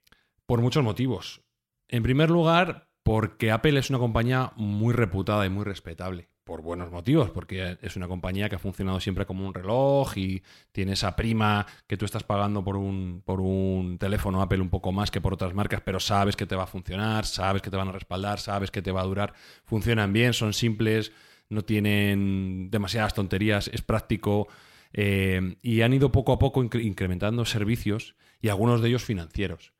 Por 0.46 0.60
muchos 0.60 0.84
motivos. 0.84 1.42
En 1.88 2.02
primer 2.02 2.30
lugar, 2.30 2.88
porque 3.02 3.50
Apple 3.50 3.78
es 3.78 3.90
una 3.90 3.98
compañía 3.98 4.52
muy 4.56 4.92
reputada 4.94 5.46
y 5.46 5.50
muy 5.50 5.64
respetable. 5.64 6.28
por 6.44 6.60
buenos 6.60 6.90
motivos, 6.90 7.30
porque 7.30 7.78
es 7.80 7.96
una 7.96 8.06
compañía 8.06 8.50
que 8.50 8.56
ha 8.56 8.58
funcionado 8.58 9.00
siempre 9.00 9.24
como 9.24 9.46
un 9.46 9.54
reloj 9.54 10.16
y 10.18 10.42
tiene 10.72 10.92
esa 10.92 11.16
prima 11.16 11.66
que 11.86 11.96
tú 11.96 12.04
estás 12.04 12.22
pagando 12.22 12.62
por 12.62 12.76
un, 12.76 13.22
por 13.24 13.40
un 13.40 13.96
teléfono 13.96 14.42
Apple 14.42 14.60
un 14.60 14.68
poco 14.68 14.92
más 14.92 15.10
que 15.10 15.22
por 15.22 15.32
otras 15.32 15.54
marcas, 15.54 15.80
pero 15.82 16.00
sabes 16.00 16.36
que 16.36 16.44
te 16.44 16.54
va 16.54 16.64
a 16.64 16.66
funcionar, 16.66 17.24
sabes 17.24 17.62
que 17.62 17.70
te 17.70 17.78
van 17.78 17.88
a 17.88 17.92
respaldar, 17.92 18.40
sabes 18.40 18.70
que 18.70 18.82
te 18.82 18.92
va 18.92 19.00
a 19.00 19.04
durar, 19.04 19.32
funcionan 19.64 20.12
bien, 20.12 20.34
son 20.34 20.52
simples, 20.52 21.12
no 21.48 21.62
tienen 21.62 22.70
demasiadas 22.70 23.14
tonterías, 23.14 23.68
es 23.68 23.80
práctico 23.80 24.48
eh, 24.94 25.56
y 25.60 25.82
han 25.82 25.92
ido 25.92 26.12
poco 26.12 26.32
a 26.32 26.38
poco 26.38 26.62
incrementando 26.62 27.44
servicios 27.44 28.14
y 28.40 28.48
algunos 28.48 28.80
de 28.80 28.88
ellos 28.88 29.04
financieros. 29.04 29.72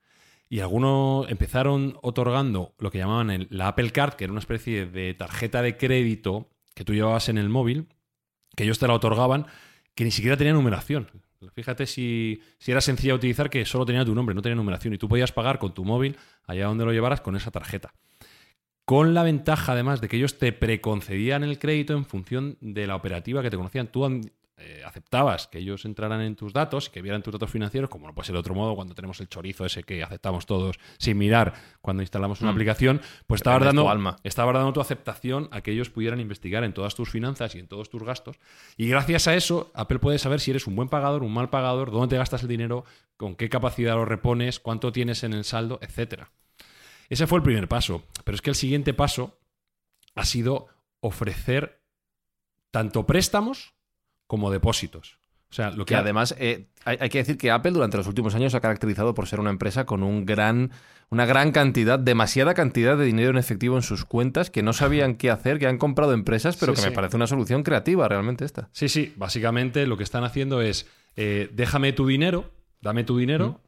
Y 0.48 0.60
algunos 0.60 1.30
empezaron 1.30 1.96
otorgando 2.02 2.74
lo 2.78 2.90
que 2.90 2.98
llamaban 2.98 3.46
la 3.50 3.68
Apple 3.68 3.90
Card, 3.90 4.14
que 4.14 4.24
era 4.24 4.32
una 4.32 4.40
especie 4.40 4.86
de 4.86 5.14
tarjeta 5.14 5.62
de 5.62 5.76
crédito 5.76 6.50
que 6.74 6.84
tú 6.84 6.92
llevabas 6.92 7.28
en 7.28 7.38
el 7.38 7.48
móvil, 7.48 7.88
que 8.56 8.64
ellos 8.64 8.78
te 8.78 8.88
la 8.88 8.94
otorgaban, 8.94 9.46
que 9.94 10.04
ni 10.04 10.10
siquiera 10.10 10.36
tenía 10.36 10.52
numeración. 10.52 11.08
Fíjate 11.54 11.86
si, 11.86 12.42
si 12.58 12.72
era 12.72 12.80
sencilla 12.80 13.14
utilizar 13.14 13.50
que 13.50 13.64
solo 13.64 13.86
tenía 13.86 14.04
tu 14.04 14.14
nombre, 14.14 14.34
no 14.34 14.42
tenía 14.42 14.56
numeración, 14.56 14.94
y 14.94 14.98
tú 14.98 15.08
podías 15.08 15.32
pagar 15.32 15.58
con 15.58 15.74
tu 15.74 15.84
móvil 15.84 16.16
allá 16.46 16.66
donde 16.66 16.84
lo 16.84 16.92
llevaras 16.92 17.20
con 17.20 17.36
esa 17.36 17.50
tarjeta. 17.50 17.94
Con 18.84 19.14
la 19.14 19.22
ventaja, 19.22 19.72
además, 19.72 20.00
de 20.00 20.08
que 20.08 20.16
ellos 20.16 20.38
te 20.38 20.52
preconcedían 20.52 21.42
el 21.42 21.58
crédito 21.58 21.94
en 21.94 22.04
función 22.04 22.58
de 22.60 22.86
la 22.86 22.96
operativa 22.96 23.42
que 23.42 23.50
te 23.50 23.56
conocían. 23.56 23.88
Eh, 24.56 24.82
aceptabas 24.86 25.48
que 25.48 25.58
ellos 25.58 25.84
entraran 25.84 26.20
en 26.20 26.36
tus 26.36 26.52
datos 26.52 26.86
y 26.86 26.90
que 26.90 27.02
vieran 27.02 27.22
tus 27.22 27.32
datos 27.32 27.50
financieros, 27.50 27.90
como 27.90 28.06
no 28.06 28.14
puede 28.14 28.26
ser 28.26 28.34
de 28.34 28.38
otro 28.38 28.54
modo 28.54 28.76
cuando 28.76 28.94
tenemos 28.94 29.20
el 29.20 29.28
chorizo 29.28 29.64
ese 29.66 29.82
que 29.82 30.02
aceptamos 30.04 30.46
todos 30.46 30.78
sin 30.98 31.18
mirar 31.18 31.54
cuando 31.80 32.02
instalamos 32.02 32.40
una 32.40 32.52
mm. 32.52 32.54
aplicación, 32.54 33.00
pues 33.26 33.40
estabas 33.40 33.64
dando, 33.64 33.90
alma. 33.90 34.16
dando 34.22 34.72
tu 34.72 34.80
aceptación 34.80 35.48
a 35.50 35.60
que 35.60 35.72
ellos 35.72 35.90
pudieran 35.90 36.20
investigar 36.20 36.62
en 36.62 36.72
todas 36.72 36.94
tus 36.94 37.10
finanzas 37.10 37.56
y 37.56 37.58
en 37.58 37.66
todos 37.66 37.90
tus 37.90 38.04
gastos. 38.04 38.38
Y 38.76 38.86
gracias 38.88 39.26
a 39.26 39.34
eso, 39.34 39.72
Apple 39.74 39.98
puede 39.98 40.18
saber 40.18 40.38
si 40.38 40.52
eres 40.52 40.68
un 40.68 40.76
buen 40.76 40.88
pagador, 40.88 41.24
un 41.24 41.34
mal 41.34 41.50
pagador, 41.50 41.90
dónde 41.90 42.14
te 42.14 42.18
gastas 42.18 42.42
el 42.42 42.48
dinero, 42.48 42.84
con 43.16 43.34
qué 43.34 43.48
capacidad 43.48 43.94
lo 43.94 44.04
repones, 44.04 44.60
cuánto 44.60 44.92
tienes 44.92 45.24
en 45.24 45.32
el 45.32 45.44
saldo, 45.44 45.80
etcétera. 45.82 46.30
Ese 47.08 47.26
fue 47.26 47.38
el 47.38 47.44
primer 47.44 47.68
paso. 47.68 48.04
Pero 48.24 48.36
es 48.36 48.42
que 48.42 48.50
el 48.50 48.56
siguiente 48.56 48.94
paso 48.94 49.38
ha 50.14 50.24
sido 50.24 50.68
ofrecer 51.00 51.82
tanto 52.70 53.06
préstamos 53.06 53.74
como 54.26 54.50
depósitos. 54.50 55.18
O 55.50 55.56
sea, 55.56 55.70
lo 55.70 55.84
que, 55.84 55.94
además 55.94 56.34
eh, 56.40 56.66
hay, 56.84 57.08
que 57.10 57.18
decir 57.18 57.38
que 57.38 57.52
Apple 57.52 57.70
durante 57.70 57.96
los 57.96 58.08
últimos 58.08 58.34
años 58.34 58.56
ha 58.56 58.60
caracterizado 58.60 59.14
por 59.14 59.28
ser 59.28 59.38
una 59.38 59.50
empresa 59.50 59.86
con 59.86 60.02
un 60.02 60.26
gran, 60.26 60.72
una 61.10 61.26
gran 61.26 61.52
cantidad, 61.52 61.96
demasiada 61.96 62.54
cantidad 62.54 62.98
de 62.98 63.04
dinero 63.04 63.30
en 63.30 63.38
efectivo 63.38 63.76
en 63.76 63.82
sus 63.82 64.04
cuentas 64.04 64.50
que 64.50 64.64
no 64.64 64.72
sabían 64.72 65.14
qué 65.14 65.30
hacer, 65.30 65.60
que 65.60 65.68
han 65.68 65.78
comprado 65.78 66.12
empresas, 66.12 66.56
pero 66.56 66.74
que 66.74 66.82
me 66.82 66.90
parece 66.90 67.14
una 67.14 67.28
solución 67.28 67.62
creativa 67.62 68.08
realmente 68.08 68.44
esta. 68.44 68.68
Sí, 68.72 68.88
sí, 68.88 69.14
básicamente 69.16 69.86
lo 69.86 69.96
que 69.96 70.02
están 70.02 70.24
haciendo 70.24 70.60
es 70.60 70.88
eh, 71.14 71.48
déjame 71.52 71.92
tu 71.92 72.04
dinero, 72.04 72.50
dame 72.80 73.04
tu 73.04 73.16
dinero, 73.16 73.60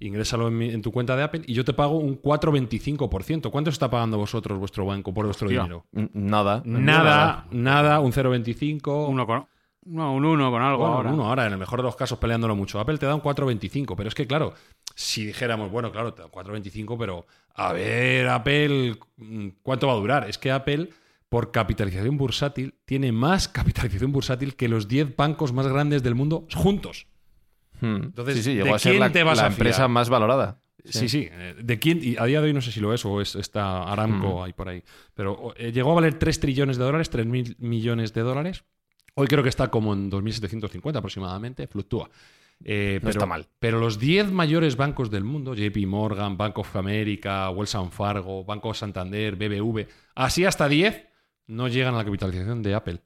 ingrésalo 0.00 0.48
en, 0.48 0.80
tu 0.80 0.90
cuenta 0.90 1.16
de 1.16 1.22
Apple 1.22 1.42
y 1.46 1.52
yo 1.52 1.66
te 1.66 1.74
pago 1.74 1.98
un 1.98 2.18
4,25%. 2.18 3.50
¿Cuánto 3.50 3.68
está 3.68 3.90
pagando 3.90 4.16
vosotros 4.16 4.58
vuestro 4.58 4.86
banco 4.86 5.12
por 5.12 5.26
vuestro 5.26 5.50
dinero? 5.50 5.84
Nada. 5.92 6.62
Nada, 6.64 7.46
nada, 7.50 8.00
un 8.00 8.12
0,25. 8.12 9.10
Uno 9.10 9.26
con 9.26 9.46
no, 9.86 10.14
un 10.14 10.24
1 10.24 10.50
con 10.50 10.62
algo 10.62 10.86
ahora. 10.86 11.10
Un 11.10 11.20
1 11.20 11.28
ahora, 11.28 11.46
en 11.46 11.52
el 11.52 11.58
mejor 11.58 11.78
de 11.78 11.84
los 11.84 11.96
casos 11.96 12.18
peleándolo 12.18 12.56
mucho. 12.56 12.80
Apple 12.80 12.98
te 12.98 13.06
da 13.06 13.14
un 13.14 13.22
4.25, 13.22 13.94
pero 13.96 14.08
es 14.08 14.14
que 14.14 14.26
claro, 14.26 14.54
si 14.94 15.24
dijéramos, 15.26 15.70
bueno, 15.70 15.92
claro, 15.92 16.12
te 16.12 16.22
da 16.22 16.26
un 16.26 16.32
4.25, 16.32 16.96
pero 16.98 17.26
a 17.54 17.72
ver, 17.72 18.28
Apple, 18.28 18.96
¿cuánto 19.62 19.86
va 19.86 19.92
a 19.92 19.96
durar? 19.96 20.28
Es 20.28 20.38
que 20.38 20.50
Apple, 20.50 20.90
por 21.28 21.52
capitalización 21.52 22.16
bursátil, 22.16 22.74
tiene 22.84 23.12
más 23.12 23.48
capitalización 23.48 24.12
bursátil 24.12 24.56
que 24.56 24.68
los 24.68 24.88
10 24.88 25.16
bancos 25.16 25.52
más 25.52 25.68
grandes 25.68 26.02
del 26.02 26.14
mundo 26.14 26.46
juntos. 26.54 27.06
Hmm. 27.80 27.96
Entonces, 27.96 28.42
sí, 28.42 28.54
llegó 28.54 28.74
a 28.74 28.78
ser 28.78 28.96
la, 28.96 29.12
te 29.12 29.22
vas 29.22 29.38
la 29.38 29.46
empresa 29.46 29.86
más 29.86 30.08
valorada. 30.08 30.60
Sí. 30.84 31.08
sí, 31.08 31.28
eh, 31.30 31.56
¿De 31.60 31.78
quién? 31.80 31.98
Y 32.00 32.16
a 32.16 32.24
día 32.26 32.40
de 32.40 32.46
hoy 32.46 32.52
no 32.52 32.60
sé 32.60 32.70
si 32.70 32.78
lo 32.78 32.94
es 32.94 33.04
o 33.04 33.20
es, 33.20 33.34
está 33.34 33.90
Aramco 33.90 34.40
hmm. 34.40 34.42
ahí 34.44 34.52
por 34.52 34.68
ahí. 34.68 34.82
Pero 35.14 35.52
eh, 35.56 35.72
llegó 35.72 35.92
a 35.92 35.94
valer 35.96 36.14
3 36.14 36.40
trillones 36.40 36.76
de 36.76 36.84
dólares, 36.84 37.10
3 37.10 37.26
mil 37.26 37.56
millones 37.58 38.12
de 38.12 38.20
dólares 38.20 38.64
Hoy 39.18 39.26
creo 39.28 39.42
que 39.42 39.48
está 39.48 39.68
como 39.68 39.94
en 39.94 40.10
2.750 40.10 40.96
aproximadamente, 40.96 41.66
fluctúa. 41.66 42.10
Eh, 42.62 43.00
no 43.02 43.08
está 43.08 43.24
mal. 43.24 43.46
Pero 43.58 43.78
los 43.78 43.98
10 43.98 44.30
mayores 44.30 44.76
bancos 44.76 45.10
del 45.10 45.24
mundo, 45.24 45.54
JP 45.54 45.86
Morgan, 45.86 46.36
Bank 46.36 46.58
of 46.58 46.76
America, 46.76 47.48
Wells 47.50 47.76
Fargo, 47.90 48.44
Banco 48.44 48.74
Santander, 48.74 49.36
BBV, 49.36 49.86
así 50.16 50.44
hasta 50.44 50.68
10, 50.68 51.06
no 51.46 51.68
llegan 51.68 51.94
a 51.94 51.98
la 51.98 52.04
capitalización 52.04 52.62
de 52.62 52.74
Apple. 52.74 53.00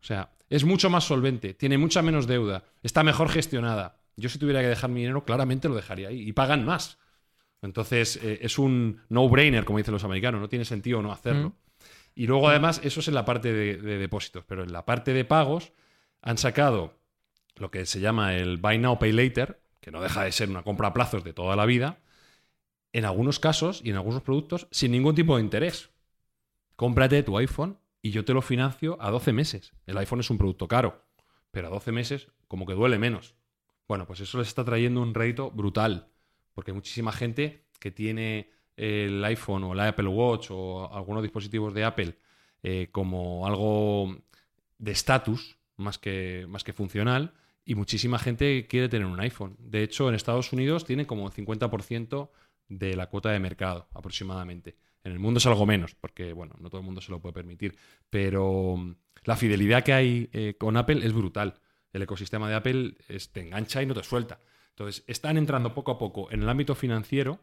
O 0.00 0.04
sea, 0.04 0.32
es 0.50 0.64
mucho 0.64 0.90
más 0.90 1.04
solvente, 1.04 1.54
tiene 1.54 1.78
mucha 1.78 2.02
menos 2.02 2.26
deuda, 2.26 2.64
está 2.82 3.04
mejor 3.04 3.28
gestionada. 3.28 4.00
Yo 4.16 4.28
si 4.28 4.38
tuviera 4.40 4.60
que 4.60 4.66
dejar 4.66 4.90
mi 4.90 5.00
dinero, 5.00 5.24
claramente 5.24 5.68
lo 5.68 5.76
dejaría 5.76 6.08
ahí. 6.08 6.28
Y 6.28 6.32
pagan 6.32 6.64
más. 6.64 6.98
Entonces, 7.62 8.16
eh, 8.22 8.40
es 8.42 8.58
un 8.58 9.00
no-brainer, 9.08 9.64
como 9.64 9.78
dicen 9.78 9.94
los 9.94 10.04
americanos. 10.04 10.40
No 10.40 10.48
tiene 10.48 10.64
sentido 10.64 11.00
no 11.00 11.12
hacerlo. 11.12 11.50
Mm. 11.50 11.63
Y 12.14 12.26
luego, 12.26 12.48
además, 12.48 12.80
eso 12.84 13.00
es 13.00 13.08
en 13.08 13.14
la 13.14 13.24
parte 13.24 13.52
de, 13.52 13.76
depósitos, 13.76 14.44
pero 14.46 14.62
en 14.62 14.72
la 14.72 14.84
parte 14.84 15.12
de 15.12 15.24
pagos 15.24 15.72
han 16.22 16.38
sacado 16.38 16.98
lo 17.56 17.70
que 17.70 17.86
se 17.86 18.00
llama 18.00 18.34
el 18.34 18.58
Buy 18.58 18.78
Now, 18.78 18.98
Pay 18.98 19.12
Later, 19.12 19.60
que 19.80 19.90
no 19.90 20.00
deja 20.00 20.24
de 20.24 20.32
ser 20.32 20.48
una 20.48 20.62
compra 20.62 20.88
a 20.88 20.92
plazos 20.92 21.24
de 21.24 21.32
toda 21.32 21.56
la 21.56 21.66
vida, 21.66 21.98
en 22.92 23.04
algunos 23.04 23.40
casos 23.40 23.80
y 23.84 23.90
en 23.90 23.96
algunos 23.96 24.22
productos 24.22 24.68
sin 24.70 24.92
ningún 24.92 25.14
tipo 25.14 25.36
de 25.36 25.42
interés. 25.42 25.90
Cómprate 26.76 27.22
tu 27.22 27.36
iPhone 27.36 27.78
y 28.00 28.10
yo 28.10 28.24
te 28.24 28.32
lo 28.32 28.42
financio 28.42 28.96
a 29.00 29.10
12 29.10 29.32
meses. 29.32 29.72
El 29.86 29.98
iPhone 29.98 30.20
es 30.20 30.30
un 30.30 30.38
producto 30.38 30.68
caro, 30.68 31.04
pero 31.50 31.66
a 31.66 31.70
12 31.70 31.90
meses 31.92 32.28
como 32.48 32.66
que 32.66 32.74
duele 32.74 32.98
menos. 32.98 33.34
Bueno, 33.88 34.06
pues 34.06 34.20
eso 34.20 34.38
les 34.38 34.48
está 34.48 34.64
trayendo 34.64 35.02
un 35.02 35.14
rédito 35.14 35.50
brutal, 35.50 36.08
porque 36.52 36.70
hay 36.70 36.76
muchísima 36.76 37.12
gente 37.12 37.66
que 37.80 37.90
tiene 37.90 38.50
el 38.76 39.24
iPhone 39.24 39.64
o 39.64 39.72
el 39.72 39.80
Apple 39.80 40.08
Watch 40.08 40.48
o 40.50 40.92
algunos 40.92 41.22
dispositivos 41.22 41.74
de 41.74 41.84
Apple 41.84 42.18
eh, 42.62 42.88
como 42.90 43.46
algo 43.46 44.16
de 44.78 44.92
estatus 44.92 45.58
más 45.76 45.98
que, 45.98 46.46
más 46.48 46.64
que 46.64 46.72
funcional 46.72 47.34
y 47.64 47.74
muchísima 47.74 48.18
gente 48.18 48.66
quiere 48.66 48.88
tener 48.88 49.06
un 49.06 49.20
iPhone. 49.20 49.56
De 49.58 49.82
hecho, 49.82 50.08
en 50.08 50.14
Estados 50.14 50.52
Unidos 50.52 50.84
tiene 50.84 51.06
como 51.06 51.30
50% 51.30 52.30
de 52.68 52.96
la 52.96 53.08
cuota 53.08 53.30
de 53.30 53.40
mercado 53.40 53.88
aproximadamente. 53.94 54.76
En 55.02 55.12
el 55.12 55.18
mundo 55.18 55.38
es 55.38 55.46
algo 55.46 55.66
menos, 55.66 55.94
porque 55.94 56.32
bueno, 56.32 56.54
no 56.58 56.70
todo 56.70 56.80
el 56.80 56.86
mundo 56.86 57.00
se 57.00 57.12
lo 57.12 57.20
puede 57.20 57.34
permitir, 57.34 57.76
pero 58.10 58.76
mm, 58.76 58.94
la 59.24 59.36
fidelidad 59.36 59.84
que 59.84 59.92
hay 59.92 60.30
eh, 60.32 60.56
con 60.58 60.76
Apple 60.76 61.04
es 61.04 61.12
brutal. 61.12 61.54
El 61.92 62.02
ecosistema 62.02 62.48
de 62.48 62.54
Apple 62.54 62.94
te 63.32 63.40
engancha 63.40 63.82
y 63.82 63.86
no 63.86 63.94
te 63.94 64.02
suelta. 64.02 64.40
Entonces, 64.70 65.04
están 65.06 65.36
entrando 65.36 65.74
poco 65.74 65.92
a 65.92 65.98
poco 65.98 66.32
en 66.32 66.42
el 66.42 66.48
ámbito 66.48 66.74
financiero 66.74 67.38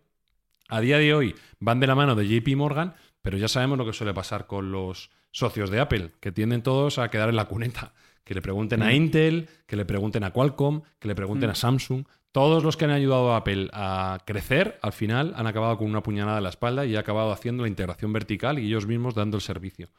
a 0.71 0.79
día 0.79 0.97
de 0.97 1.13
hoy 1.13 1.35
van 1.59 1.79
de 1.79 1.85
la 1.85 1.95
mano 1.95 2.15
de 2.15 2.25
JP 2.25 2.55
Morgan, 2.55 2.95
pero 3.21 3.37
ya 3.37 3.47
sabemos 3.47 3.77
lo 3.77 3.85
que 3.85 3.93
suele 3.93 4.13
pasar 4.13 4.47
con 4.47 4.71
los 4.71 5.11
socios 5.29 5.69
de 5.69 5.81
Apple, 5.81 6.11
que 6.21 6.31
tienden 6.31 6.63
todos 6.63 6.97
a 6.97 7.09
quedar 7.09 7.29
en 7.29 7.35
la 7.35 7.45
cuneta. 7.45 7.93
Que 8.23 8.33
le 8.33 8.41
pregunten 8.41 8.81
a 8.81 8.87
mm. 8.87 8.91
Intel, 8.91 9.49
que 9.67 9.75
le 9.75 9.83
pregunten 9.83 10.23
a 10.23 10.31
Qualcomm, 10.31 10.81
que 10.97 11.09
le 11.09 11.15
pregunten 11.15 11.49
a 11.49 11.53
mm. 11.53 11.57
Samsung. 11.57 12.05
Todos 12.31 12.63
los 12.63 12.77
que 12.77 12.85
han 12.85 12.91
ayudado 12.91 13.33
a 13.33 13.37
Apple 13.37 13.69
a 13.73 14.19
crecer, 14.25 14.79
al 14.81 14.93
final 14.93 15.33
han 15.35 15.45
acabado 15.45 15.77
con 15.77 15.87
una 15.87 16.01
puñalada 16.01 16.37
en 16.37 16.43
la 16.43 16.49
espalda 16.49 16.85
y 16.85 16.95
han 16.95 17.01
acabado 17.01 17.31
haciendo 17.31 17.63
la 17.63 17.69
integración 17.69 18.13
vertical 18.13 18.57
y 18.57 18.67
ellos 18.67 18.87
mismos 18.87 19.13
dando 19.13 19.35
el 19.35 19.41
servicio. 19.41 19.89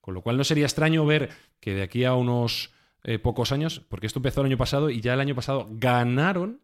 Con 0.00 0.14
lo 0.14 0.22
cual 0.22 0.38
no 0.38 0.44
sería 0.44 0.64
extraño 0.64 1.04
ver 1.04 1.28
que 1.60 1.74
de 1.74 1.82
aquí 1.82 2.04
a 2.04 2.14
unos 2.14 2.72
eh, 3.04 3.18
pocos 3.18 3.52
años, 3.52 3.82
porque 3.88 4.06
esto 4.06 4.20
empezó 4.20 4.40
el 4.40 4.46
año 4.46 4.56
pasado 4.56 4.88
y 4.88 5.02
ya 5.02 5.12
el 5.12 5.20
año 5.20 5.34
pasado 5.34 5.68
ganaron 5.72 6.60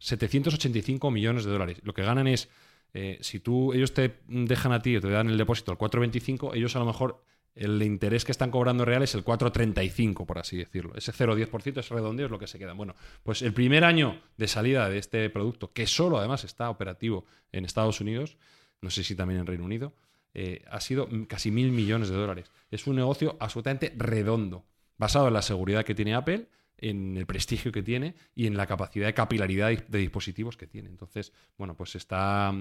785 0.00 1.10
millones 1.10 1.46
de 1.46 1.52
dólares. 1.52 1.78
Lo 1.82 1.94
que 1.94 2.02
ganan 2.02 2.26
es 2.26 2.50
eh, 2.94 3.18
si 3.20 3.40
tú, 3.40 3.72
ellos 3.72 3.92
te 3.92 4.20
dejan 4.26 4.72
a 4.72 4.80
ti 4.80 4.96
o 4.96 5.00
te 5.00 5.10
dan 5.10 5.28
el 5.28 5.38
depósito 5.38 5.72
al 5.72 5.78
4,25, 5.78 6.54
ellos 6.54 6.74
a 6.76 6.78
lo 6.78 6.86
mejor 6.86 7.22
el 7.54 7.82
interés 7.82 8.24
que 8.24 8.32
están 8.32 8.50
cobrando 8.50 8.84
real 8.84 9.02
es 9.02 9.14
el 9.14 9.24
4,35, 9.24 10.26
por 10.26 10.38
así 10.38 10.56
decirlo. 10.56 10.92
Ese 10.94 11.12
0,10%, 11.12 11.78
ese 11.78 11.94
redondeo 11.94 12.26
es 12.26 12.30
lo 12.30 12.38
que 12.38 12.46
se 12.46 12.58
queda. 12.58 12.72
Bueno, 12.72 12.94
pues 13.24 13.42
el 13.42 13.52
primer 13.52 13.84
año 13.84 14.20
de 14.36 14.46
salida 14.46 14.88
de 14.88 14.98
este 14.98 15.28
producto, 15.28 15.72
que 15.72 15.86
solo 15.86 16.18
además 16.18 16.44
está 16.44 16.70
operativo 16.70 17.24
en 17.50 17.64
Estados 17.64 18.00
Unidos, 18.00 18.36
no 18.80 18.90
sé 18.90 19.02
si 19.02 19.16
también 19.16 19.40
en 19.40 19.46
Reino 19.46 19.64
Unido, 19.64 19.92
eh, 20.34 20.64
ha 20.70 20.80
sido 20.80 21.08
casi 21.26 21.50
mil 21.50 21.72
millones 21.72 22.10
de 22.10 22.16
dólares. 22.16 22.50
Es 22.70 22.86
un 22.86 22.94
negocio 22.94 23.36
absolutamente 23.40 23.92
redondo, 23.96 24.64
basado 24.96 25.26
en 25.26 25.34
la 25.34 25.42
seguridad 25.42 25.84
que 25.84 25.96
tiene 25.96 26.14
Apple 26.14 26.46
en 26.78 27.16
el 27.16 27.26
prestigio 27.26 27.72
que 27.72 27.82
tiene 27.82 28.14
y 28.34 28.46
en 28.46 28.56
la 28.56 28.66
capacidad 28.66 29.06
de 29.06 29.14
capilaridad 29.14 29.70
de 29.70 29.98
dispositivos 29.98 30.56
que 30.56 30.66
tiene. 30.66 30.88
Entonces, 30.88 31.32
bueno, 31.56 31.74
pues 31.74 31.94
está, 31.96 32.52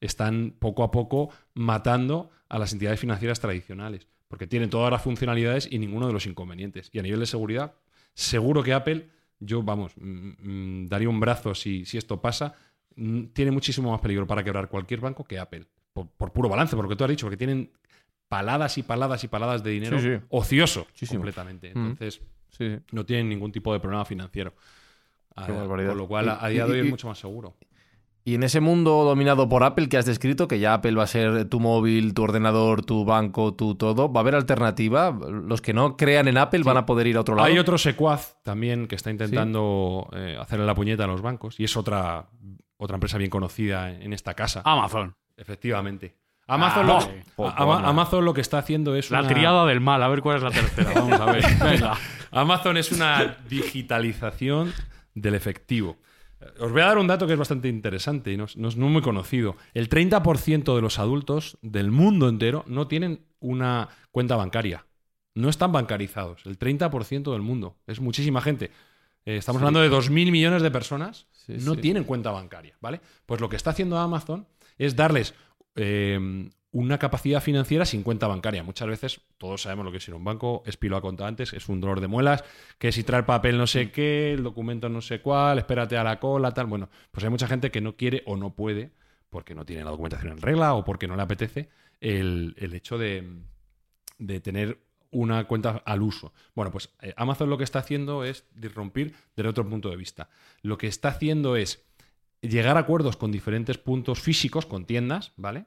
están 0.00 0.54
poco 0.58 0.84
a 0.84 0.90
poco 0.90 1.30
matando 1.54 2.30
a 2.48 2.58
las 2.58 2.72
entidades 2.72 3.00
financieras 3.00 3.40
tradicionales, 3.40 4.06
porque 4.28 4.46
tienen 4.46 4.70
todas 4.70 4.90
las 4.90 5.02
funcionalidades 5.02 5.68
y 5.70 5.78
ninguno 5.78 6.06
de 6.06 6.12
los 6.12 6.26
inconvenientes. 6.26 6.90
Y 6.92 6.98
a 6.98 7.02
nivel 7.02 7.20
de 7.20 7.26
seguridad, 7.26 7.74
seguro 8.14 8.62
que 8.62 8.74
Apple, 8.74 9.08
yo, 9.40 9.62
vamos, 9.62 9.92
mm, 9.96 10.82
mm, 10.82 10.86
daría 10.88 11.08
un 11.08 11.20
brazo 11.20 11.54
si, 11.54 11.84
si 11.84 11.98
esto 11.98 12.20
pasa, 12.20 12.54
mm, 12.96 13.24
tiene 13.32 13.50
muchísimo 13.50 13.90
más 13.90 14.00
peligro 14.00 14.26
para 14.26 14.44
quebrar 14.44 14.68
cualquier 14.68 15.00
banco 15.00 15.24
que 15.24 15.38
Apple, 15.38 15.66
por, 15.92 16.08
por 16.08 16.32
puro 16.32 16.48
balance, 16.48 16.76
porque 16.76 16.96
tú 16.96 17.04
has 17.04 17.10
dicho, 17.10 17.26
porque 17.26 17.36
tienen 17.36 17.70
paladas 18.32 18.78
y 18.78 18.82
paladas 18.82 19.22
y 19.24 19.28
paladas 19.28 19.62
de 19.62 19.70
dinero 19.72 19.98
Sí, 20.00 20.08
sí. 20.16 20.24
ocioso 20.30 20.86
Muchísimo. 20.88 21.18
completamente. 21.20 21.70
Mm. 21.74 21.78
Entonces, 21.90 22.22
Sí, 22.48 22.68
sí. 22.70 22.76
no 22.92 23.04
tienen 23.04 23.28
ningún 23.28 23.52
tipo 23.52 23.74
de 23.74 23.78
problema 23.80 24.06
financiero. 24.06 24.54
Barbaridad. 25.36 25.90
Con 25.90 25.98
lo 25.98 26.08
cual, 26.08 26.30
a, 26.30 26.42
a 26.42 26.50
Y- 26.50 26.54
día 26.54 26.64
de 26.66 26.72
hoy 26.72 26.78
es 26.80 26.90
mucho 26.90 27.08
más 27.08 27.18
seguro. 27.18 27.56
Y 28.24 28.34
en 28.36 28.42
ese 28.44 28.60
mundo 28.60 29.02
dominado 29.04 29.48
por 29.48 29.64
Apple 29.64 29.88
que 29.88 29.98
has 29.98 30.06
descrito, 30.06 30.46
que 30.48 30.58
ya 30.60 30.74
Apple 30.74 30.92
va 30.94 31.02
a 31.02 31.06
ser 31.08 31.46
tu 31.46 31.58
móvil, 31.60 32.14
tu 32.14 32.22
ordenador, 32.22 32.84
tu 32.86 33.04
banco, 33.04 33.52
tu 33.54 33.74
todo, 33.74 34.10
¿va 34.12 34.20
a 34.20 34.22
haber 34.22 34.34
alternativa? 34.36 35.10
¿Los 35.28 35.60
que 35.60 35.74
no 35.74 35.96
crean 35.98 36.28
en 36.28 36.38
Apple 36.38 36.62
van 36.62 36.76
a 36.78 36.86
poder 36.86 37.06
ir 37.08 37.16
a 37.16 37.20
otro 37.20 37.34
lado? 37.34 37.48
Hay 37.48 37.58
otro 37.58 37.76
secuaz 37.78 38.40
también 38.44 38.86
que 38.86 38.94
está 38.94 39.10
intentando 39.10 40.08
eh, 40.14 40.38
hacerle 40.40 40.64
la 40.66 40.74
puñeta 40.74 41.04
a 41.04 41.08
los 41.08 41.20
bancos 41.20 41.58
y 41.60 41.64
es 41.64 41.76
otra, 41.76 42.28
otra 42.78 42.94
empresa 42.96 43.18
bien 43.18 43.28
conocida 43.30 43.90
en 43.90 44.12
esta 44.12 44.34
casa. 44.34 44.62
Amazon. 44.64 45.14
Efectivamente. 45.36 46.14
Amazon, 46.54 46.90
Ah, 46.90 46.92
lo, 46.94 47.00
sí. 47.00 47.10
a- 47.38 47.62
Ama- 47.62 47.88
Amazon 47.88 48.24
lo 48.24 48.34
que 48.34 48.40
está 48.40 48.58
haciendo 48.58 48.94
es 48.94 49.10
La 49.10 49.20
una- 49.20 49.28
triada 49.28 49.66
del 49.66 49.80
mal. 49.80 50.02
A 50.02 50.08
ver 50.08 50.20
cuál 50.20 50.36
es 50.38 50.42
la 50.42 50.50
tercera. 50.50 50.92
Vamos 50.94 51.20
a 51.20 51.24
ver. 51.26 51.44
Venga. 51.62 51.96
Amazon 52.30 52.76
es 52.76 52.92
una 52.92 53.36
digitalización 53.92 54.72
del 55.14 55.34
efectivo. 55.34 55.96
Eh, 56.40 56.46
Os 56.60 56.72
voy 56.72 56.80
a 56.82 56.86
dar 56.86 56.98
un 56.98 57.06
dato 57.06 57.26
que 57.26 57.32
es 57.34 57.38
bastante 57.38 57.68
interesante 57.68 58.32
y 58.32 58.36
no 58.36 58.44
es, 58.44 58.56
no 58.56 58.68
es- 58.68 58.76
muy 58.76 59.02
conocido. 59.02 59.56
El 59.74 59.88
30% 59.88 60.74
de 60.74 60.80
los 60.82 60.98
adultos 60.98 61.58
del 61.62 61.90
mundo 61.90 62.28
entero 62.28 62.64
no 62.66 62.86
tienen 62.88 63.24
una 63.40 63.88
cuenta 64.10 64.36
bancaria. 64.36 64.86
No 65.34 65.48
están 65.48 65.72
bancarizados. 65.72 66.44
El 66.44 66.58
30% 66.58 67.32
del 67.32 67.42
mundo. 67.42 67.76
Es 67.86 68.00
muchísima 68.00 68.40
gente. 68.42 68.70
Eh, 69.24 69.36
estamos 69.36 69.62
hablando 69.62 69.80
de 69.80 69.88
2.000 69.90 70.30
millones 70.30 70.62
de 70.62 70.70
personas. 70.70 71.26
Sí, 71.32 71.54
no 71.64 71.74
sí. 71.74 71.80
tienen 71.80 72.04
cuenta 72.04 72.30
bancaria, 72.30 72.76
¿vale? 72.80 73.00
Pues 73.26 73.40
lo 73.40 73.48
que 73.48 73.56
está 73.56 73.70
haciendo 73.70 73.98
Amazon 73.98 74.46
es 74.78 74.94
darles 74.94 75.34
eh, 75.76 76.50
una 76.72 76.98
capacidad 76.98 77.42
financiera 77.42 77.84
sin 77.84 78.02
cuenta 78.02 78.26
bancaria. 78.26 78.62
Muchas 78.62 78.88
veces 78.88 79.20
todos 79.36 79.62
sabemos 79.62 79.84
lo 79.84 79.92
que 79.92 79.98
es 79.98 80.08
ir 80.08 80.14
a 80.14 80.16
un 80.16 80.24
banco, 80.24 80.62
es 80.64 80.78
pilo 80.78 80.96
a 80.96 81.02
contar 81.02 81.28
antes, 81.28 81.52
es 81.52 81.68
un 81.68 81.80
dolor 81.80 82.00
de 82.00 82.08
muelas, 82.08 82.44
que 82.78 82.92
si 82.92 83.04
trae 83.04 83.20
el 83.20 83.26
papel 83.26 83.58
no 83.58 83.66
sé 83.66 83.90
qué, 83.90 84.32
el 84.32 84.42
documento 84.42 84.88
no 84.88 85.02
sé 85.02 85.20
cuál, 85.20 85.58
espérate 85.58 85.98
a 85.98 86.04
la 86.04 86.18
cola, 86.18 86.52
tal. 86.52 86.66
Bueno, 86.66 86.88
pues 87.10 87.24
hay 87.24 87.30
mucha 87.30 87.46
gente 87.46 87.70
que 87.70 87.82
no 87.82 87.96
quiere 87.96 88.22
o 88.26 88.36
no 88.36 88.54
puede, 88.54 88.92
porque 89.28 89.54
no 89.54 89.66
tiene 89.66 89.84
la 89.84 89.90
documentación 89.90 90.32
en 90.32 90.40
regla 90.40 90.74
o 90.74 90.84
porque 90.84 91.06
no 91.06 91.14
le 91.14 91.22
apetece, 91.22 91.68
el, 92.00 92.54
el 92.56 92.72
hecho 92.72 92.96
de, 92.96 93.42
de 94.18 94.40
tener 94.40 94.78
una 95.10 95.44
cuenta 95.44 95.82
al 95.84 96.00
uso. 96.00 96.32
Bueno, 96.54 96.72
pues 96.72 96.90
eh, 97.02 97.12
Amazon 97.18 97.50
lo 97.50 97.58
que 97.58 97.64
está 97.64 97.80
haciendo 97.80 98.24
es 98.24 98.46
disrumpir 98.54 99.14
desde 99.36 99.50
otro 99.50 99.68
punto 99.68 99.90
de 99.90 99.96
vista. 99.96 100.30
Lo 100.62 100.78
que 100.78 100.86
está 100.86 101.08
haciendo 101.08 101.54
es 101.54 101.84
llegar 102.42 102.76
a 102.76 102.80
acuerdos 102.80 103.16
con 103.16 103.32
diferentes 103.32 103.78
puntos 103.78 104.20
físicos, 104.20 104.66
con 104.66 104.84
tiendas, 104.84 105.32
¿vale? 105.36 105.64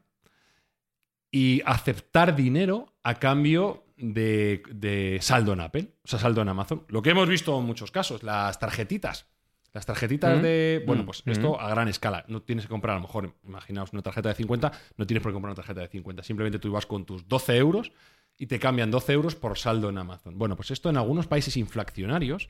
Y 1.32 1.62
aceptar 1.66 2.36
dinero 2.36 2.94
a 3.04 3.16
cambio 3.16 3.84
de, 3.98 4.64
de 4.72 5.20
saldo 5.22 5.54
en 5.54 5.62
Apple, 5.62 5.90
o 6.04 6.08
sea, 6.08 6.20
saldo 6.20 6.42
en 6.42 6.50
Amazon. 6.50 6.86
Lo 6.88 7.02
que 7.02 7.10
hemos 7.12 7.28
visto 7.28 7.58
en 7.60 7.66
muchos 7.66 7.92
casos, 7.92 8.24
las 8.24 8.60
tarjetitas. 8.60 9.28
Las 9.74 9.86
tarjetitas 9.86 10.38
Mm. 10.38 10.42
de. 10.42 10.84
Bueno, 10.88 11.04
Mm. 11.04 11.06
pues 11.06 11.24
esto 11.26 11.60
a 11.60 11.70
gran 11.70 11.90
escala. 11.90 12.24
No 12.30 12.42
tienes 12.42 12.66
que 12.66 12.70
comprar, 12.70 12.96
a 12.96 13.00
lo 13.00 13.06
mejor, 13.08 13.36
imaginaos 13.44 13.92
una 13.92 14.02
tarjeta 14.02 14.30
de 14.30 14.36
50, 14.36 14.72
no 14.98 15.06
tienes 15.06 15.22
por 15.22 15.32
qué 15.32 15.34
comprar 15.34 15.50
una 15.52 15.56
tarjeta 15.56 15.82
de 15.82 15.90
50. 15.90 16.24
Simplemente 16.24 16.60
tú 16.60 16.72
vas 16.72 16.86
con 16.86 17.06
tus 17.06 17.28
12 17.28 17.58
euros 17.58 17.92
y 18.38 18.48
te 18.48 18.58
cambian 18.58 18.90
12 18.90 19.12
euros 19.14 19.36
por 19.36 19.58
saldo 19.58 19.90
en 19.90 19.98
Amazon. 19.98 20.38
Bueno, 20.38 20.56
pues 20.56 20.72
esto 20.72 20.90
en 20.90 20.96
algunos 20.98 21.28
países 21.28 21.58
inflacionarios 21.58 22.50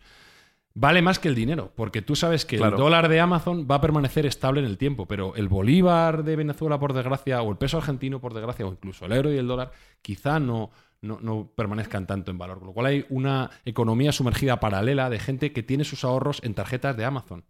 vale 0.75 1.01
más 1.01 1.19
que 1.19 1.29
el 1.29 1.35
dinero, 1.35 1.71
porque 1.75 2.01
tú 2.01 2.15
sabes 2.15 2.45
que 2.45 2.57
Claro. 2.57 2.75
el 2.75 2.81
dólar 2.81 3.07
de 3.07 3.19
Amazon 3.19 3.65
va 3.69 3.75
a 3.75 3.81
permanecer 3.81 4.25
estable 4.25 4.59
en 4.59 4.67
el 4.67 4.77
tiempo, 4.77 5.07
pero 5.07 5.33
el 5.35 5.47
bolívar 5.47 6.23
de 6.23 6.35
Venezuela, 6.35 6.77
por 6.79 6.93
desgracia, 6.93 7.41
o 7.41 7.49
el 7.49 7.57
peso 7.57 7.77
argentino, 7.77 8.19
por 8.19 8.33
desgracia, 8.33 8.67
o 8.67 8.71
incluso 8.71 9.05
el 9.05 9.13
euro 9.13 9.33
y 9.33 9.37
el 9.37 9.47
dólar, 9.47 9.71
quizá 10.01 10.37
no, 10.39 10.71
no, 11.01 11.19
no 11.21 11.49
permanezcan 11.55 12.05
tanto 12.05 12.29
en 12.29 12.37
valor. 12.37 12.59
Con 12.59 12.67
lo 12.67 12.73
cual 12.73 12.87
hay 12.87 13.05
una 13.09 13.49
economía 13.63 14.11
sumergida 14.11 14.59
paralela 14.59 15.09
de 15.09 15.19
gente 15.19 15.53
que 15.53 15.63
tiene 15.63 15.85
sus 15.85 16.03
ahorros 16.03 16.41
en 16.43 16.53
tarjetas 16.53 16.97
de 16.97 17.05
Amazon. 17.05 17.45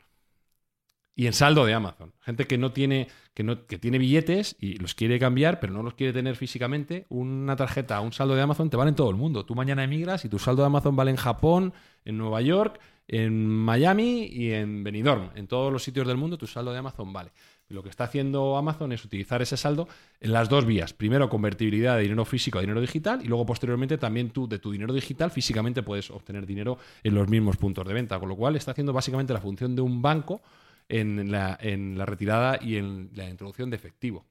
Y 1.18 1.28
en 1.28 1.34
saldo 1.34 1.66
de 1.66 1.74
Amazon. 1.74 2.14
Gente 2.20 2.46
que 2.46 2.58
no 2.58 2.74
tiene, 2.74 3.08
que 3.34 3.42
no, 3.44 3.66
que 3.68 3.78
tiene 3.80 3.98
billetes 3.98 4.58
y 4.60 4.76
los 4.80 4.96
quiere 4.96 5.18
cambiar, 5.18 5.62
pero 5.62 5.72
no 5.72 5.82
los 5.82 5.94
quiere 5.94 6.12
tener 6.12 6.36
físicamente. 6.36 7.06
Una 7.08 7.56
tarjeta, 7.56 8.02
un 8.02 8.12
saldo 8.12 8.36
de 8.36 8.42
Amazon 8.42 8.70
te 8.70 8.76
vale 8.76 8.90
en 8.90 8.96
todo 8.96 9.10
el 9.10 9.16
mundo. 9.16 9.46
Tú 9.46 9.56
mañana 9.56 9.86
emigras 9.86 10.26
y 10.26 10.30
tu 10.30 10.40
saldo 10.40 10.64
de 10.64 10.68
Amazon 10.68 10.98
vale 10.98 11.12
en 11.12 11.18
Japón, 11.18 11.74
en 12.04 12.18
Nueva 12.18 12.42
York, 12.42 12.82
en 13.08 13.46
Miami 13.48 14.26
y 14.26 14.52
en 14.52 14.84
Benidorm. 14.84 15.30
En 15.36 15.48
todos 15.48 15.72
los 15.72 15.84
sitios 15.84 16.08
del 16.08 16.18
mundo 16.18 16.38
tu 16.38 16.48
saldo 16.48 16.72
de 16.72 16.80
Amazon 16.80 17.14
vale. 17.14 17.32
Lo 17.68 17.82
que 17.82 17.90
está 17.90 18.04
haciendo 18.04 18.58
Amazon 18.58 18.92
es 18.92 19.04
utilizar 19.04 19.42
ese 19.42 19.58
saldo 19.58 19.88
en 20.20 20.32
las 20.32 20.50
dos 20.50 20.66
vías. 20.66 20.94
Primero, 20.94 21.30
convertibilidad 21.30 21.96
de 21.96 22.04
dinero 22.04 22.24
físico 22.24 22.60
a 22.60 22.62
dinero 22.62 22.80
digital 22.80 23.22
y 23.24 23.28
luego, 23.28 23.46
posteriormente, 23.46 23.98
también 23.98 24.30
tú 24.30 24.48
de 24.48 24.60
tu 24.60 24.72
dinero 24.72 24.94
digital 24.94 25.32
físicamente 25.32 25.82
puedes 25.82 26.12
obtener 26.12 26.46
dinero 26.46 26.78
en 27.04 27.16
los 27.16 27.28
mismos 27.28 27.58
puntos 27.58 27.88
de 27.88 27.94
venta. 27.94 28.20
Con 28.20 28.30
lo 28.30 28.36
cual, 28.36 28.56
está 28.56 28.72
haciendo 28.72 28.94
básicamente 28.94 29.34
la 29.34 29.42
función 29.42 29.76
de 29.76 29.82
un 29.82 30.02
banco 30.02 30.42
en 30.88 31.32
la, 31.32 31.58
retirada 32.06 32.60
y 32.62 32.78
en 32.78 33.10
la 33.14 33.28
introducción 33.28 33.72
de 33.72 33.78
efectivo. 33.78 34.26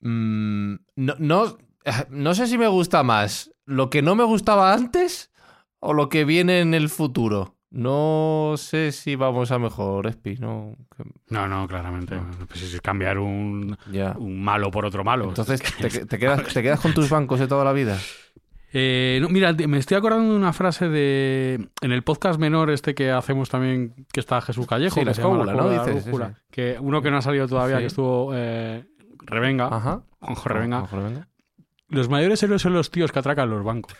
Mm, 0.00 0.74
no, 0.96 1.58
no 2.10 2.34
sé 2.34 2.46
si 2.48 2.58
me 2.58 2.66
gusta 2.66 3.04
más 3.04 3.52
lo 3.64 3.90
que 3.90 4.02
no 4.02 4.16
me 4.16 4.24
gustaba 4.24 4.74
antes 4.74 5.30
o 5.78 5.92
lo 5.92 6.08
que 6.08 6.24
viene 6.24 6.60
en 6.60 6.74
el 6.74 6.88
futuro. 6.88 7.53
No 7.74 8.54
sé 8.56 8.92
si 8.92 9.16
vamos 9.16 9.50
a 9.50 9.58
mejor, 9.58 10.06
Espi. 10.06 10.36
No, 10.36 10.76
No, 11.28 11.48
no, 11.48 11.66
claramente. 11.66 12.16
Pues 12.46 12.62
es 12.62 12.80
cambiar 12.80 13.18
un, 13.18 13.76
malo 14.20 14.70
por 14.70 14.86
otro 14.86 15.02
malo. 15.02 15.24
Entonces, 15.30 15.60
¿te, 15.60 16.06
te 16.06 16.18
quedas, 16.18 16.44
¿te 16.54 16.62
quedas 16.62 16.78
con 16.78 16.94
tus 16.94 17.10
bancos 17.10 17.40
de 17.40 17.48
toda 17.48 17.64
la 17.64 17.72
vida? 17.72 17.98
Eh, 18.72 19.18
no, 19.20 19.28
mira, 19.28 19.52
me 19.52 19.78
estoy 19.78 19.96
acordando 19.96 20.30
de 20.30 20.36
una 20.36 20.52
frase 20.52 20.88
de. 20.88 21.68
En 21.80 21.90
el 21.90 22.04
podcast 22.04 22.38
menor, 22.38 22.70
este 22.70 22.94
que 22.94 23.10
hacemos 23.10 23.50
también, 23.50 24.06
que 24.12 24.20
está 24.20 24.40
Jesús 24.40 24.68
Callejo. 24.68 24.94
Sí, 24.94 25.00
que 25.00 25.06
la 25.06 25.12
escóbula, 25.12 25.52
¿no? 25.52 25.68
La 25.68 25.84
Dices. 25.84 26.12
Que 26.50 26.76
uno 26.80 27.02
que 27.02 27.10
no 27.10 27.16
ha 27.16 27.22
salido 27.22 27.48
todavía, 27.48 27.78
que 27.78 27.86
estuvo. 27.86 28.30
Eh, 28.34 28.84
Revenga. 29.18 29.66
Ajá. 29.66 30.02
Juanjo 30.20 30.48
Revenga. 30.48 30.86
Revenga. 30.86 31.28
Los 31.88 32.08
mayores 32.08 32.40
héroes 32.44 32.62
son 32.62 32.72
los 32.72 32.92
tíos 32.92 33.10
que 33.10 33.18
atracan 33.18 33.50
los 33.50 33.64
bancos. 33.64 33.96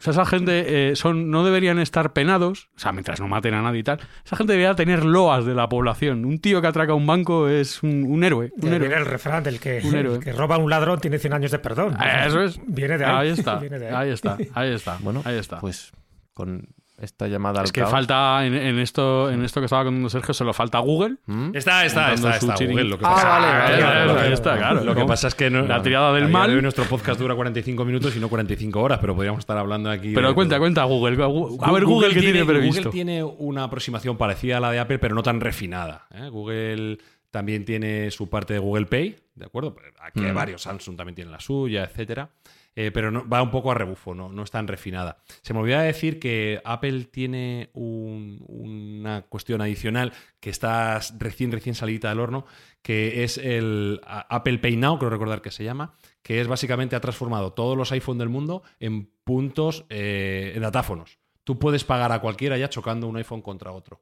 O 0.00 0.02
sea, 0.02 0.12
esa 0.12 0.24
gente 0.24 0.90
eh, 0.90 0.96
son, 0.96 1.30
no 1.30 1.44
deberían 1.44 1.78
estar 1.78 2.12
penados, 2.14 2.70
o 2.74 2.78
sea, 2.80 2.90
mientras 2.90 3.20
no 3.20 3.28
maten 3.28 3.52
a 3.54 3.60
nadie 3.62 3.80
y 3.80 3.82
tal. 3.84 4.00
Esa 4.24 4.34
gente 4.34 4.54
debería 4.54 4.74
tener 4.74 5.04
loas 5.04 5.44
de 5.44 5.54
la 5.54 5.68
población. 5.68 6.24
Un 6.24 6.38
tío 6.40 6.60
que 6.62 6.66
atraca 6.68 6.94
un 6.94 7.06
banco 7.06 7.48
es 7.48 7.82
un, 7.82 8.04
un 8.08 8.24
héroe. 8.24 8.50
Un 8.56 8.70
Viene 8.70 8.76
héroe. 8.86 8.96
el 8.98 9.04
refrán 9.04 9.42
del 9.44 9.60
que, 9.60 9.82
Un 9.84 9.94
héroe. 9.94 10.16
el 10.16 10.24
que 10.24 10.32
roba 10.32 10.54
a 10.56 10.58
un 10.58 10.70
ladrón 10.70 10.98
tiene 11.00 11.18
100 11.18 11.34
años 11.34 11.50
de 11.50 11.58
perdón. 11.58 11.94
Ah, 11.98 12.26
Eso 12.26 12.42
es. 12.42 12.58
Viene 12.66 12.96
de 12.98 13.04
ahí. 13.04 13.14
Ahí 13.14 13.28
está. 13.28 13.56
Viene 13.60 13.78
de 13.78 13.88
ahí. 13.88 13.94
Ahí 13.94 14.10
está. 14.10 14.38
Ahí 14.54 14.72
está. 14.72 14.96
Bueno, 15.00 15.22
ahí 15.26 15.36
está. 15.36 15.60
Pues 15.60 15.92
con 16.32 16.66
esta 17.00 17.26
llamada 17.28 17.60
al 17.60 17.66
es 17.66 17.72
que 17.72 17.80
caos. 17.80 17.90
falta 17.90 18.44
en, 18.46 18.54
en 18.54 18.78
esto 18.78 19.30
en 19.30 19.44
esto 19.44 19.60
que 19.60 19.64
estaba 19.66 19.84
contando 19.84 20.08
Sergio, 20.08 20.34
solo 20.34 20.52
falta 20.52 20.78
Google. 20.78 21.16
¿Mm? 21.26 21.50
Está, 21.54 21.84
está, 21.84 22.12
está, 22.12 22.36
está. 22.36 22.54
Google. 22.54 22.84
Lo 22.84 22.98
que 22.98 23.04
Ah, 23.06 23.14
pasa, 23.14 24.56
claro. 24.56 24.84
Lo 24.84 24.94
que 24.94 25.00
¿no? 25.00 25.06
pasa 25.06 25.28
es 25.28 25.34
que 25.34 25.50
no, 25.50 25.62
La 25.62 25.82
tirada 25.82 26.12
del 26.12 26.26
de 26.26 26.32
mal. 26.32 26.50
hoy 26.50 26.62
nuestro 26.62 26.84
podcast 26.88 27.18
dura 27.20 27.34
45 27.34 27.84
minutos 27.84 28.14
y 28.16 28.20
no 28.20 28.28
45 28.28 28.80
horas, 28.80 28.98
pero 29.00 29.14
podríamos 29.14 29.40
estar 29.40 29.56
hablando 29.58 29.90
aquí. 29.90 30.12
Pero 30.14 30.28
de- 30.28 30.34
cuenta, 30.34 30.58
cuenta 30.58 30.84
Google. 30.84 31.14
A 31.60 31.72
ver 31.72 31.84
Google, 31.84 32.14
que 32.14 32.20
tiene 32.20 32.44
previsto. 32.44 32.80
Google 32.82 32.92
tiene 32.92 33.22
una 33.24 33.64
aproximación 33.64 34.16
parecida 34.16 34.58
a 34.58 34.60
la 34.60 34.70
de 34.70 34.78
Apple, 34.80 34.98
pero 34.98 35.14
no 35.14 35.22
tan 35.22 35.40
refinada. 35.40 36.06
¿eh? 36.14 36.28
Google 36.28 36.98
también 37.30 37.64
tiene 37.64 38.10
su 38.10 38.28
parte 38.28 38.54
de 38.54 38.58
Google 38.58 38.86
Pay, 38.86 39.16
¿de 39.36 39.44
acuerdo? 39.46 39.76
Aquí 40.02 40.20
hay 40.24 40.32
Mm. 40.32 40.34
varios, 40.34 40.62
Samsung 40.62 40.96
también 40.96 41.14
tiene 41.14 41.30
la 41.30 41.40
suya, 41.40 41.84
etcétera. 41.84 42.28
Eh, 42.76 42.92
pero 42.92 43.28
va 43.28 43.42
un 43.42 43.50
poco 43.50 43.72
a 43.72 43.74
rebufo, 43.74 44.14
no, 44.14 44.42
es 44.42 44.50
tan 44.50 44.68
refinada. 44.68 45.18
Se 45.42 45.52
me 45.52 45.60
olvidaba 45.60 45.82
decir 45.82 46.20
que 46.20 46.60
Apple 46.64 47.04
tiene 47.06 47.70
un- 47.74 48.44
una 48.48 49.22
cuestión 49.22 49.60
adicional 49.60 50.12
que 50.38 50.50
está 50.50 51.00
recién, 51.18 51.50
recién 51.50 51.74
salida 51.74 52.10
del 52.10 52.20
horno, 52.20 52.46
que 52.80 53.24
es 53.24 53.38
el 53.38 54.00
Apple 54.06 54.58
Pay 54.58 54.76
Now, 54.76 54.98
creo 54.98 55.10
recordar 55.10 55.42
que 55.42 55.50
se 55.50 55.64
llama, 55.64 55.94
que 56.22 56.40
es 56.40 56.46
básicamente 56.48 56.94
ha 56.96 57.00
transformado 57.00 57.52
todos 57.52 57.76
los 57.76 57.90
iPhone 57.92 58.18
del 58.18 58.28
mundo 58.28 58.62
en 58.78 59.10
puntos, 59.24 59.84
eh, 59.90 60.52
en 60.54 60.62
datáfonos. 60.62 61.18
Tú 61.44 61.58
puedes 61.58 61.84
pagar 61.84 62.12
a 62.12 62.20
cualquiera 62.20 62.56
ya 62.56 62.68
chocando 62.70 63.08
un 63.08 63.16
iPhone 63.16 63.42
contra 63.42 63.72
otro. 63.72 64.00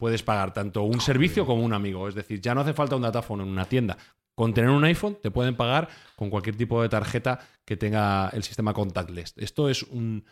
Puedes 0.00 0.22
pagar 0.22 0.54
tanto 0.54 0.82
un 0.82 0.98
servicio 0.98 1.44
como 1.44 1.62
un 1.62 1.74
amigo. 1.74 2.08
Es 2.08 2.14
decir, 2.14 2.40
ya 2.40 2.54
no 2.54 2.62
hace 2.62 2.72
falta 2.72 2.96
un 2.96 3.02
datáfono 3.02 3.42
en 3.42 3.50
una 3.50 3.66
tienda. 3.66 3.98
Con 4.34 4.54
tener 4.54 4.70
un 4.70 4.82
iPhone 4.84 5.18
te 5.22 5.30
pueden 5.30 5.54
pagar 5.54 5.90
con 6.16 6.30
cualquier 6.30 6.56
tipo 6.56 6.80
de 6.80 6.88
tarjeta 6.88 7.38
que 7.66 7.76
tenga 7.76 8.30
el 8.30 8.42
sistema 8.42 8.72
contactless. 8.72 9.34
Esto 9.36 9.68
es 9.68 9.82
un 9.82 10.24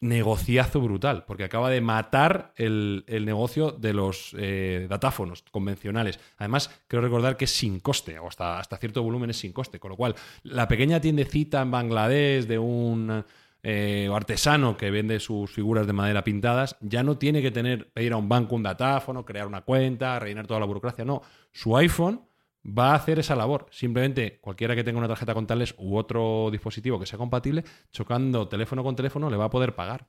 negociazo 0.00 0.82
brutal, 0.82 1.24
porque 1.24 1.44
acaba 1.44 1.70
de 1.70 1.80
matar 1.80 2.52
el, 2.56 3.04
el 3.06 3.24
negocio 3.24 3.72
de 3.72 3.94
los 3.94 4.36
eh, 4.38 4.86
datáfonos 4.90 5.42
convencionales. 5.50 6.20
Además, 6.36 6.70
quiero 6.86 7.02
recordar 7.02 7.38
que 7.38 7.46
es 7.46 7.50
sin 7.50 7.80
coste, 7.80 8.18
o 8.18 8.28
hasta, 8.28 8.58
hasta 8.58 8.76
cierto 8.76 9.02
volumen 9.02 9.30
es 9.30 9.38
sin 9.38 9.52
coste, 9.52 9.80
con 9.80 9.90
lo 9.90 9.96
cual 9.96 10.14
la 10.42 10.68
pequeña 10.68 11.00
tiendecita 11.00 11.62
en 11.62 11.70
Bangladesh 11.70 12.46
de 12.46 12.58
un 12.58 13.24
eh, 13.62 14.08
artesano 14.12 14.76
que 14.76 14.90
vende 14.90 15.20
sus 15.20 15.50
figuras 15.50 15.86
de 15.86 15.92
madera 15.92 16.24
pintadas 16.24 16.76
ya 16.80 17.02
no 17.02 17.18
tiene 17.18 17.42
que 17.42 17.50
tener 17.50 17.90
pedir 17.90 18.12
a 18.12 18.16
un 18.16 18.28
banco 18.28 18.54
un 18.54 18.62
datáfono, 18.62 19.24
crear 19.24 19.46
una 19.46 19.62
cuenta, 19.62 20.18
rellenar 20.18 20.46
toda 20.46 20.60
la 20.60 20.66
burocracia, 20.66 21.04
no. 21.04 21.22
Su 21.52 21.76
iPhone 21.76 22.22
va 22.66 22.92
a 22.92 22.94
hacer 22.96 23.18
esa 23.18 23.36
labor. 23.36 23.66
Simplemente 23.70 24.38
cualquiera 24.40 24.74
que 24.74 24.84
tenga 24.84 24.98
una 24.98 25.08
tarjeta 25.08 25.34
con 25.34 25.46
tales 25.46 25.74
u 25.78 25.96
otro 25.96 26.48
dispositivo 26.50 26.98
que 26.98 27.06
sea 27.06 27.18
compatible, 27.18 27.64
chocando 27.90 28.48
teléfono 28.48 28.82
con 28.82 28.96
teléfono, 28.96 29.30
le 29.30 29.36
va 29.36 29.46
a 29.46 29.50
poder 29.50 29.74
pagar. 29.74 30.06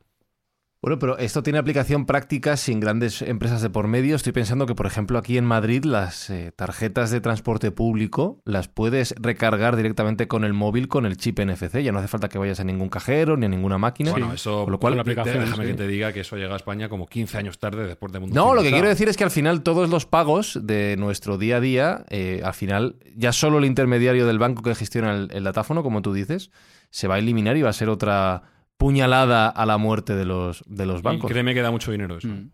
Bueno, 0.82 0.97
pero 0.97 1.17
esto 1.17 1.43
tiene 1.43 1.59
aplicación 1.59 2.05
práctica 2.05 2.55
sin 2.55 2.80
grandes 2.80 3.21
empresas 3.21 3.61
de 3.61 3.69
por 3.69 3.88
medio. 3.88 4.15
Estoy 4.15 4.32
pensando 4.32 4.65
que, 4.65 4.75
por 4.75 4.86
ejemplo, 4.86 5.17
aquí 5.19 5.38
en 5.38 5.43
Madrid 5.43 5.84
las 5.84 6.30
eh, 6.30 6.53
tarjetas 6.55 7.11
de 7.11 7.19
transporte 7.19 7.71
público 7.71 8.41
las 8.45 8.69
puedes 8.69 9.13
recargar 9.19 9.75
directamente 9.75 10.30
con 10.30 10.45
el 10.45 10.53
móvil 10.53 10.88
con 10.88 11.05
el 11.05 11.17
chip 11.17 11.41
NFC. 11.41 11.80
Ya 11.80 11.91
no 11.91 11.99
hace 11.99 12.07
falta 12.07 12.30
que 12.30 12.38
vayas 12.38 12.61
a 12.61 12.63
ningún 12.63 12.88
cajero 12.88 13.36
ni 13.36 13.47
a 13.47 13.49
ninguna 13.49 13.77
máquina. 13.77 14.11
Bueno, 14.11 14.32
eso, 14.32 14.63
Con 14.63 14.71
lo 14.71 14.80
cual, 14.80 14.95
la 14.95 15.01
aplicación, 15.01 15.43
sí. 15.43 15.49
déjame 15.49 15.65
que 15.65 15.73
te 15.73 15.88
diga 15.88 16.13
que 16.13 16.21
eso 16.21 16.38
llega 16.38 16.53
a 16.53 16.57
España 16.57 16.88
como 16.88 17.07
15 17.07 17.38
años 17.38 17.59
tarde 17.59 17.86
después 17.86 18.13
de 18.13 18.19
Mundo 18.19 18.34
No, 18.34 18.53
lo 18.53 18.61
que 18.63 18.71
quiero 18.71 18.88
decir 18.88 19.09
es 19.09 19.17
que 19.17 19.25
al 19.25 19.32
final 19.32 19.63
todos 19.63 19.89
los 19.89 20.05
pagos 20.05 20.59
de 20.63 20.95
nuestro 20.97 21.38
día 21.38 21.57
a 21.57 21.59
día, 21.59 22.05
eh, 22.09 22.41
al 22.45 22.53
final 22.53 22.95
ya 23.17 23.34
solo 23.34 23.57
el 23.57 23.65
intermediario 23.65 24.25
del 24.25 24.39
banco 24.39 24.63
que 24.63 24.73
gestiona 24.75 25.13
el, 25.13 25.30
el 25.34 25.43
datáfono, 25.43 25.84
como 25.84 26.01
tú 26.01 26.13
dices, 26.13 26.51
se 26.89 27.09
va 27.09 27.15
a 27.15 27.19
eliminar 27.19 27.57
y 27.57 27.63
va 27.63 27.69
a 27.69 27.73
ser 27.73 27.89
otra 27.89 28.43
puñalada 28.80 29.49
a 29.49 29.65
la 29.67 29.77
muerte 29.77 30.15
de 30.15 30.25
los, 30.25 30.63
de 30.67 30.86
los 30.88 30.99
Y 31.01 31.03
bancos. 31.03 31.30
créeme 31.30 31.53
que 31.53 31.61
da 31.61 31.69
mucho 31.69 31.91
dinero 31.91 32.17
eso. 32.17 32.30
Mm. 32.30 32.49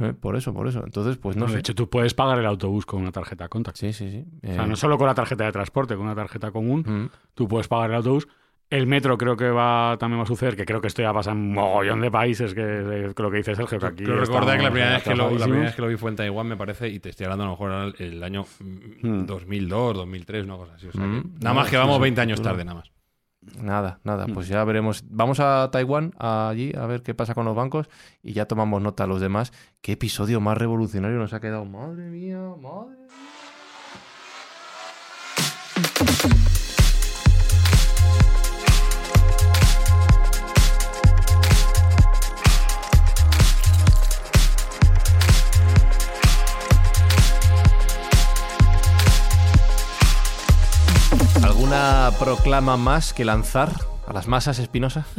Eh, 0.00 0.14
por 0.18 0.34
eso, 0.34 0.54
por 0.54 0.66
eso. 0.66 0.82
Entonces, 0.84 1.18
pues 1.18 1.36
no 1.36 1.44
de 1.46 1.52
sé. 1.52 1.58
hecho, 1.58 1.74
tú 1.74 1.90
puedes 1.90 2.14
pagar 2.14 2.38
el 2.38 2.46
autobús 2.46 2.86
con 2.86 3.02
una 3.02 3.12
tarjeta 3.12 3.48
Contact. 3.48 3.76
Sí, 3.76 3.92
sí, 3.92 4.10
sí. 4.10 4.24
O 4.42 4.54
sea, 4.54 4.64
Eh, 4.64 4.66
no 4.66 4.74
solo 4.74 4.96
con 4.96 5.06
la 5.06 5.14
tarjeta 5.14 5.44
de 5.44 5.52
transporte, 5.52 5.94
con 5.94 6.06
una 6.06 6.14
tarjeta 6.14 6.50
común, 6.50 6.80
mm. 6.86 7.10
tú 7.34 7.46
puedes 7.46 7.68
pagar 7.68 7.90
el 7.90 7.96
autobús. 7.96 8.26
El 8.70 8.86
metro 8.86 9.18
creo 9.18 9.36
que 9.36 9.50
va 9.50 9.96
también 9.98 10.20
va 10.20 10.22
a 10.22 10.26
suceder, 10.26 10.54
que 10.56 10.64
creo 10.64 10.80
que 10.80 10.86
esto 10.86 11.02
ya 11.02 11.12
pasa 11.12 11.32
en 11.32 11.38
un 11.38 11.52
mogollón 11.52 12.00
de 12.00 12.08
países, 12.10 12.54
que 12.54 12.62
eh, 12.62 13.12
lo 13.14 13.30
que 13.30 13.38
dice 13.38 13.54
Sergio, 13.56 13.78
que 13.80 13.86
aquí 13.86 14.04
Creo 14.04 14.20
recordar 14.20 14.56
que 14.56 14.62
la 14.62 14.70
primera, 14.70 14.92
vez 14.94 15.02
que 15.02 15.14
lo, 15.16 15.30
la 15.30 15.44
primera 15.44 15.64
vez 15.64 15.74
que 15.74 15.82
lo 15.82 15.88
vi 15.88 15.96
fue 15.96 16.10
en 16.10 16.16
Taiwán, 16.16 16.46
me 16.46 16.56
parece, 16.56 16.88
y 16.88 17.00
te 17.00 17.08
estoy 17.10 17.24
hablando 17.24 17.44
a 17.44 17.46
lo 17.48 17.52
mejor 17.54 17.94
el, 17.98 18.06
el 18.14 18.22
año 18.22 18.46
mm, 18.60 19.06
Hmm. 19.22 19.26
2002, 19.26 19.96
2003, 19.96 20.44
una 20.44 20.56
cosa 20.56 20.74
así. 20.76 20.86
O 20.86 20.92
sea 20.92 21.02
que 21.02 21.08
Mm, 21.08 21.32
nada 21.40 21.52
no, 21.52 21.60
más 21.60 21.68
que 21.68 21.76
vamos 21.76 21.96
sí, 21.96 22.02
20 22.02 22.20
años 22.20 22.40
tarde, 22.40 22.64
nada 22.64 22.76
más. 22.78 22.92
Nada, 23.58 24.00
nada, 24.04 24.26
Mm. 24.26 24.34
pues 24.34 24.48
ya 24.48 24.62
veremos. 24.64 25.02
Vamos 25.08 25.40
a 25.40 25.70
Taiwán, 25.72 26.12
allí, 26.18 26.72
a 26.76 26.84
ver 26.86 27.02
qué 27.02 27.14
pasa 27.14 27.34
con 27.34 27.46
los 27.46 27.56
bancos 27.56 27.88
y 28.22 28.34
ya 28.34 28.44
tomamos 28.46 28.82
nota 28.82 29.04
a 29.04 29.06
los 29.06 29.20
demás. 29.20 29.52
¿Qué 29.80 29.92
episodio 29.92 30.40
más 30.40 30.58
revolucionario 30.58 31.16
nos 31.18 31.32
ha 31.32 31.40
quedado? 31.40 31.64
Madre 31.64 32.10
mía, 32.10 32.38
madre 32.60 32.96
mía. 32.96 33.06
¿Alguna 51.70 52.10
proclama 52.18 52.76
más 52.76 53.12
que 53.12 53.24
lanzar 53.24 53.70
a 54.04 54.12
las 54.12 54.26
masas, 54.26 54.58
Espinosa? 54.58 55.06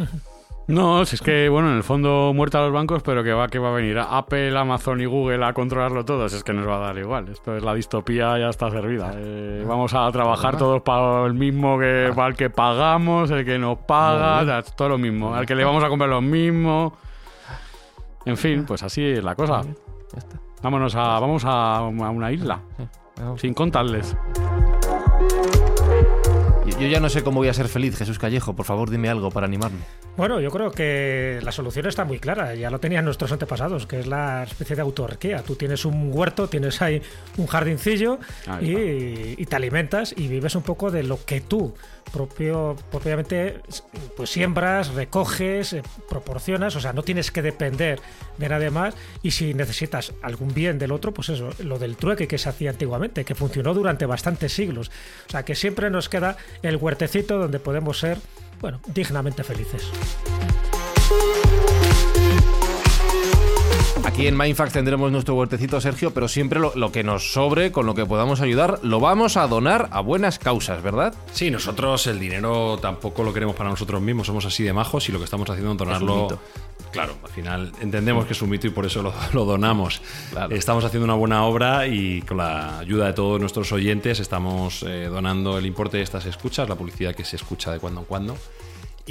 No, 0.67 1.03
si 1.05 1.15
es 1.15 1.21
que, 1.21 1.49
bueno, 1.49 1.69
en 1.69 1.77
el 1.77 1.83
fondo 1.83 2.31
muerta 2.33 2.59
a 2.59 2.61
los 2.61 2.71
bancos, 2.71 3.03
pero 3.03 3.23
que 3.23 3.33
va, 3.33 3.49
que 3.49 3.59
va 3.59 3.69
a 3.69 3.73
venir 3.73 3.97
Apple, 3.99 4.57
Amazon 4.57 5.01
y 5.01 5.05
Google 5.05 5.43
a 5.43 5.53
controlarlo 5.53 6.05
todo, 6.05 6.29
si 6.29 6.37
es 6.37 6.43
que 6.45 6.53
nos 6.53 6.65
va 6.65 6.77
a 6.77 6.79
dar 6.79 6.97
igual. 6.97 7.27
Esto 7.27 7.57
es 7.57 7.63
la 7.63 7.73
distopía, 7.73 8.37
ya 8.37 8.49
está 8.49 8.69
servida. 8.69 9.11
Eh, 9.17 9.65
vamos 9.67 9.93
a 9.93 10.09
trabajar 10.11 10.57
todos 10.57 10.81
para 10.81 11.25
el 11.25 11.33
mismo 11.33 11.77
que 11.77 12.11
para 12.15 12.29
el 12.29 12.35
que 12.35 12.49
pagamos, 12.49 13.31
el 13.31 13.43
que 13.43 13.57
nos 13.57 13.79
paga, 13.79 14.61
todo 14.61 14.89
lo 14.89 14.97
mismo. 14.97 15.33
Al 15.33 15.45
que 15.45 15.55
le 15.55 15.65
vamos 15.65 15.83
a 15.83 15.89
comprar 15.89 16.09
lo 16.09 16.21
mismo. 16.21 16.93
En 18.25 18.37
fin, 18.37 18.65
pues 18.65 18.83
así 18.83 19.03
es 19.03 19.23
la 19.23 19.35
cosa. 19.35 19.63
Vámonos 20.61 20.95
a, 20.95 21.19
vamos 21.19 21.43
a, 21.43 21.77
a 21.77 21.81
una 21.87 22.31
isla, 22.31 22.59
sin 23.37 23.53
contarles. 23.53 24.15
Yo- 26.81 26.87
ya 26.87 26.99
no 26.99 27.09
sé 27.09 27.23
cómo 27.23 27.39
voy 27.39 27.47
a 27.47 27.53
ser 27.53 27.67
feliz, 27.67 27.95
Jesús 27.97 28.17
Callejo. 28.19 28.55
Por 28.55 28.65
favor, 28.65 28.89
dime 28.89 29.09
algo 29.09 29.29
para 29.31 29.45
animarme. 29.47 29.79
Bueno, 30.17 30.41
yo 30.41 30.51
creo 30.51 30.71
que 30.71 31.39
la 31.41 31.51
solución 31.51 31.85
está 31.85 32.03
muy 32.03 32.19
clara, 32.19 32.53
ya 32.55 32.69
lo 32.69 32.79
tenían 32.79 33.05
nuestros 33.05 33.31
antepasados, 33.31 33.87
que 33.87 33.99
es 34.01 34.07
la 34.07 34.43
especie 34.43 34.75
de 34.75 34.81
autorquía. 34.81 35.41
Tú 35.43 35.55
tienes 35.55 35.85
un 35.85 36.09
huerto, 36.13 36.47
tienes 36.47 36.81
ahí 36.81 37.01
un 37.37 37.47
jardincillo 37.47 38.19
Ahí 38.47 39.35
y, 39.37 39.41
y 39.41 39.45
te 39.45 39.55
alimentas 39.55 40.13
y 40.17 40.27
vives 40.27 40.55
un 40.55 40.63
poco 40.63 40.91
de 40.91 41.03
lo 41.03 41.23
que 41.23 41.39
tú 41.41 41.73
propio, 42.11 42.75
propiamente 42.89 43.61
pues 44.15 44.29
siembras, 44.29 44.93
recoges, 44.93 45.73
eh, 45.73 45.83
proporcionas, 46.09 46.75
o 46.75 46.79
sea, 46.79 46.93
no 46.93 47.03
tienes 47.03 47.31
que 47.31 47.41
depender 47.41 47.99
de 48.37 48.49
nadie 48.49 48.69
más 48.69 48.95
y 49.21 49.31
si 49.31 49.53
necesitas 49.53 50.13
algún 50.21 50.53
bien 50.53 50.79
del 50.79 50.91
otro, 50.91 51.13
pues 51.13 51.29
eso, 51.29 51.49
lo 51.59 51.79
del 51.79 51.95
trueque 51.97 52.27
que 52.27 52.37
se 52.37 52.49
hacía 52.49 52.69
antiguamente, 52.69 53.25
que 53.25 53.35
funcionó 53.35 53.73
durante 53.73 54.05
bastantes 54.05 54.53
siglos. 54.53 54.91
O 55.27 55.31
sea, 55.31 55.43
que 55.43 55.55
siempre 55.55 55.89
nos 55.89 56.09
queda 56.09 56.37
el 56.61 56.77
huertecito 56.77 57.37
donde 57.37 57.59
podemos 57.59 57.99
ser, 57.99 58.17
bueno, 58.59 58.81
dignamente 58.93 59.43
felices. 59.43 59.91
Aquí 64.03 64.25
en 64.25 64.35
Mindfact 64.35 64.73
tendremos 64.73 65.11
nuestro 65.11 65.35
huertecito, 65.35 65.79
Sergio, 65.79 66.11
pero 66.11 66.27
siempre 66.27 66.59
lo, 66.59 66.73
lo 66.75 66.91
que 66.91 67.03
nos 67.03 67.31
sobre, 67.33 67.71
con 67.71 67.85
lo 67.85 67.93
que 67.93 68.05
podamos 68.05 68.41
ayudar, 68.41 68.79
lo 68.81 68.99
vamos 68.99 69.37
a 69.37 69.47
donar 69.47 69.89
a 69.91 70.01
buenas 70.01 70.39
causas, 70.39 70.81
¿verdad? 70.81 71.13
Sí, 71.31 71.51
nosotros 71.51 72.07
el 72.07 72.19
dinero 72.19 72.79
tampoco 72.81 73.23
lo 73.23 73.31
queremos 73.31 73.55
para 73.55 73.69
nosotros 73.69 74.01
mismos, 74.01 74.25
somos 74.27 74.45
así 74.45 74.63
de 74.63 74.73
majos 74.73 75.07
y 75.07 75.11
lo 75.11 75.19
que 75.19 75.25
estamos 75.25 75.47
haciendo 75.49 75.71
es 75.73 75.77
donarlo. 75.77 76.39
Claro, 76.91 77.13
al 77.23 77.29
final 77.29 77.71
entendemos 77.79 78.25
que 78.25 78.33
es 78.33 78.41
un 78.41 78.49
mito 78.49 78.67
y 78.67 78.71
por 78.71 78.85
eso 78.85 79.03
lo, 79.03 79.13
lo 79.33 79.45
donamos. 79.45 80.01
Claro. 80.31 80.53
Estamos 80.55 80.83
haciendo 80.83 81.05
una 81.05 81.13
buena 81.13 81.45
obra 81.45 81.87
y 81.87 82.21
con 82.23 82.37
la 82.37 82.79
ayuda 82.79 83.05
de 83.05 83.13
todos 83.13 83.39
nuestros 83.39 83.71
oyentes 83.71 84.19
estamos 84.19 84.83
eh, 84.83 85.05
donando 85.05 85.57
el 85.57 85.65
importe 85.65 85.97
de 85.97 86.03
estas 86.03 86.25
escuchas, 86.25 86.67
la 86.67 86.75
publicidad 86.75 87.13
que 87.13 87.23
se 87.23 87.35
escucha 87.35 87.71
de 87.71 87.79
cuando 87.79 88.01
en 88.01 88.05
cuando. 88.07 88.37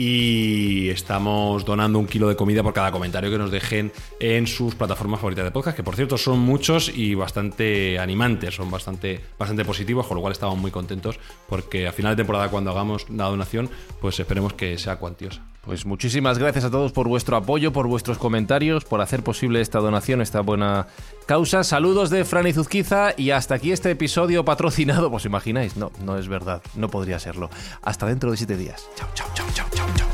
Y 0.03 0.89
estamos 0.89 1.67
donando 1.67 1.99
un 1.99 2.07
kilo 2.07 2.27
de 2.27 2.35
comida 2.35 2.63
por 2.63 2.73
cada 2.73 2.91
comentario 2.91 3.31
que 3.31 3.37
nos 3.37 3.51
dejen 3.51 3.93
en 4.19 4.47
sus 4.47 4.75
plataformas 4.75 5.21
favoritas 5.21 5.45
de 5.45 5.51
podcast, 5.51 5.77
que 5.77 5.83
por 5.83 5.95
cierto 5.95 6.17
son 6.17 6.39
muchos 6.39 6.89
y 6.89 7.15
bastante 7.15 7.99
animantes, 7.99 8.55
son 8.55 8.71
bastante, 8.71 9.21
bastante 9.39 9.63
positivos, 9.63 10.07
con 10.07 10.15
lo 10.15 10.23
cual 10.23 10.33
estamos 10.33 10.57
muy 10.57 10.71
contentos 10.71 11.19
porque 11.51 11.87
a 11.87 11.93
final 11.93 12.17
de 12.17 12.23
temporada 12.23 12.49
cuando 12.49 12.71
hagamos 12.71 13.11
la 13.11 13.27
donación, 13.27 13.69
pues 14.01 14.19
esperemos 14.19 14.55
que 14.55 14.79
sea 14.79 14.97
cuantiosa. 14.97 15.43
Pues 15.63 15.85
muchísimas 15.85 16.39
gracias 16.39 16.65
a 16.65 16.71
todos 16.71 16.93
por 16.93 17.07
vuestro 17.07 17.37
apoyo, 17.37 17.73
por 17.73 17.87
vuestros 17.87 18.17
comentarios, 18.17 18.85
por 18.85 19.01
hacer 19.03 19.23
posible 19.23 19.61
esta 19.61 19.79
donación, 19.79 20.23
esta 20.23 20.41
buena 20.41 20.87
causa. 21.27 21.65
Saludos 21.65 22.09
de 22.09 22.25
Fran 22.25 22.47
y 22.47 22.53
Zuzquiza 22.53 23.13
y 23.17 23.31
hasta 23.31 23.57
aquí 23.57 23.71
este 23.71 23.91
episodio 23.91 24.45
patrocinado. 24.45 25.13
¿Os 25.13 25.27
imagináis? 25.27 25.77
No, 25.77 25.93
no 26.03 26.17
es 26.17 26.29
verdad, 26.29 26.63
no 26.77 26.89
podría 26.89 27.19
serlo. 27.19 27.51
Hasta 27.83 28.07
dentro 28.07 28.31
de 28.31 28.39
siete 28.39 28.57
días. 28.57 28.89
Chao, 28.97 29.09
chao, 29.15 29.29
chao, 29.35 29.47
chao, 29.53 29.67
chao. 29.75 29.87
chao. 29.95 30.11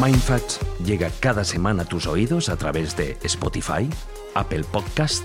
Mindfacts 0.00 0.60
llega 0.84 1.10
cada 1.20 1.44
semana 1.44 1.82
a 1.82 1.84
tus 1.84 2.06
oídos 2.06 2.48
a 2.48 2.56
través 2.56 2.96
de 2.96 3.18
Spotify, 3.22 3.88
Apple 4.34 4.64
Podcast, 4.64 5.24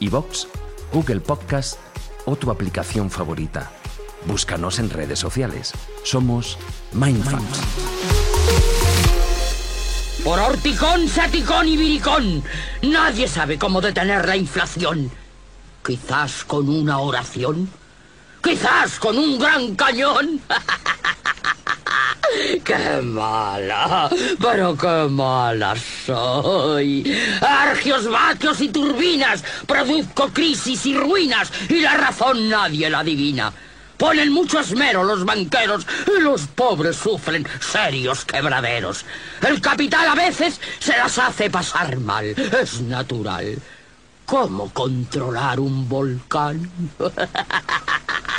Evox, 0.00 0.48
Google 0.92 1.20
Podcast 1.20 1.78
o 2.24 2.34
tu 2.36 2.50
aplicación 2.50 3.10
favorita. 3.10 3.70
Búscanos 4.28 4.78
en 4.78 4.90
redes 4.90 5.18
sociales. 5.18 5.72
Somos 6.04 6.58
Mindfacts. 6.92 7.60
Por 10.22 10.38
horticón, 10.38 11.08
saticón 11.08 11.66
y 11.66 11.78
viricón, 11.78 12.44
nadie 12.82 13.26
sabe 13.26 13.58
cómo 13.58 13.80
detener 13.80 14.28
la 14.28 14.36
inflación. 14.36 15.10
Quizás 15.82 16.44
con 16.44 16.68
una 16.68 16.98
oración, 16.98 17.70
quizás 18.42 18.98
con 18.98 19.16
un 19.16 19.38
gran 19.38 19.74
cañón. 19.74 20.42
¡Qué 22.64 23.00
mala! 23.02 24.10
¡Pero 24.38 24.76
qué 24.76 25.08
mala 25.08 25.74
soy! 26.04 27.16
Argios, 27.40 28.10
vatios 28.10 28.60
y 28.60 28.68
turbinas, 28.68 29.42
produzco 29.66 30.28
crisis 30.28 30.84
y 30.84 30.94
ruinas, 30.94 31.50
y 31.70 31.80
la 31.80 31.96
razón 31.96 32.50
nadie 32.50 32.90
la 32.90 32.98
adivina. 32.98 33.50
Ponen 33.98 34.32
mucho 34.32 34.60
esmero 34.60 35.02
los 35.02 35.24
banqueros 35.24 35.84
y 36.06 36.20
los 36.22 36.46
pobres 36.46 36.96
sufren 36.96 37.46
serios 37.60 38.24
quebraderos. 38.24 39.04
El 39.46 39.60
capital 39.60 40.06
a 40.08 40.14
veces 40.14 40.60
se 40.78 40.96
las 40.96 41.18
hace 41.18 41.50
pasar 41.50 41.98
mal, 41.98 42.26
es 42.26 42.80
natural. 42.80 43.58
¿Cómo 44.24 44.72
controlar 44.72 45.58
un 45.58 45.88
volcán? 45.88 46.70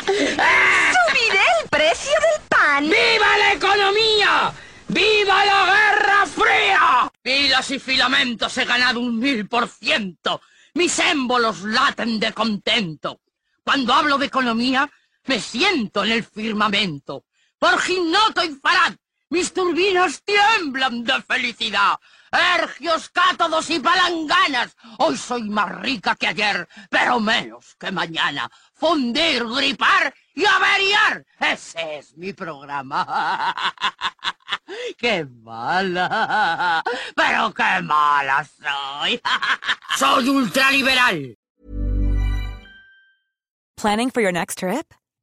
¡Subiré 0.05 1.43
el 1.61 1.69
precio 1.69 2.11
del 2.11 2.47
pan! 2.47 2.83
¡Viva 2.85 3.37
la 3.39 3.53
economía! 3.53 4.53
¡Viva 4.87 5.45
la 5.45 5.65
Guerra 5.65 6.25
Fría! 6.25 7.11
Filas 7.21 7.69
y 7.71 7.79
filamentos 7.79 8.57
he 8.57 8.63
ganado 8.65 9.01
un 9.01 9.19
mil 9.19 9.47
por 9.47 9.67
ciento. 9.67 10.41
Mis 10.75 10.97
émbolos 10.99 11.63
laten 11.63 12.19
de 12.19 12.31
contento. 12.31 13.19
Cuando 13.63 13.93
hablo 13.93 14.17
de 14.17 14.27
economía, 14.27 14.89
me 15.29 15.39
siento 15.39 16.03
en 16.03 16.11
el 16.13 16.23
firmamento. 16.23 17.23
Por 17.59 17.79
Ginoto 17.81 18.43
y 18.43 18.49
Farad, 18.55 18.95
mis 19.29 19.53
turbinas 19.53 20.23
tiemblan 20.23 21.03
de 21.03 21.21
felicidad. 21.21 21.99
ergios, 22.31 23.09
cátodos 23.09 23.69
y 23.69 23.79
palanganas. 23.79 24.75
Hoy 24.97 25.15
soy 25.17 25.43
más 25.49 25.69
rica 25.81 26.15
que 26.15 26.25
ayer, 26.25 26.67
pero 26.89 27.19
menos 27.19 27.75
que 27.79 27.91
mañana. 27.91 28.49
Fundir, 28.73 29.45
gripar 29.45 30.15
y 30.33 30.45
averiar. 30.47 31.23
Ese 31.39 31.99
es 31.99 32.17
mi 32.17 32.33
programa. 32.33 33.55
¡Qué 34.97 35.27
mala! 35.43 36.83
¡Pero 37.15 37.53
qué 37.53 37.81
mala 37.83 38.43
soy! 38.45 39.21
¡Soy 39.95 40.27
ultraliberal! 40.27 41.37
Planning 43.77 44.09
for 44.09 44.21
your 44.21 44.31
next 44.31 44.57
trip? 44.57 44.91